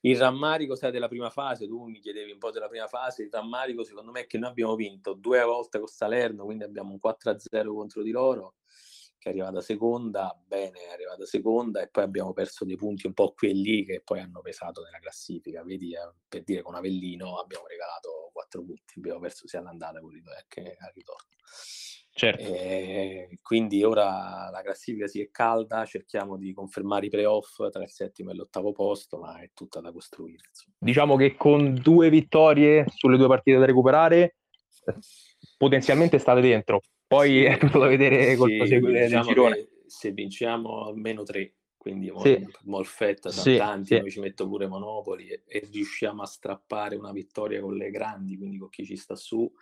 Il 0.00 0.18
rammarico, 0.18 0.74
sai, 0.74 0.90
della 0.90 1.08
prima 1.08 1.30
fase, 1.30 1.66
tu 1.66 1.84
mi 1.84 1.98
chiedevi 2.00 2.32
un 2.32 2.38
po' 2.38 2.50
della 2.50 2.68
prima 2.68 2.86
fase, 2.86 3.22
il 3.22 3.30
rammarico 3.32 3.84
secondo 3.84 4.10
me 4.10 4.20
è 4.20 4.26
che 4.26 4.36
noi 4.36 4.50
abbiamo 4.50 4.74
vinto 4.74 5.14
due 5.14 5.42
volte 5.42 5.78
con 5.78 5.88
Salerno, 5.88 6.44
quindi 6.44 6.64
abbiamo 6.64 6.92
un 6.92 6.98
4-0 6.98 7.74
contro 7.74 8.02
di 8.02 8.10
loro, 8.10 8.56
che 9.18 9.30
è 9.30 9.32
arrivata 9.32 9.62
seconda, 9.62 10.38
bene, 10.46 10.80
è 10.88 10.92
arrivata 10.92 11.24
seconda 11.24 11.80
e 11.80 11.88
poi 11.88 12.04
abbiamo 12.04 12.34
perso 12.34 12.66
dei 12.66 12.76
punti 12.76 13.06
un 13.06 13.14
po' 13.14 13.32
qui 13.32 13.48
e 13.48 13.54
lì 13.54 13.84
che 13.86 14.02
poi 14.04 14.20
hanno 14.20 14.42
pesato 14.42 14.82
nella 14.82 14.98
classifica. 14.98 15.62
Vedi, 15.64 15.94
eh, 15.94 16.12
per 16.28 16.42
dire 16.42 16.60
con 16.60 16.74
Avellino 16.74 17.38
abbiamo 17.38 17.66
regalato 17.66 18.28
quattro 18.34 18.62
punti, 18.62 18.98
abbiamo 18.98 19.20
perso 19.20 19.48
sia 19.48 19.60
all'andata 19.60 20.00
che 20.46 20.76
al 20.78 20.92
ritorno. 20.92 21.28
Certo. 22.16 22.44
E 22.44 23.40
quindi 23.42 23.82
ora 23.82 24.48
la 24.52 24.62
classifica 24.62 25.08
si 25.08 25.20
è 25.20 25.30
calda, 25.32 25.84
cerchiamo 25.84 26.36
di 26.36 26.52
confermare 26.52 27.06
i 27.06 27.10
playoff 27.10 27.68
tra 27.70 27.82
il 27.82 27.90
settimo 27.90 28.30
e 28.30 28.34
l'ottavo 28.34 28.70
posto, 28.70 29.18
ma 29.18 29.40
è 29.40 29.50
tutta 29.52 29.80
da 29.80 29.90
costruire. 29.90 30.44
Insomma. 30.48 30.76
Diciamo 30.78 31.16
che 31.16 31.34
con 31.34 31.74
due 31.74 32.10
vittorie 32.10 32.86
sulle 32.94 33.16
due 33.16 33.26
partite 33.26 33.58
da 33.58 33.64
recuperare, 33.64 34.36
potenzialmente 35.56 36.18
state 36.18 36.40
dentro. 36.40 36.82
Poi 37.04 37.42
è 37.46 37.58
tutto 37.58 37.80
da 37.80 37.88
vedere 37.88 38.36
col 38.36 38.50
sì, 38.50 38.56
proseguire 38.58 39.04
diciamo 39.06 39.24
del 39.24 39.34
girone. 39.34 39.68
Se 39.86 40.12
vinciamo 40.12 40.86
almeno 40.86 41.24
tre, 41.24 41.54
quindi 41.76 42.12
sì. 42.22 42.46
Molfetta, 42.62 43.30
Santanti, 43.30 43.96
sì, 43.96 44.02
sì. 44.04 44.10
ci 44.10 44.20
metto 44.20 44.46
pure 44.46 44.68
Monopoli 44.68 45.26
e, 45.26 45.42
e 45.48 45.68
riusciamo 45.70 46.22
a 46.22 46.26
strappare 46.26 46.94
una 46.94 47.10
vittoria 47.10 47.60
con 47.60 47.74
le 47.74 47.90
grandi, 47.90 48.36
quindi 48.36 48.56
con 48.56 48.68
chi 48.68 48.84
ci 48.84 48.96
sta 48.96 49.16
su, 49.16 49.52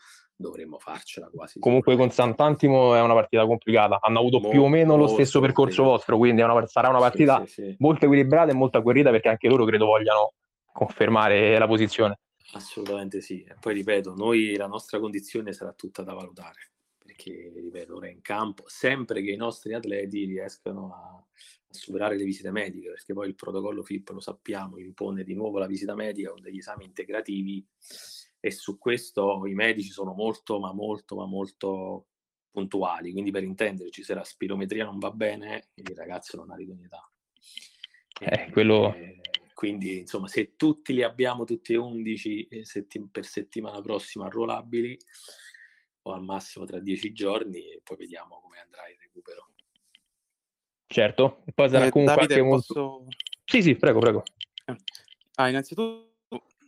dovremmo 0.42 0.78
farcela 0.78 1.30
quasi. 1.32 1.58
Comunque 1.58 1.96
con 1.96 2.10
Sant'Antimo 2.10 2.94
è 2.94 3.00
una 3.00 3.14
partita 3.14 3.46
complicata, 3.46 3.98
hanno 4.02 4.18
avuto 4.18 4.38
molto, 4.38 4.50
più 4.50 4.62
o 4.64 4.68
meno 4.68 4.96
lo 4.96 5.06
stesso 5.06 5.40
percorso 5.40 5.82
vostro, 5.84 6.18
quindi 6.18 6.42
una, 6.42 6.66
sarà 6.66 6.90
una 6.90 6.98
partita 6.98 7.42
sì, 7.46 7.52
sì, 7.52 7.62
sì. 7.70 7.76
molto 7.78 8.04
equilibrata 8.04 8.50
e 8.50 8.54
molto 8.54 8.76
agguerrita 8.76 9.10
perché 9.10 9.30
anche 9.30 9.48
loro 9.48 9.64
credo 9.64 9.86
vogliano 9.86 10.34
confermare 10.72 11.58
la 11.58 11.66
posizione. 11.66 12.18
Assolutamente 12.54 13.22
sì, 13.22 13.42
e 13.42 13.56
poi 13.58 13.72
ripeto, 13.74 14.14
noi 14.14 14.56
la 14.56 14.66
nostra 14.66 14.98
condizione 14.98 15.52
sarà 15.52 15.72
tutta 15.72 16.02
da 16.02 16.12
valutare, 16.12 16.72
perché 16.98 17.50
ripeto, 17.54 17.96
ora 17.96 18.10
in 18.10 18.20
campo, 18.20 18.64
sempre 18.66 19.22
che 19.22 19.30
i 19.30 19.36
nostri 19.36 19.72
atleti 19.72 20.26
riescano 20.26 20.92
a, 20.92 21.16
a 21.16 21.74
superare 21.74 22.16
le 22.16 22.24
visite 22.24 22.50
mediche, 22.50 22.88
perché 22.88 23.14
poi 23.14 23.28
il 23.28 23.36
protocollo 23.36 23.82
FIP 23.82 24.10
lo 24.10 24.20
sappiamo, 24.20 24.78
impone 24.78 25.24
di 25.24 25.34
nuovo 25.34 25.58
la 25.58 25.66
visita 25.66 25.94
medica 25.94 26.30
con 26.30 26.42
degli 26.42 26.58
esami 26.58 26.84
integrativi 26.84 27.66
e 28.44 28.50
su 28.50 28.76
questo 28.76 29.46
i 29.46 29.54
medici 29.54 29.90
sono 29.90 30.14
molto, 30.14 30.58
ma 30.58 30.72
molto, 30.72 31.14
ma 31.14 31.26
molto 31.26 32.06
puntuali. 32.50 33.12
Quindi 33.12 33.30
per 33.30 33.44
intenderci, 33.44 34.02
se 34.02 34.14
la 34.14 34.24
spirometria 34.24 34.84
non 34.84 34.98
va 34.98 35.12
bene, 35.12 35.68
il 35.74 35.94
ragazzo 35.94 36.36
non 36.36 36.50
ha 36.50 36.56
ridognità. 36.56 37.08
Eh, 38.20 38.50
quello... 38.50 38.92
quindi, 39.54 39.98
insomma, 39.98 40.26
se 40.26 40.56
tutti 40.56 40.92
li 40.92 41.04
abbiamo, 41.04 41.44
tutti 41.44 41.74
e 41.74 41.76
11 41.76 42.48
eh, 42.48 42.64
setti- 42.64 43.06
per 43.08 43.24
settimana 43.26 43.80
prossima 43.80 44.26
arruolabili, 44.26 44.98
o 46.02 46.12
al 46.12 46.24
massimo 46.24 46.64
tra 46.64 46.80
10 46.80 47.12
giorni, 47.12 47.80
poi 47.84 47.96
vediamo 47.96 48.40
come 48.40 48.58
andrà 48.58 48.88
il 48.88 48.96
recupero. 49.00 49.50
Certo, 50.88 51.44
poi 51.54 51.70
sarà 51.70 51.86
eh, 51.86 51.90
comunque 51.90 52.16
Davide, 52.16 52.34
anche 52.34 52.44
molto... 52.44 52.74
Posso... 52.74 53.06
Sì, 53.44 53.62
sì, 53.62 53.76
prego, 53.76 54.00
prego. 54.00 54.24
Ah, 55.36 55.48
innanzitutto 55.48 56.11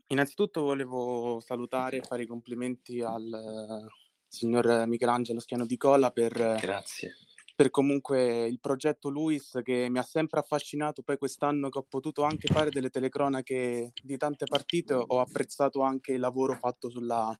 Innanzitutto 0.08 0.62
volevo 0.62 1.40
salutare 1.40 1.98
e 1.98 2.02
fare 2.02 2.22
i 2.24 2.26
complimenti 2.26 3.00
al 3.00 3.88
signor 4.28 4.86
Michelangelo 4.86 5.40
Schiano 5.40 5.64
di 5.66 5.76
Colla 5.76 6.10
per, 6.10 6.32
Grazie. 6.60 7.14
per 7.54 7.70
comunque 7.70 8.46
il 8.46 8.60
progetto 8.60 9.08
Luis 9.08 9.58
che 9.62 9.88
mi 9.88 9.98
ha 9.98 10.02
sempre 10.02 10.40
affascinato. 10.40 11.02
Poi 11.02 11.18
quest'anno 11.18 11.68
che 11.70 11.78
ho 11.78 11.86
potuto 11.88 12.22
anche 12.22 12.48
fare 12.48 12.70
delle 12.70 12.90
telecronache 12.90 13.94
di 14.02 14.16
tante 14.16 14.46
partite, 14.46 14.94
ho 14.94 15.20
apprezzato 15.20 15.80
anche 15.82 16.12
il 16.12 16.20
lavoro 16.20 16.54
fatto 16.54 16.90
sulla, 16.90 17.36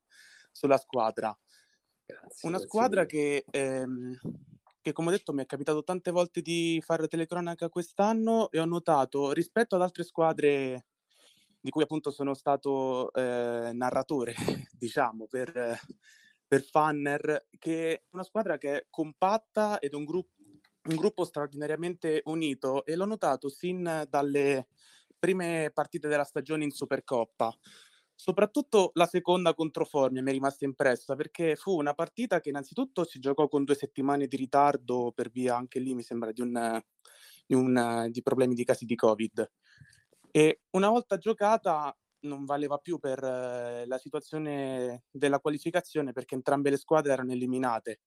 sulla 0.50 0.78
squadra. 0.78 1.36
Grazie, 2.08 2.40
Una 2.42 2.58
squadra 2.58 3.06
che, 3.06 3.46
ehm, 3.50 4.18
che, 4.82 4.92
come 4.92 5.08
ho 5.08 5.10
detto, 5.12 5.32
mi 5.32 5.42
è 5.42 5.46
capitato 5.46 5.82
tante 5.82 6.10
volte 6.10 6.42
di 6.42 6.80
fare 6.84 7.08
telecronaca 7.08 7.68
quest'anno 7.70 8.50
e 8.50 8.60
ho 8.60 8.66
notato 8.66 9.32
rispetto 9.32 9.76
ad 9.76 9.82
altre 9.82 10.04
squadre 10.04 10.86
di 11.64 11.70
cui 11.70 11.82
appunto 11.82 12.10
sono 12.10 12.34
stato 12.34 13.10
eh, 13.14 13.70
narratore, 13.72 14.34
diciamo, 14.76 15.26
per, 15.26 15.80
per 16.46 16.62
Fanner, 16.62 17.46
che 17.58 17.92
è 17.94 18.02
una 18.10 18.22
squadra 18.22 18.58
che 18.58 18.76
è 18.76 18.86
compatta 18.90 19.78
ed 19.78 19.94
un 19.94 20.04
gruppo, 20.04 20.34
un 20.90 20.94
gruppo 20.94 21.24
straordinariamente 21.24 22.20
unito 22.26 22.84
e 22.84 22.94
l'ho 22.96 23.06
notato 23.06 23.48
sin 23.48 24.04
dalle 24.10 24.66
prime 25.18 25.70
partite 25.72 26.06
della 26.06 26.24
stagione 26.24 26.64
in 26.64 26.70
Supercoppa. 26.70 27.56
Soprattutto 28.14 28.90
la 28.92 29.06
seconda 29.06 29.54
contro 29.54 29.86
Formia 29.86 30.20
mi 30.20 30.28
è 30.28 30.32
rimasta 30.34 30.66
impressa 30.66 31.16
perché 31.16 31.56
fu 31.56 31.78
una 31.78 31.94
partita 31.94 32.40
che 32.40 32.50
innanzitutto 32.50 33.04
si 33.04 33.18
giocò 33.20 33.48
con 33.48 33.64
due 33.64 33.74
settimane 33.74 34.26
di 34.26 34.36
ritardo 34.36 35.12
per 35.14 35.30
via 35.30 35.56
anche 35.56 35.78
lì 35.80 35.94
mi 35.94 36.02
sembra 36.02 36.30
di, 36.30 36.42
un, 36.42 36.82
di, 37.46 37.54
un, 37.54 38.08
di 38.10 38.20
problemi 38.20 38.54
di 38.54 38.64
casi 38.64 38.84
di 38.84 38.94
Covid. 38.94 39.50
E 40.36 40.62
una 40.70 40.88
volta 40.88 41.16
giocata 41.16 41.96
non 42.22 42.44
valeva 42.44 42.78
più 42.78 42.98
per 42.98 43.22
eh, 43.22 43.86
la 43.86 43.98
situazione 43.98 45.04
della 45.08 45.38
qualificazione 45.38 46.10
perché 46.10 46.34
entrambe 46.34 46.70
le 46.70 46.76
squadre 46.76 47.12
erano 47.12 47.30
eliminate. 47.30 48.00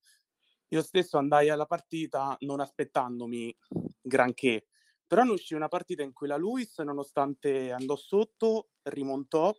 Io 0.69 0.81
stesso 0.81 1.17
andai 1.17 1.47
alla 1.47 1.65
partita 1.65 2.35
non 2.41 2.59
aspettandomi 2.59 3.55
granché, 4.01 4.65
però 5.07 5.23
ne 5.23 5.31
uscì 5.31 5.53
una 5.53 5.69
partita 5.69 6.03
in 6.03 6.11
cui 6.11 6.27
la 6.27 6.35
Luis, 6.35 6.77
nonostante 6.79 7.71
andò 7.71 7.95
sotto, 7.95 8.71
rimontò 8.83 9.55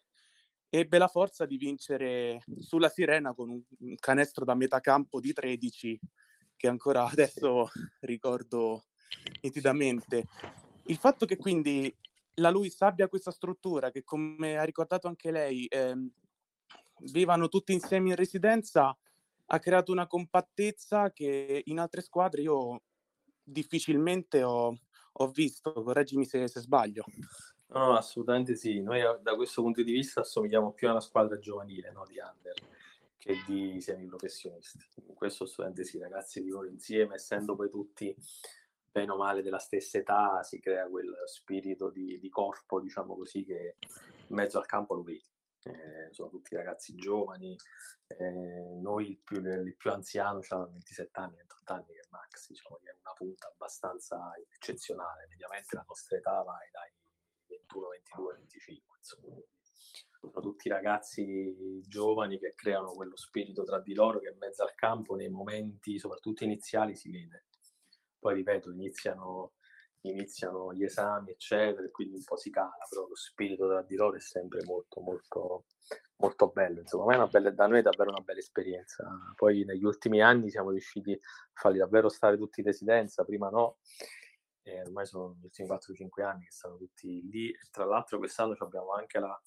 ebbe 0.69 0.99
la 0.99 1.09
forza 1.09 1.47
di 1.47 1.57
vincere 1.57 2.43
sulla 2.59 2.91
Sirena 2.91 3.33
con 3.33 3.49
un 3.49 3.95
canestro 3.99 4.45
da 4.45 4.55
metà 4.55 4.81
campo 4.81 5.21
di 5.21 5.33
13 5.33 5.99
che 6.55 6.69
ancora 6.69 7.07
adesso 7.09 7.71
ricordo 8.01 8.85
nitidamente. 9.41 10.27
Il 10.89 10.99
fatto 10.99 11.25
che 11.25 11.39
quindi 11.39 11.95
la 12.39 12.51
Luis 12.51 12.81
abbia 12.83 13.09
questa 13.09 13.31
struttura 13.31 13.91
che, 13.91 14.03
come 14.05 14.57
ha 14.57 14.65
ricordato 14.65 15.09
anche 15.09 15.31
lei, 15.31 15.67
ehm, 15.67 16.11
vivano 17.13 17.49
tutti 17.49 17.73
insieme 17.73 18.11
in 18.11 18.17
residenza, 18.17 18.97
ha 19.51 19.59
creato 19.59 19.93
una 19.93 20.07
compattezza 20.07 21.11
che 21.13 21.63
in 21.65 21.79
altre 21.79 22.01
squadre 22.03 22.43
io 22.43 22.83
difficilmente 23.43 24.43
ho, 24.43 24.77
ho 25.13 25.29
visto. 25.29 25.73
Correggimi 25.73 26.25
se, 26.25 26.49
se 26.49 26.61
sbaglio. 26.61 27.05
No, 27.69 27.97
assolutamente 27.97 28.55
sì. 28.55 28.81
Noi 28.81 29.01
eh, 29.01 29.19
da 29.21 29.35
questo 29.35 29.63
punto 29.63 29.83
di 29.83 29.93
vista 29.93 30.21
assomigliamo 30.21 30.73
più 30.73 30.89
a 30.89 30.93
una 30.93 31.01
squadra 31.01 31.39
giovanile, 31.39 31.91
no? 31.91 32.05
di 32.07 32.19
under, 32.19 32.55
che 33.19 33.43
di 33.47 33.81
semiprofessionisti. 33.81 34.87
In 35.07 35.15
questo 35.15 35.45
assolutamente 35.45 35.85
sì, 35.85 35.99
ragazzi 35.99 36.41
vivono 36.41 36.69
insieme, 36.69 37.15
essendo 37.15 37.55
poi 37.57 37.71
tutti 37.71 38.15
bene 38.91 39.13
o 39.13 39.17
male 39.17 39.43
della 39.43 39.59
stessa 39.59 39.99
età, 39.99 40.43
si 40.43 40.59
crea 40.61 40.89
quel 40.89 41.15
spirito 41.27 41.91
di, 41.91 42.19
di 42.19 42.29
corpo, 42.29 42.81
diciamo 42.81 43.17
così, 43.17 43.45
che 43.45 43.77
in 44.27 44.35
mezzo 44.35 44.59
al 44.59 44.67
campo 44.67 44.95
lo 44.95 45.03
vedi. 45.03 45.25
Eh, 45.63 46.13
sono 46.13 46.29
tutti 46.29 46.55
ragazzi 46.55 46.95
giovani, 46.95 47.57
eh, 48.07 48.79
noi 48.81 49.11
il 49.11 49.19
più, 49.19 49.39
il 49.41 49.77
più 49.77 49.91
anziano 49.91 50.41
ha 50.49 50.67
27 50.67 51.21
anni, 51.21 51.37
28 51.37 51.73
anni 51.73 51.87
che 51.87 52.01
è 52.01 52.07
Max, 52.11 52.49
diciamo 52.49 52.77
che 52.77 52.91
è 52.91 52.97
una 53.03 53.13
punta 53.13 53.49
abbastanza 53.49 54.33
eccezionale, 54.51 55.27
mediamente 55.29 55.77
la 55.77 55.85
nostra 55.87 56.17
età 56.17 56.43
va 56.43 56.57
dai 56.73 56.93
21, 57.49 57.89
22, 57.89 58.35
25, 58.35 58.97
insomma. 58.99 59.35
Sono 60.21 60.41
tutti 60.41 60.69
ragazzi 60.69 61.81
giovani 61.87 62.39
che 62.39 62.55
creano 62.55 62.93
quello 62.93 63.17
spirito 63.17 63.63
tra 63.63 63.81
di 63.81 63.95
loro 63.95 64.19
che 64.19 64.31
in 64.31 64.39
mezzo 64.39 64.65
al 64.65 64.75
campo 64.75 65.15
nei 65.15 65.29
momenti, 65.29 65.99
soprattutto 65.99 66.45
iniziali, 66.45 66.97
si 66.97 67.11
vede. 67.11 67.47
Poi 68.29 68.37
ripeto, 68.37 68.71
iniziano, 68.73 69.53
iniziano 70.03 70.75
gli 70.75 70.85
esami, 70.85 71.31
eccetera, 71.31 71.87
e 71.87 71.91
quindi 71.91 72.17
un 72.17 72.25
po' 72.25 72.37
si 72.37 72.51
cala, 72.51 72.87
però 72.87 73.07
lo 73.07 73.15
spirito 73.15 73.67
tra 73.67 73.81
di 73.81 73.97
loro 73.97 74.17
è 74.17 74.21
sempre 74.21 74.63
molto, 74.67 75.01
molto, 75.01 75.65
molto 76.17 76.49
bello. 76.49 76.81
Insomma, 76.81 77.17
a 77.17 77.27
bella, 77.27 77.51
da 77.53 77.67
noi 77.67 77.79
è 77.79 77.83
davvero 77.83 78.11
una 78.11 78.21
bella 78.21 78.41
esperienza. 78.41 79.09
Poi 79.35 79.65
negli 79.65 79.83
ultimi 79.83 80.21
anni 80.21 80.51
siamo 80.51 80.73
riusciti 80.73 81.15
a 81.15 81.19
farli 81.55 81.79
davvero 81.79 82.11
stare 82.11 82.37
tutti 82.37 82.61
in 82.61 82.67
residenza, 82.67 83.25
prima 83.25 83.49
no, 83.49 83.79
e 84.63 84.79
ormai 84.83 85.07
sono 85.07 85.35
gli 85.41 85.45
ultimi 85.45 85.67
4-5 85.67 86.23
anni 86.23 86.45
che 86.45 86.53
stanno 86.53 86.77
tutti 86.77 87.27
lì. 87.31 87.51
E 87.51 87.69
tra 87.71 87.87
l'altro 87.87 88.19
quest'anno 88.19 88.55
abbiamo 88.59 88.93
anche 88.93 89.19
la, 89.19 89.41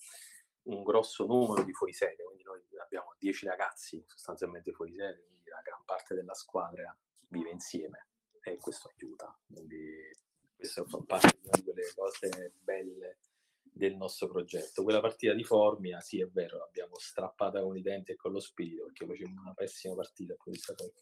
un 0.64 0.82
grosso 0.82 1.28
numero 1.28 1.62
di 1.64 1.72
fuorisede, 1.72 2.24
quindi 2.24 2.42
noi 2.46 2.64
abbiamo 2.84 3.14
10 3.20 3.46
ragazzi 3.46 4.04
sostanzialmente 4.08 4.72
fuori 4.72 4.94
quindi 4.94 5.50
la 5.50 5.62
gran 5.64 5.84
parte 5.86 6.16
della 6.16 6.34
squadra 6.34 6.98
vive 7.28 7.52
insieme 7.52 8.08
e 8.44 8.58
questo 8.58 8.92
aiuta. 8.96 9.38
Quindi 9.46 10.10
questo 10.56 10.86
fa 10.86 11.00
parte 11.06 11.38
di 11.40 11.48
una 11.48 11.58
di 11.58 11.64
quelle 11.64 11.94
cose 11.96 12.54
belle 12.60 13.18
del 13.64 13.96
nostro 13.96 14.28
progetto. 14.28 14.84
Quella 14.84 15.00
partita 15.00 15.34
di 15.34 15.44
Formia, 15.44 16.00
sì, 16.02 16.22
è 16.22 16.28
vero, 16.28 16.58
l'abbiamo 16.58 16.98
strappata 17.00 17.62
con 17.62 17.78
i 17.78 17.82
denti 17.82 18.12
e 18.12 18.16
con 18.16 18.32
lo 18.32 18.40
spirito 18.40 18.86
perché 18.86 19.06
facevamo 19.06 19.42
una 19.42 19.54
pessima 19.54 19.96
partita, 19.96 20.36
poi 20.36 20.54
è 20.54 20.58
stato 20.58 20.94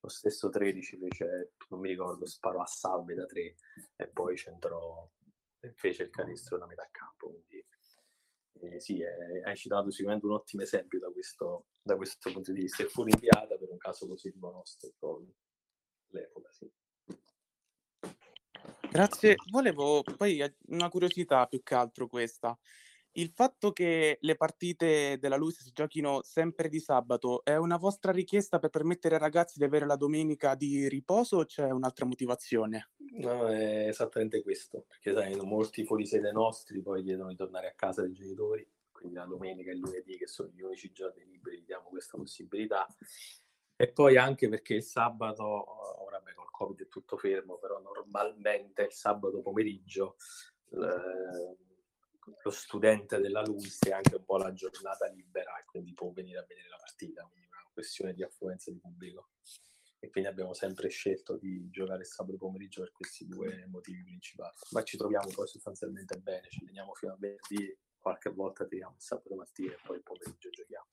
lo 0.00 0.08
stesso 0.08 0.48
13 0.48 0.96
fece, 0.98 1.52
non 1.68 1.80
mi 1.80 1.88
ricordo, 1.88 2.26
sparò 2.26 2.60
a 2.60 2.66
salve 2.66 3.14
da 3.14 3.26
3 3.26 3.54
e 3.96 4.08
poi 4.08 4.36
centrò 4.36 5.08
e 5.60 5.72
fece 5.72 6.04
il 6.04 6.10
canestro 6.10 6.58
da 6.58 6.66
metà 6.66 6.88
campo. 6.90 7.30
Quindi 7.30 7.66
eh, 8.60 8.80
sì, 8.80 9.02
hai 9.02 9.56
citato 9.56 9.90
sicuramente 9.90 10.26
un 10.26 10.32
ottimo 10.32 10.62
esempio 10.62 10.98
da 10.98 11.10
questo, 11.10 11.66
da 11.82 11.96
questo 11.96 12.32
punto 12.32 12.52
di 12.52 12.60
vista. 12.60 12.82
E 12.82 12.88
fu 12.88 13.02
rinviata 13.02 13.56
per 13.56 13.70
un 13.70 13.78
caso 13.78 14.06
positivo 14.06 14.50
nostro 14.50 14.90
proprio 14.98 15.32
l'epoca, 16.10 16.50
sì. 16.52 16.70
Grazie, 18.90 19.36
volevo 19.50 20.02
poi 20.16 20.42
una 20.68 20.88
curiosità 20.88 21.46
più 21.46 21.62
che 21.62 21.74
altro 21.74 22.06
questa. 22.06 22.58
Il 23.12 23.30
fatto 23.30 23.72
che 23.72 24.18
le 24.20 24.36
partite 24.36 25.18
della 25.18 25.36
Luis 25.36 25.60
si 25.60 25.72
giochino 25.72 26.22
sempre 26.22 26.68
di 26.68 26.78
sabato 26.78 27.42
è 27.44 27.56
una 27.56 27.76
vostra 27.76 28.12
richiesta 28.12 28.58
per 28.58 28.70
permettere 28.70 29.16
ai 29.16 29.20
ragazzi 29.20 29.58
di 29.58 29.64
avere 29.64 29.86
la 29.86 29.96
domenica 29.96 30.54
di 30.54 30.88
riposo 30.88 31.38
o 31.38 31.44
c'è 31.44 31.68
un'altra 31.70 32.06
motivazione? 32.06 32.90
No, 33.18 33.48
è 33.48 33.88
esattamente 33.88 34.42
questo, 34.42 34.84
perché 34.86 35.12
sai, 35.12 35.34
molti 35.36 35.84
fuorisede 35.84 36.30
nostri 36.30 36.80
poi 36.80 37.02
chiedono 37.02 37.30
di 37.30 37.36
tornare 37.36 37.68
a 37.68 37.74
casa 37.74 38.02
dai 38.02 38.12
genitori, 38.12 38.64
quindi 38.92 39.16
la 39.16 39.24
domenica 39.24 39.70
e 39.70 39.74
il 39.74 39.80
lunedì, 39.80 40.16
che 40.16 40.26
sono 40.28 40.50
gli 40.54 40.62
unici 40.62 40.92
giorni 40.92 41.24
liberi, 41.24 41.64
diamo 41.64 41.88
questa 41.88 42.16
possibilità. 42.16 42.86
E 43.80 43.92
poi 43.92 44.16
anche 44.16 44.48
perché 44.48 44.74
il 44.74 44.82
sabato, 44.82 46.02
ora 46.02 46.18
beh, 46.20 46.34
col 46.34 46.50
Covid 46.50 46.82
è 46.82 46.88
tutto 46.88 47.16
fermo, 47.16 47.58
però 47.58 47.80
normalmente 47.80 48.82
il 48.82 48.92
sabato 48.92 49.40
pomeriggio... 49.40 50.16
Eh, 50.70 51.56
lo 52.42 52.50
studente 52.50 53.18
della 53.20 53.42
LUIS 53.42 53.86
è 53.86 53.92
anche 53.92 54.16
un 54.16 54.24
po' 54.24 54.36
la 54.36 54.52
giornata 54.52 55.06
libera 55.06 55.58
e 55.58 55.64
quindi 55.64 55.94
può 55.94 56.10
venire 56.10 56.38
a 56.38 56.44
vedere 56.46 56.68
la 56.68 56.76
partita, 56.76 57.26
quindi 57.30 57.48
una 57.50 57.64
questione 57.72 58.12
di 58.12 58.22
affluenza 58.22 58.70
di 58.70 58.78
pubblico. 58.78 59.30
E 60.00 60.10
quindi 60.10 60.28
abbiamo 60.28 60.54
sempre 60.54 60.88
scelto 60.88 61.36
di 61.36 61.68
giocare 61.70 62.00
il 62.00 62.06
sabato 62.06 62.36
pomeriggio 62.36 62.82
per 62.82 62.92
questi 62.92 63.26
due 63.26 63.64
motivi 63.66 64.02
principali. 64.02 64.54
Ma 64.70 64.82
ci 64.82 64.96
troviamo 64.96 65.28
poi 65.34 65.48
sostanzialmente 65.48 66.18
bene, 66.18 66.48
ci 66.50 66.64
teniamo 66.64 66.94
fino 66.94 67.12
a 67.12 67.16
venerdì, 67.18 67.76
qualche 67.98 68.30
volta 68.30 68.66
tiriamo 68.66 68.94
il 68.94 69.02
sabato 69.02 69.34
mattina 69.34 69.72
e 69.72 69.78
poi 69.84 69.96
il 69.96 70.02
pomeriggio 70.02 70.50
giochiamo. 70.50 70.86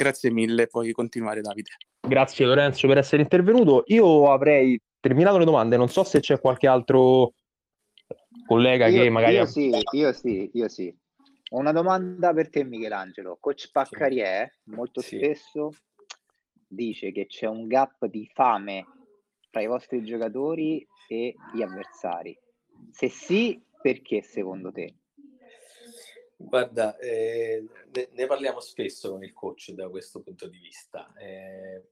Grazie 0.00 0.30
mille, 0.30 0.66
puoi 0.66 0.92
continuare 0.92 1.42
Davide. 1.42 1.72
Grazie 2.00 2.46
Lorenzo 2.46 2.88
per 2.88 2.96
essere 2.96 3.20
intervenuto. 3.20 3.82
Io 3.88 4.32
avrei 4.32 4.80
terminato 4.98 5.36
le 5.36 5.44
domande, 5.44 5.76
non 5.76 5.88
so 5.88 6.04
se 6.04 6.20
c'è 6.20 6.40
qualche 6.40 6.66
altro 6.66 7.34
collega 8.46 8.86
io, 8.86 9.02
che 9.02 9.10
magari... 9.10 9.34
Io 9.34 9.44
sì, 9.44 9.70
io 9.90 10.12
sì, 10.14 10.50
io 10.54 10.68
sì. 10.70 10.98
Ho 11.50 11.58
una 11.58 11.72
domanda 11.72 12.32
per 12.32 12.48
te 12.48 12.64
Michelangelo. 12.64 13.36
Coach 13.38 13.70
Paccarie 13.72 14.60
molto 14.68 15.02
sì. 15.02 15.18
spesso 15.18 15.74
dice 16.66 17.12
che 17.12 17.26
c'è 17.26 17.46
un 17.46 17.66
gap 17.66 18.06
di 18.06 18.26
fame 18.32 18.86
tra 19.50 19.60
i 19.60 19.66
vostri 19.66 20.02
giocatori 20.02 20.86
e 21.08 21.34
gli 21.52 21.60
avversari. 21.60 22.34
Se 22.90 23.10
sì, 23.10 23.62
perché 23.82 24.22
secondo 24.22 24.72
te? 24.72 24.94
Guarda, 26.42 26.96
eh, 26.96 27.66
ne, 28.12 28.26
parliamo 28.26 28.60
spesso 28.60 29.10
con 29.10 29.22
il 29.22 29.34
coach 29.34 29.72
da 29.72 29.90
questo 29.90 30.22
punto 30.22 30.48
di 30.48 30.58
vista. 30.58 31.12
Eh, 31.12 31.90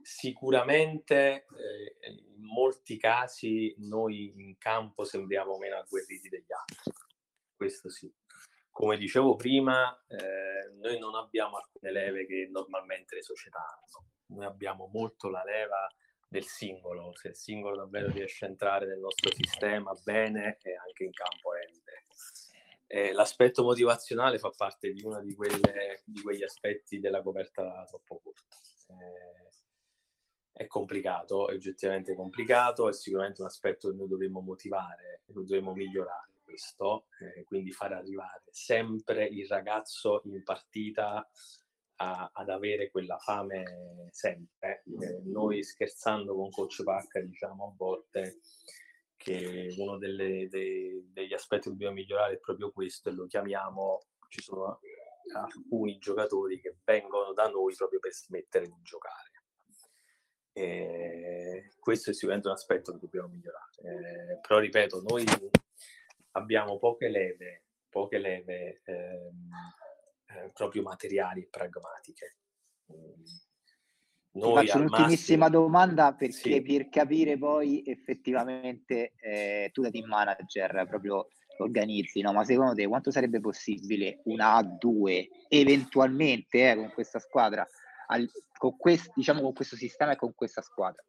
sicuramente 0.00 1.46
eh, 1.56 1.96
in 2.08 2.44
molti 2.44 2.96
casi 2.96 3.74
noi 3.78 4.32
in 4.36 4.56
campo 4.58 5.02
sembriamo 5.02 5.58
meno 5.58 5.76
agguerriti 5.76 6.28
degli 6.28 6.52
altri, 6.52 6.92
questo 7.56 7.90
sì. 7.90 8.10
Come 8.70 8.96
dicevo 8.96 9.34
prima, 9.34 9.92
eh, 10.06 10.72
noi 10.80 11.00
non 11.00 11.16
abbiamo 11.16 11.56
alcune 11.56 11.90
leve 11.90 12.26
che 12.26 12.48
normalmente 12.48 13.16
le 13.16 13.22
società 13.22 13.58
hanno, 13.58 14.06
noi 14.26 14.46
abbiamo 14.46 14.88
molto 14.92 15.28
la 15.28 15.42
leva 15.42 15.84
del 16.28 16.44
singolo, 16.44 17.12
se 17.16 17.28
il 17.28 17.36
singolo 17.36 17.74
davvero 17.74 18.08
riesce 18.12 18.44
a 18.44 18.48
entrare 18.48 18.86
nel 18.86 19.00
nostro 19.00 19.32
sistema 19.34 19.92
bene 20.04 20.58
e 20.62 20.76
anche 20.76 21.02
in 21.02 21.10
campo 21.10 21.52
rende. 21.52 22.04
Eh, 22.90 23.12
l'aspetto 23.12 23.62
motivazionale 23.62 24.38
fa 24.38 24.50
parte 24.56 24.92
di 24.92 25.02
uno 25.02 25.20
di, 25.20 25.36
di 26.04 26.22
quegli 26.22 26.42
aspetti 26.42 26.98
della 26.98 27.20
coperta 27.20 27.84
troppo 27.86 28.18
corta. 28.22 28.56
Eh, 28.88 29.48
è 30.52 30.66
complicato, 30.66 31.48
è 31.48 31.54
oggettivamente 31.54 32.14
complicato, 32.14 32.88
è 32.88 32.92
sicuramente 32.94 33.42
un 33.42 33.46
aspetto 33.46 33.90
che 33.90 33.94
noi 33.94 34.08
dovremmo 34.08 34.40
motivare, 34.40 35.20
che 35.26 35.32
dovremmo 35.32 35.74
migliorare 35.74 36.32
questo, 36.42 37.06
eh, 37.20 37.44
quindi 37.44 37.70
far 37.72 37.92
arrivare 37.92 38.42
sempre 38.50 39.26
il 39.26 39.46
ragazzo 39.46 40.22
in 40.24 40.42
partita 40.42 41.28
a, 41.96 42.30
ad 42.32 42.48
avere 42.48 42.90
quella 42.90 43.18
fame 43.18 44.08
sempre. 44.10 44.82
Eh, 44.98 45.20
noi 45.24 45.62
scherzando 45.62 46.34
con 46.34 46.50
Coach 46.50 46.82
Pacca 46.82 47.20
diciamo 47.20 47.66
a 47.66 47.74
volte 47.76 48.40
che 49.32 49.74
uno 49.78 49.98
delle, 49.98 50.48
dei, 50.48 51.10
degli 51.12 51.34
aspetti 51.34 51.64
che 51.64 51.70
dobbiamo 51.70 51.94
migliorare 51.94 52.34
è 52.34 52.38
proprio 52.38 52.70
questo 52.70 53.08
e 53.08 53.12
lo 53.12 53.26
chiamiamo, 53.26 54.00
ci 54.28 54.42
sono 54.42 54.80
alcuni 55.34 55.98
giocatori 55.98 56.60
che 56.60 56.76
vengono 56.84 57.32
da 57.32 57.48
noi 57.48 57.74
proprio 57.74 57.98
per 57.98 58.12
smettere 58.12 58.66
di 58.66 58.80
giocare 58.82 59.28
e 60.58 61.70
questo 61.78 62.10
è 62.10 62.12
sicuramente 62.12 62.48
un 62.48 62.54
aspetto 62.54 62.92
che 62.92 62.98
dobbiamo 62.98 63.28
migliorare. 63.28 63.70
Eh, 63.76 64.38
però 64.40 64.58
ripeto, 64.58 65.02
noi 65.02 65.24
abbiamo 66.32 66.78
poche 66.78 67.08
leve, 67.08 67.66
poche 67.88 68.18
leve 68.18 68.80
ehm, 68.84 69.50
eh, 70.26 70.50
proprio 70.52 70.82
materiali 70.82 71.42
e 71.42 71.48
pragmatiche. 71.48 72.38
Noi 74.32 74.54
faccio 74.54 74.78
un'ultimissima 74.78 75.46
massimo... 75.48 75.62
domanda 75.62 76.14
perché 76.14 76.52
sì. 76.52 76.62
per 76.62 76.88
capire 76.88 77.38
poi 77.38 77.82
effettivamente 77.84 79.14
eh, 79.20 79.70
tu 79.72 79.82
da 79.82 79.90
team 79.90 80.08
manager 80.08 80.86
proprio 80.88 81.28
organizzi, 81.58 82.20
no? 82.20 82.32
ma 82.32 82.44
secondo 82.44 82.74
te 82.74 82.86
quanto 82.86 83.10
sarebbe 83.10 83.40
possibile 83.40 84.20
una 84.24 84.58
A2 84.60 85.28
eventualmente 85.48 86.70
eh, 86.70 86.76
con 86.76 86.92
questa 86.92 87.18
squadra 87.18 87.66
al, 88.08 88.30
con, 88.56 88.76
quest, 88.76 89.10
diciamo, 89.14 89.40
con 89.40 89.52
questo 89.52 89.76
sistema 89.76 90.12
e 90.12 90.16
con 90.16 90.34
questa 90.34 90.62
squadra? 90.62 91.02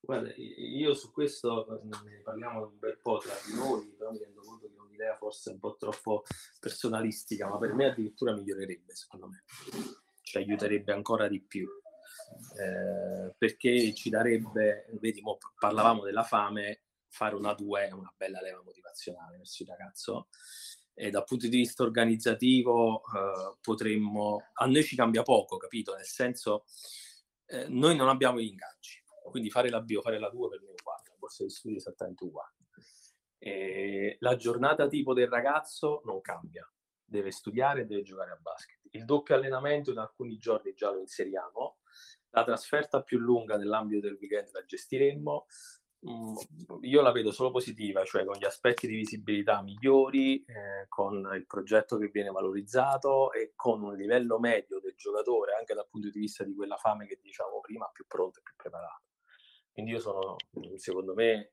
Guarda, 0.00 0.32
io 0.36 0.94
su 0.94 1.10
questo 1.10 1.80
ne 1.82 2.20
parliamo 2.22 2.64
un 2.64 2.78
bel 2.78 2.98
po' 3.02 3.18
tra 3.18 3.34
di 3.44 3.56
noi, 3.56 3.92
però 3.98 4.12
mi 4.12 4.18
rendo 4.18 4.40
conto 4.40 4.68
che 4.68 4.76
è 4.76 4.80
un'idea 4.80 5.16
forse 5.16 5.50
un 5.50 5.58
po' 5.58 5.76
troppo 5.76 6.22
personalistica, 6.60 7.48
ma 7.48 7.58
per 7.58 7.74
me 7.74 7.86
addirittura 7.86 8.32
migliorerebbe, 8.32 8.94
secondo 8.94 9.26
me. 9.26 9.42
Ci 10.22 10.38
aiuterebbe 10.38 10.92
ancora 10.92 11.26
di 11.26 11.40
più. 11.40 11.68
Eh, 12.58 13.34
perché 13.36 13.94
ci 13.94 14.10
darebbe, 14.10 14.86
vedi, 15.00 15.22
parlavamo 15.58 16.04
della 16.04 16.24
fame, 16.24 16.82
fare 17.08 17.34
una 17.34 17.54
2 17.54 17.88
è 17.88 17.92
una 17.92 18.12
bella 18.16 18.40
leva 18.40 18.62
motivazionale 18.62 19.38
verso 19.38 19.62
il 19.62 19.68
ragazzo 19.68 20.28
e 20.98 21.10
dal 21.10 21.24
punto 21.24 21.46
di 21.46 21.56
vista 21.58 21.82
organizzativo 21.82 23.02
eh, 23.14 23.56
potremmo, 23.60 24.44
a 24.54 24.64
noi 24.64 24.82
ci 24.82 24.96
cambia 24.96 25.22
poco, 25.22 25.58
capito? 25.58 25.94
Nel 25.94 26.06
senso, 26.06 26.64
eh, 27.44 27.68
noi 27.68 27.94
non 27.94 28.08
abbiamo 28.08 28.40
gli 28.40 28.46
ingaggi, 28.46 29.02
quindi 29.28 29.50
fare 29.50 29.68
la 29.68 29.82
B 29.82 29.94
o 29.98 30.00
fare 30.00 30.18
la 30.18 30.30
2 30.30 30.48
per 30.48 30.62
me 30.62 30.68
è 30.68 30.74
uguale, 30.80 31.02
la 31.10 31.16
borsa 31.18 31.42
di 31.44 31.50
studio 31.50 31.76
è 31.76 31.80
esattamente 31.80 32.24
uguale. 32.24 32.54
E 33.38 34.16
la 34.20 34.36
giornata 34.36 34.88
tipo 34.88 35.12
del 35.12 35.28
ragazzo 35.28 36.00
non 36.06 36.22
cambia, 36.22 36.66
deve 37.04 37.30
studiare 37.30 37.82
e 37.82 37.84
deve 37.84 38.02
giocare 38.02 38.30
a 38.30 38.38
basket. 38.40 38.75
Il 38.96 39.04
doppio 39.04 39.34
allenamento 39.34 39.90
in 39.90 39.98
alcuni 39.98 40.38
giorni 40.38 40.74
già 40.74 40.90
lo 40.90 41.00
inseriamo, 41.00 41.78
la 42.30 42.44
trasferta 42.44 43.02
più 43.02 43.18
lunga 43.18 43.56
nell'ambito 43.56 44.00
del 44.00 44.18
weekend 44.20 44.50
la 44.52 44.64
gestiremmo, 44.64 45.46
Mm, 46.08 46.36
io 46.82 47.00
la 47.02 47.10
vedo 47.10 47.32
solo 47.32 47.50
positiva, 47.50 48.04
cioè 48.04 48.24
con 48.24 48.36
gli 48.36 48.44
aspetti 48.44 48.86
di 48.86 48.94
visibilità 48.94 49.60
migliori, 49.62 50.44
eh, 50.44 50.86
con 50.88 51.28
il 51.34 51.46
progetto 51.46 51.96
che 51.96 52.08
viene 52.08 52.30
valorizzato 52.30 53.32
e 53.32 53.52
con 53.56 53.82
un 53.82 53.96
livello 53.96 54.38
medio 54.38 54.78
del 54.78 54.94
giocatore, 54.94 55.54
anche 55.54 55.74
dal 55.74 55.88
punto 55.88 56.08
di 56.08 56.18
vista 56.20 56.44
di 56.44 56.54
quella 56.54 56.76
fame 56.76 57.06
che 57.06 57.18
diciamo 57.20 57.60
prima, 57.60 57.88
più 57.92 58.06
pronto 58.06 58.38
e 58.38 58.42
più 58.42 58.54
preparato. 58.56 59.02
Quindi 59.72 59.92
io 59.92 60.00
sono, 60.00 60.36
secondo 60.76 61.14
me, 61.14 61.52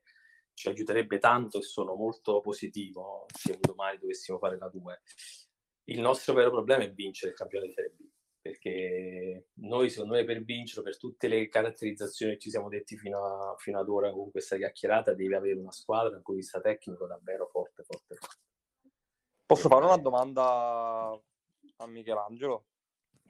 ci 0.52 0.68
aiuterebbe 0.68 1.18
tanto 1.18 1.58
e 1.58 1.62
sono 1.62 1.94
molto 1.94 2.40
positivo 2.40 3.26
se 3.34 3.58
domani 3.60 3.98
dovessimo 3.98 4.38
fare 4.38 4.56
la 4.56 4.68
2. 4.68 5.02
Il 5.84 6.00
nostro 6.00 6.34
vero 6.34 6.50
problema 6.50 6.82
è 6.82 6.92
vincere 6.92 7.32
il 7.32 7.36
campione 7.36 7.66
di 7.66 7.72
Serie 7.72 7.94
B 7.96 8.04
perché 8.44 9.46
noi 9.54 9.88
secondo 9.88 10.16
me 10.16 10.24
per 10.24 10.44
vincere, 10.44 10.82
per 10.82 10.98
tutte 10.98 11.28
le 11.28 11.48
caratterizzazioni 11.48 12.34
che 12.34 12.38
ci 12.38 12.50
siamo 12.50 12.68
detti 12.68 12.94
fino, 12.98 13.24
a, 13.24 13.56
fino 13.56 13.78
ad 13.78 13.88
ora 13.88 14.12
con 14.12 14.30
questa 14.30 14.58
chiacchierata, 14.58 15.14
devi 15.14 15.32
avere 15.32 15.58
una 15.58 15.72
squadra 15.72 16.10
da 16.10 16.16
un 16.16 16.22
punto 16.22 16.32
di 16.32 16.40
vista 16.40 16.60
tecnico 16.60 17.06
davvero 17.06 17.46
forte, 17.46 17.84
forte, 17.84 18.16
forte. 18.16 18.40
Posso 19.46 19.70
fare 19.70 19.86
una 19.86 19.96
domanda 19.96 21.18
a 21.76 21.86
Michelangelo? 21.86 22.66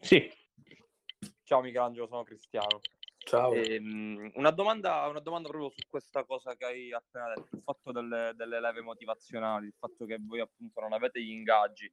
Sì. 0.01 0.29
Ciao 1.45 1.61
Michelangelo, 1.61 2.09
sono 2.09 2.25
Cristiano. 2.25 2.81
Ciao. 3.25 3.53
Ehm, 3.53 4.31
una, 4.35 4.51
domanda, 4.51 5.07
una, 5.07 5.21
domanda, 5.21 5.49
proprio 5.49 5.71
su 5.71 5.89
questa 5.89 6.25
cosa 6.25 6.55
che 6.57 6.65
hai 6.65 6.93
appena 6.93 7.29
detto, 7.29 7.57
il 7.57 7.63
fatto 7.63 7.91
delle, 7.91 8.33
delle 8.37 8.61
leve 8.61 8.83
motivazionali, 8.83 9.67
il 9.67 9.75
fatto 9.79 10.05
che 10.05 10.19
voi 10.21 10.41
appunto 10.41 10.81
non 10.81 10.93
avete 10.93 11.23
gli 11.23 11.31
ingaggi. 11.31 11.91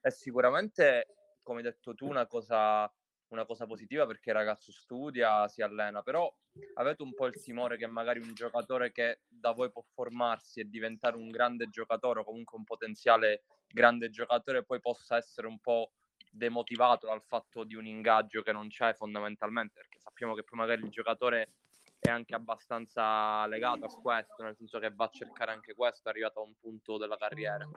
È 0.00 0.08
sicuramente 0.08 1.06
come 1.48 1.60
hai 1.60 1.64
detto 1.64 1.94
tu, 1.94 2.06
una 2.06 2.26
cosa, 2.26 2.92
una 3.28 3.46
cosa 3.46 3.66
positiva 3.66 4.04
perché 4.04 4.28
il 4.28 4.36
ragazzo 4.36 4.70
studia, 4.70 5.48
si 5.48 5.62
allena, 5.62 6.02
però 6.02 6.30
avete 6.74 7.02
un 7.02 7.14
po' 7.14 7.26
il 7.26 7.40
timore 7.40 7.78
che 7.78 7.86
magari 7.86 8.20
un 8.20 8.34
giocatore 8.34 8.92
che 8.92 9.20
da 9.26 9.52
voi 9.52 9.70
può 9.70 9.82
formarsi 9.94 10.60
e 10.60 10.68
diventare 10.68 11.16
un 11.16 11.30
grande 11.30 11.70
giocatore 11.70 12.20
o 12.20 12.24
comunque 12.24 12.58
un 12.58 12.64
potenziale 12.64 13.44
grande 13.66 14.10
giocatore 14.10 14.62
poi 14.62 14.78
possa 14.78 15.16
essere 15.16 15.46
un 15.46 15.58
po' 15.58 15.92
demotivato 16.30 17.06
dal 17.06 17.22
fatto 17.22 17.64
di 17.64 17.74
un 17.74 17.86
ingaggio 17.86 18.42
che 18.42 18.52
non 18.52 18.68
c'è 18.68 18.94
fondamentalmente, 18.94 19.74
perché 19.74 19.98
sappiamo 19.98 20.34
che 20.34 20.44
poi 20.44 20.58
magari 20.58 20.82
il 20.82 20.90
giocatore 20.90 21.52
è 21.98 22.10
anche 22.10 22.34
abbastanza 22.34 23.46
legato 23.46 23.84
a 23.84 24.00
questo, 24.00 24.42
nel 24.42 24.56
senso 24.56 24.78
che 24.78 24.92
va 24.94 25.06
a 25.06 25.10
cercare 25.10 25.52
anche 25.52 25.74
questo, 25.74 26.08
è 26.08 26.10
arrivato 26.10 26.40
a 26.40 26.44
un 26.44 26.54
punto 26.60 26.96
della 26.96 27.16
carriera. 27.16 27.68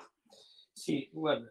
Sì, 0.73 1.09
guarda, 1.11 1.49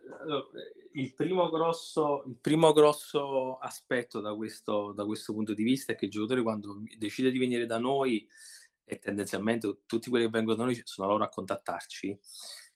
il 0.93 1.15
primo 1.15 1.51
grosso, 1.51 2.25
il 2.27 2.39
primo 2.41 2.73
grosso 2.73 3.59
aspetto 3.59 4.21
da 4.21 4.35
questo, 4.35 4.93
da 4.93 5.05
questo 5.05 5.33
punto 5.33 5.53
di 5.53 5.63
vista 5.63 5.93
è 5.93 5.95
che 5.95 6.07
il 6.07 6.11
giocatore 6.11 6.43
quando 6.43 6.83
decide 6.97 7.31
di 7.31 7.39
venire 7.39 7.67
da 7.67 7.79
noi 7.79 8.27
e 8.83 8.99
tendenzialmente 8.99 9.83
tutti 9.87 10.09
quelli 10.09 10.25
che 10.25 10.31
vengono 10.31 10.57
da 10.57 10.65
noi 10.65 10.81
sono 10.85 11.09
loro 11.09 11.25
a 11.25 11.29
contattarci, 11.29 12.19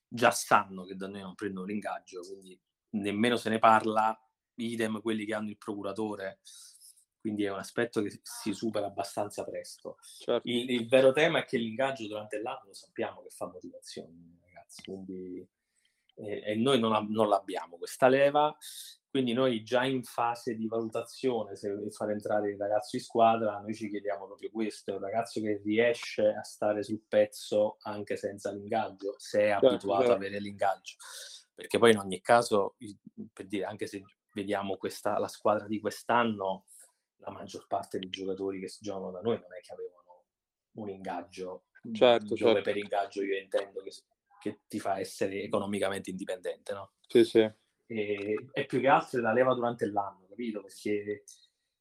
già 0.07 0.31
sanno 0.31 0.85
che 0.85 0.95
da 0.97 1.09
noi 1.09 1.23
non 1.23 1.35
prendono 1.35 1.67
l'ingaggio, 1.67 2.21
quindi 2.21 2.61
nemmeno 2.95 3.37
se 3.37 3.51
ne 3.51 3.59
parla, 3.59 4.19
idem 4.57 5.01
quelli 5.01 5.25
che 5.25 5.35
hanno 5.35 5.51
il 5.51 5.59
procuratore, 5.59 6.41
quindi 7.21 7.45
è 7.45 7.51
un 7.51 7.59
aspetto 7.59 8.03
che 8.03 8.21
si 8.23 8.53
supera 8.53 8.87
abbastanza 8.87 9.45
presto. 9.45 9.97
Certo. 10.19 10.47
Il, 10.49 10.71
il, 10.71 10.89
vero 10.89 11.13
tema 11.13 11.39
è 11.39 11.45
che 11.45 11.57
l'ingaggio 11.57 12.07
durante 12.07 12.41
l'anno 12.41 12.67
lo 12.67 12.75
sappiamo 12.75 13.23
che 13.23 13.31
fa 13.31 13.47
motivazione, 13.47 14.39
ragazzi, 14.43 14.83
quindi 14.83 15.49
e, 16.17 16.43
e 16.45 16.55
noi 16.57 16.79
non, 16.79 17.07
non, 17.11 17.29
l'abbiamo 17.29 17.77
questa 17.77 18.09
leva, 18.09 18.55
quindi 19.09 19.33
noi 19.33 19.63
già 19.63 19.85
in 19.85 20.03
fase 20.03 20.55
di 20.55 20.67
valutazione 20.67 21.57
se 21.57 21.73
far 21.91 22.11
entrare 22.11 22.51
il 22.51 22.59
ragazzo 22.59 22.97
in 22.97 23.03
squadra, 23.03 23.59
noi 23.59 23.75
ci 23.75 23.89
chiediamo 23.89 24.27
proprio 24.27 24.51
questo, 24.51 24.93
è 24.93 24.95
un 24.95 25.01
ragazzo 25.01 25.41
che 25.41 25.61
riesce 25.65 26.29
a 26.29 26.43
stare 26.43 26.83
sul 26.83 27.03
pezzo 27.09 27.77
anche 27.81 28.17
senza 28.17 28.53
l'ingaggio, 28.53 29.15
se 29.19 29.41
è 29.41 29.49
certo, 29.49 29.67
abituato 29.67 30.01
certo. 30.03 30.15
ad 30.15 30.19
avere 30.19 30.41
l'ingaggio. 30.41 30.97
Perché 31.55 31.79
poi 31.79 31.93
in 31.93 31.99
ogni 31.99 32.21
caso, 32.21 32.77
per 33.33 33.47
dire, 33.47 33.65
anche 33.65 33.87
se 33.87 34.03
vediamo 34.33 34.77
questa, 34.77 35.19
la 35.19 35.29
squadra 35.29 35.67
di 35.67 35.81
quest'anno, 35.81 36.67
la 37.19 37.31
maggior 37.31 37.67
parte 37.67 37.99
dei 37.99 38.11
giocatori 38.11 38.61
che 38.61 38.69
si 38.69 38.79
giocano 38.83 39.11
da 39.11 39.21
noi 39.21 39.39
non 39.39 39.55
è 39.55 39.61
che 39.61 39.73
avevano 39.73 40.25
un 40.73 40.89
ingaggio, 40.89 41.67
certo, 41.93 42.35
dove 42.35 42.37
certo. 42.37 42.63
per 42.63 42.77
ingaggio 42.77 43.23
io 43.23 43.39
intendo 43.39 43.81
che 43.83 43.93
che 44.45 44.61
ti 44.69 44.79
fa 44.79 44.99
essere 44.99 45.41
economicamente 45.41 46.11
indipendente, 46.11 46.75
no? 46.75 46.93
Sì, 47.07 47.25
sì. 47.25 47.51
E, 47.87 48.49
e 48.53 48.67
più 48.67 48.79
che 48.79 48.89
altro 48.89 49.23
la 49.23 49.33
leva 49.33 49.55
durante 49.55 49.87
l'anno, 49.87 50.27
capito? 50.29 50.61
Perché 50.61 51.25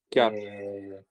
eh, 0.08 1.06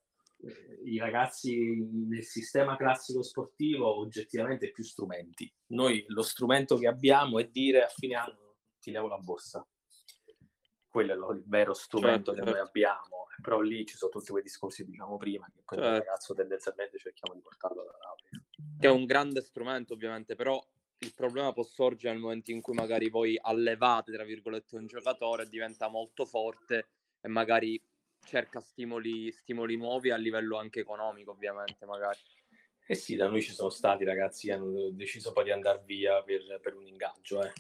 i 0.87 0.99
ragazzi 0.99 1.77
nel 2.09 2.25
sistema 2.25 2.75
classico 2.79 3.23
sportivo 3.23 3.99
oggettivamente 3.99 4.71
più 4.71 4.83
strumenti. 4.83 5.53
Noi 5.73 6.03
lo 6.09 6.23
strumento 6.23 6.79
che 6.79 6.87
abbiamo 6.87 7.39
è 7.39 7.47
dire 7.49 7.83
a 7.83 7.89
fine 7.89 8.15
anno 8.15 8.42
ti 8.83 8.91
levo 8.91 9.07
la 9.07 9.19
borsa. 9.19 9.67
Quello 10.89 11.13
è 11.13 11.35
il 11.35 11.45
vero 11.47 11.73
strumento 11.73 12.33
certo, 12.33 12.33
che 12.33 12.39
certo. 12.39 12.51
noi 12.51 12.61
abbiamo, 12.61 13.27
però 13.41 13.61
lì 13.61 13.87
ci 13.87 13.97
sono 13.97 14.11
tutti 14.11 14.31
quei 14.31 14.43
discorsi 14.43 14.85
diciamo 14.85 15.17
prima, 15.17 15.47
che 15.47 15.63
poi 15.65 15.79
certo. 15.79 16.05
ragazzo 16.05 16.35
tendenzialmente 16.35 16.99
cerchiamo 16.99 17.35
di 17.35 17.41
portarlo 17.41 17.81
alla 17.81 17.97
laurea. 17.99 18.45
Che 18.79 18.87
è 18.87 18.91
un 18.91 19.07
grande 19.07 19.41
strumento 19.41 19.95
ovviamente, 19.95 20.35
però 20.35 20.63
il 20.99 21.15
problema 21.15 21.53
può 21.53 21.63
sorgere 21.63 22.13
nel 22.13 22.23
momento 22.23 22.51
in 22.51 22.61
cui 22.61 22.75
magari 22.75 23.09
voi 23.09 23.39
allevate, 23.41 24.13
tra 24.13 24.25
virgolette, 24.25 24.77
un 24.77 24.87
giocatore, 24.87 25.49
diventa 25.49 25.89
molto 25.89 26.27
forte 26.27 26.89
e 27.21 27.29
magari 27.29 27.83
cerca 28.25 28.61
stimoli, 28.61 29.33
stimoli 29.33 29.77
nuovi 29.77 30.11
a 30.11 30.17
livello 30.17 30.59
anche 30.59 30.81
economico, 30.81 31.31
ovviamente, 31.31 31.87
magari. 31.87 32.19
Eh 32.87 32.95
sì, 32.95 33.17
da 33.17 33.29
noi 33.29 33.43
ci 33.43 33.53
sono 33.53 33.71
stati 33.71 34.05
ragazzi 34.05 34.49
che 34.49 34.53
hanno 34.53 34.91
deciso 34.91 35.33
poi 35.33 35.45
di 35.45 35.53
andare 35.53 35.83
via 35.85 36.23
per, 36.23 36.61
per 36.61 36.77
un 36.77 36.87
ingaggio, 36.87 37.43
eh. 37.43 37.53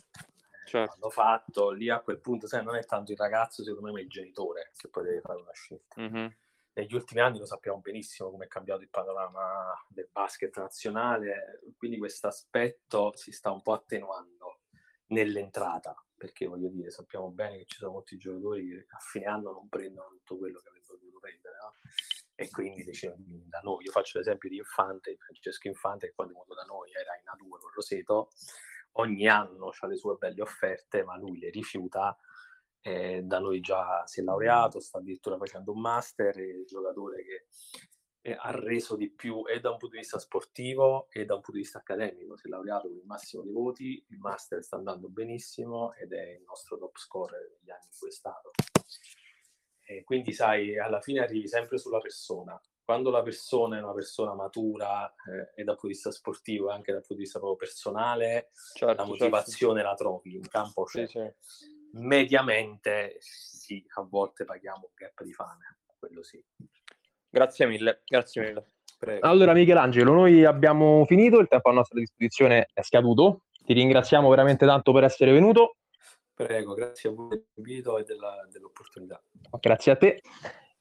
Certo. 0.65 0.95
Hanno 0.95 1.11
fatto 1.11 1.71
lì 1.71 1.89
a 1.89 2.01
quel 2.01 2.21
punto, 2.21 2.47
sai, 2.47 2.65
non 2.65 2.77
è 2.77 2.85
tanto 2.85 3.13
il 3.13 3.19
ragazzo, 3.19 3.63
secondo 3.63 3.87
me, 3.87 3.93
ma 3.93 4.01
il 4.01 4.09
genitore 4.09 4.73
che 4.77 4.89
poi 4.89 5.05
deve 5.05 5.21
fare 5.21 5.41
una 5.41 5.53
scelta. 5.53 6.01
Mm-hmm 6.01 6.27
negli 6.75 6.95
ultimi 6.95 7.21
anni 7.21 7.39
lo 7.39 7.45
sappiamo 7.45 7.81
benissimo 7.81 8.31
come 8.31 8.47
è 8.47 8.49
cambiato 8.49 8.83
il 8.83 8.89
panorama 8.89 9.75
del 9.89 10.09
basket 10.11 10.57
nazionale, 10.57 11.61
quindi 11.77 11.99
questo 11.99 12.29
aspetto 12.29 13.15
si 13.15 13.31
sta 13.31 13.51
un 13.51 13.63
po' 13.63 13.75
attenuando 13.75 14.61
nell'entrata, 15.09 15.95
perché 16.17 16.47
voglio 16.47 16.69
dire, 16.69 16.91
sappiamo 16.91 17.31
bene 17.31 17.59
che 17.59 17.65
ci 17.67 17.77
sono 17.77 17.93
molti 17.93 18.17
giocatori 18.17 18.69
che 18.69 18.87
a 18.89 18.99
fine 18.99 19.27
anno 19.27 19.53
non 19.53 19.69
prendono 19.69 20.09
tutto 20.09 20.39
quello 20.39 20.61
che 20.61 20.69
avrebbero 20.69 20.97
dovuto 20.97 21.19
prendere, 21.19 21.57
no? 21.61 21.75
e 22.35 22.49
quindi 22.49 22.85
decidono 22.85 23.19
di 23.19 23.25
venire 23.27 23.49
da 23.49 23.61
noi. 23.61 23.85
Io 23.85 23.91
faccio 23.91 24.17
l'esempio 24.17 24.49
di 24.49 24.57
Infante, 24.57 25.17
Francesco 25.19 25.69
Infante, 25.69 26.07
che 26.07 26.15
quando 26.15 26.33
è 26.33 26.37
venuto 26.37 26.55
da 26.55 26.65
noi 26.65 26.91
era 26.93 27.15
in 27.17 27.25
A2 27.27 27.49
con 27.49 27.71
Roseto, 27.75 28.31
ogni 28.93 29.29
anno 29.29 29.71
ha 29.79 29.87
le 29.87 29.97
sue 29.97 30.17
belle 30.17 30.43
offerte, 30.43 31.05
ma 31.05 31.17
lui 31.17 31.39
le 31.39 31.51
rifiuta 31.51 32.17
eh, 32.81 33.23
da 33.23 33.39
noi 33.39 33.61
già 33.61 34.07
si 34.07 34.21
è 34.21 34.23
laureato, 34.23 34.81
sta 34.81 34.99
addirittura 34.99 35.37
facendo 35.37 35.73
un 35.73 35.81
master, 35.81 36.37
è 36.37 36.43
il 36.43 36.65
giocatore 36.67 37.25
che 37.25 37.47
eh, 38.23 38.37
ha 38.39 38.51
reso 38.51 38.97
di 38.97 39.11
più 39.11 39.45
e 39.47 39.61
da 39.61 39.71
un 39.71 39.79
punto 39.79 39.95
di 39.95 40.01
vista 40.01 40.19
sportivo 40.19 41.09
e 41.11 41.25
da 41.25 41.35
un 41.35 41.41
punto 41.41 41.59
di 41.59 41.65
vista 41.65 41.79
accademico, 41.79 42.37
si 42.37 42.47
è 42.47 42.51
laureato 42.51 42.89
con 42.89 42.97
il 42.97 43.05
massimo 43.05 43.43
dei 43.43 43.53
voti, 43.53 44.05
il 44.09 44.19
master 44.19 44.63
sta 44.63 44.77
andando 44.77 45.09
benissimo 45.09 45.93
ed 45.95 46.13
è 46.13 46.31
il 46.31 46.43
nostro 46.45 46.77
top 46.77 46.97
scorer 46.99 47.57
degli 47.59 47.71
anni 47.71 47.85
in 47.85 47.99
cui 47.99 48.09
è 48.09 48.13
stato. 48.13 48.51
E 49.85 50.05
quindi 50.05 50.33
sai, 50.33 50.79
alla 50.79 51.01
fine 51.01 51.21
arrivi 51.21 51.49
sempre 51.49 51.79
sulla 51.79 51.99
persona. 51.99 52.61
Quando 52.85 53.11
la 53.11 53.23
persona 53.23 53.79
è 53.79 53.83
una 53.83 53.95
persona 53.95 54.35
matura 54.35 55.09
eh, 55.09 55.61
e 55.61 55.65
dal 55.65 55.75
punto 55.77 55.87
di 55.87 55.93
vista 55.93 56.11
sportivo 56.11 56.71
e 56.71 56.73
anche 56.73 56.93
dal 56.93 57.01
punto 57.01 57.15
di 57.15 57.23
vista 57.23 57.39
proprio 57.39 57.59
personale, 57.59 58.51
certo, 58.75 58.87
la 58.87 58.95
certo. 58.95 59.07
motivazione 59.07 59.81
certo. 59.81 59.89
la 59.89 59.95
trovi 59.95 60.35
in 60.35 60.49
campo. 60.49 60.85
C'è. 60.85 61.07
Sì, 61.07 61.19
sì 61.45 61.81
mediamente 61.93 63.17
sì, 63.19 63.85
a 63.97 64.03
volte 64.03 64.45
paghiamo 64.45 64.87
un 64.87 64.93
gap 64.95 65.23
di 65.23 65.33
fame. 65.33 65.79
quello 65.99 66.23
sì. 66.23 66.43
Grazie 67.29 67.67
mille, 67.67 68.03
grazie 68.05 68.43
mille. 68.43 68.67
Prego. 68.99 69.27
Allora 69.27 69.53
Michelangelo, 69.53 70.13
noi 70.13 70.45
abbiamo 70.45 71.05
finito, 71.07 71.39
il 71.39 71.49
tempo 71.49 71.71
a 71.71 71.73
nostra 71.73 71.99
disposizione 71.99 72.69
è 72.73 72.83
scaduto, 72.83 73.45
ti 73.65 73.73
ringraziamo 73.73 74.29
veramente 74.29 74.65
tanto 74.65 74.93
per 74.93 75.05
essere 75.05 75.33
venuto. 75.33 75.77
Prego, 76.35 76.75
grazie 76.75 77.11
a 77.11 77.13
voi 77.13 77.29
dell'invito 77.29 77.99
e 77.99 78.05
della, 78.05 78.47
dell'opportunità. 78.51 79.23
Grazie 79.61 79.93
a 79.93 79.97
te. 79.97 80.21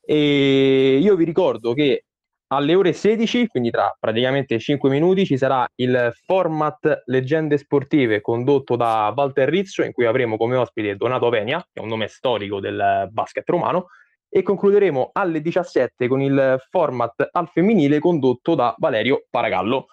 E 0.02 0.98
io 1.02 1.16
vi 1.16 1.26
ricordo 1.26 1.74
che 1.74 2.06
alle 2.54 2.76
ore 2.76 2.92
16, 2.92 3.48
quindi 3.48 3.70
tra 3.70 3.96
praticamente 3.98 4.60
5 4.60 4.90
minuti, 4.90 5.26
ci 5.26 5.38
sarà 5.38 5.66
il 5.76 6.12
format 6.26 7.04
Leggende 7.06 7.58
Sportive 7.58 8.20
condotto 8.20 8.76
da 8.76 9.14
Walter 9.16 9.48
Rizzo, 9.48 9.84
in 9.84 9.94
cui 9.94 10.06
avremo 10.06 10.36
come 10.36 10.58
ospite 10.58 10.98
Donato 10.98 11.30
Venia, 11.30 11.60
che 11.60 11.80
è 11.80 11.82
un 11.82 11.88
nome 11.88 12.08
storico 12.08 12.60
del 12.60 13.08
basket 13.10 13.48
romano, 13.50 13.88
e 14.28 14.44
concluderemo 14.44 15.12
alle 15.14 15.42
17 15.42 16.08
con 16.08 16.22
il 16.22 16.62
format 16.70 17.30
al 17.32 17.48
femminile 17.48 18.00
condotto 18.00 18.56
da 18.56 18.76
Valerio 18.78 19.26
Paragallo. 19.30 19.88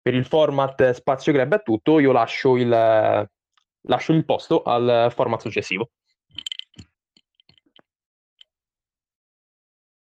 Per 0.00 0.14
il 0.14 0.24
format 0.24 0.90
Spazio 0.90 1.32
Club 1.32 1.54
è 1.54 1.62
tutto, 1.62 2.00
io 2.00 2.10
lascio 2.10 2.56
il, 2.56 2.68
lascio 2.68 4.12
il 4.12 4.24
posto 4.24 4.62
al 4.62 5.12
format 5.14 5.40
successivo. 5.40 5.90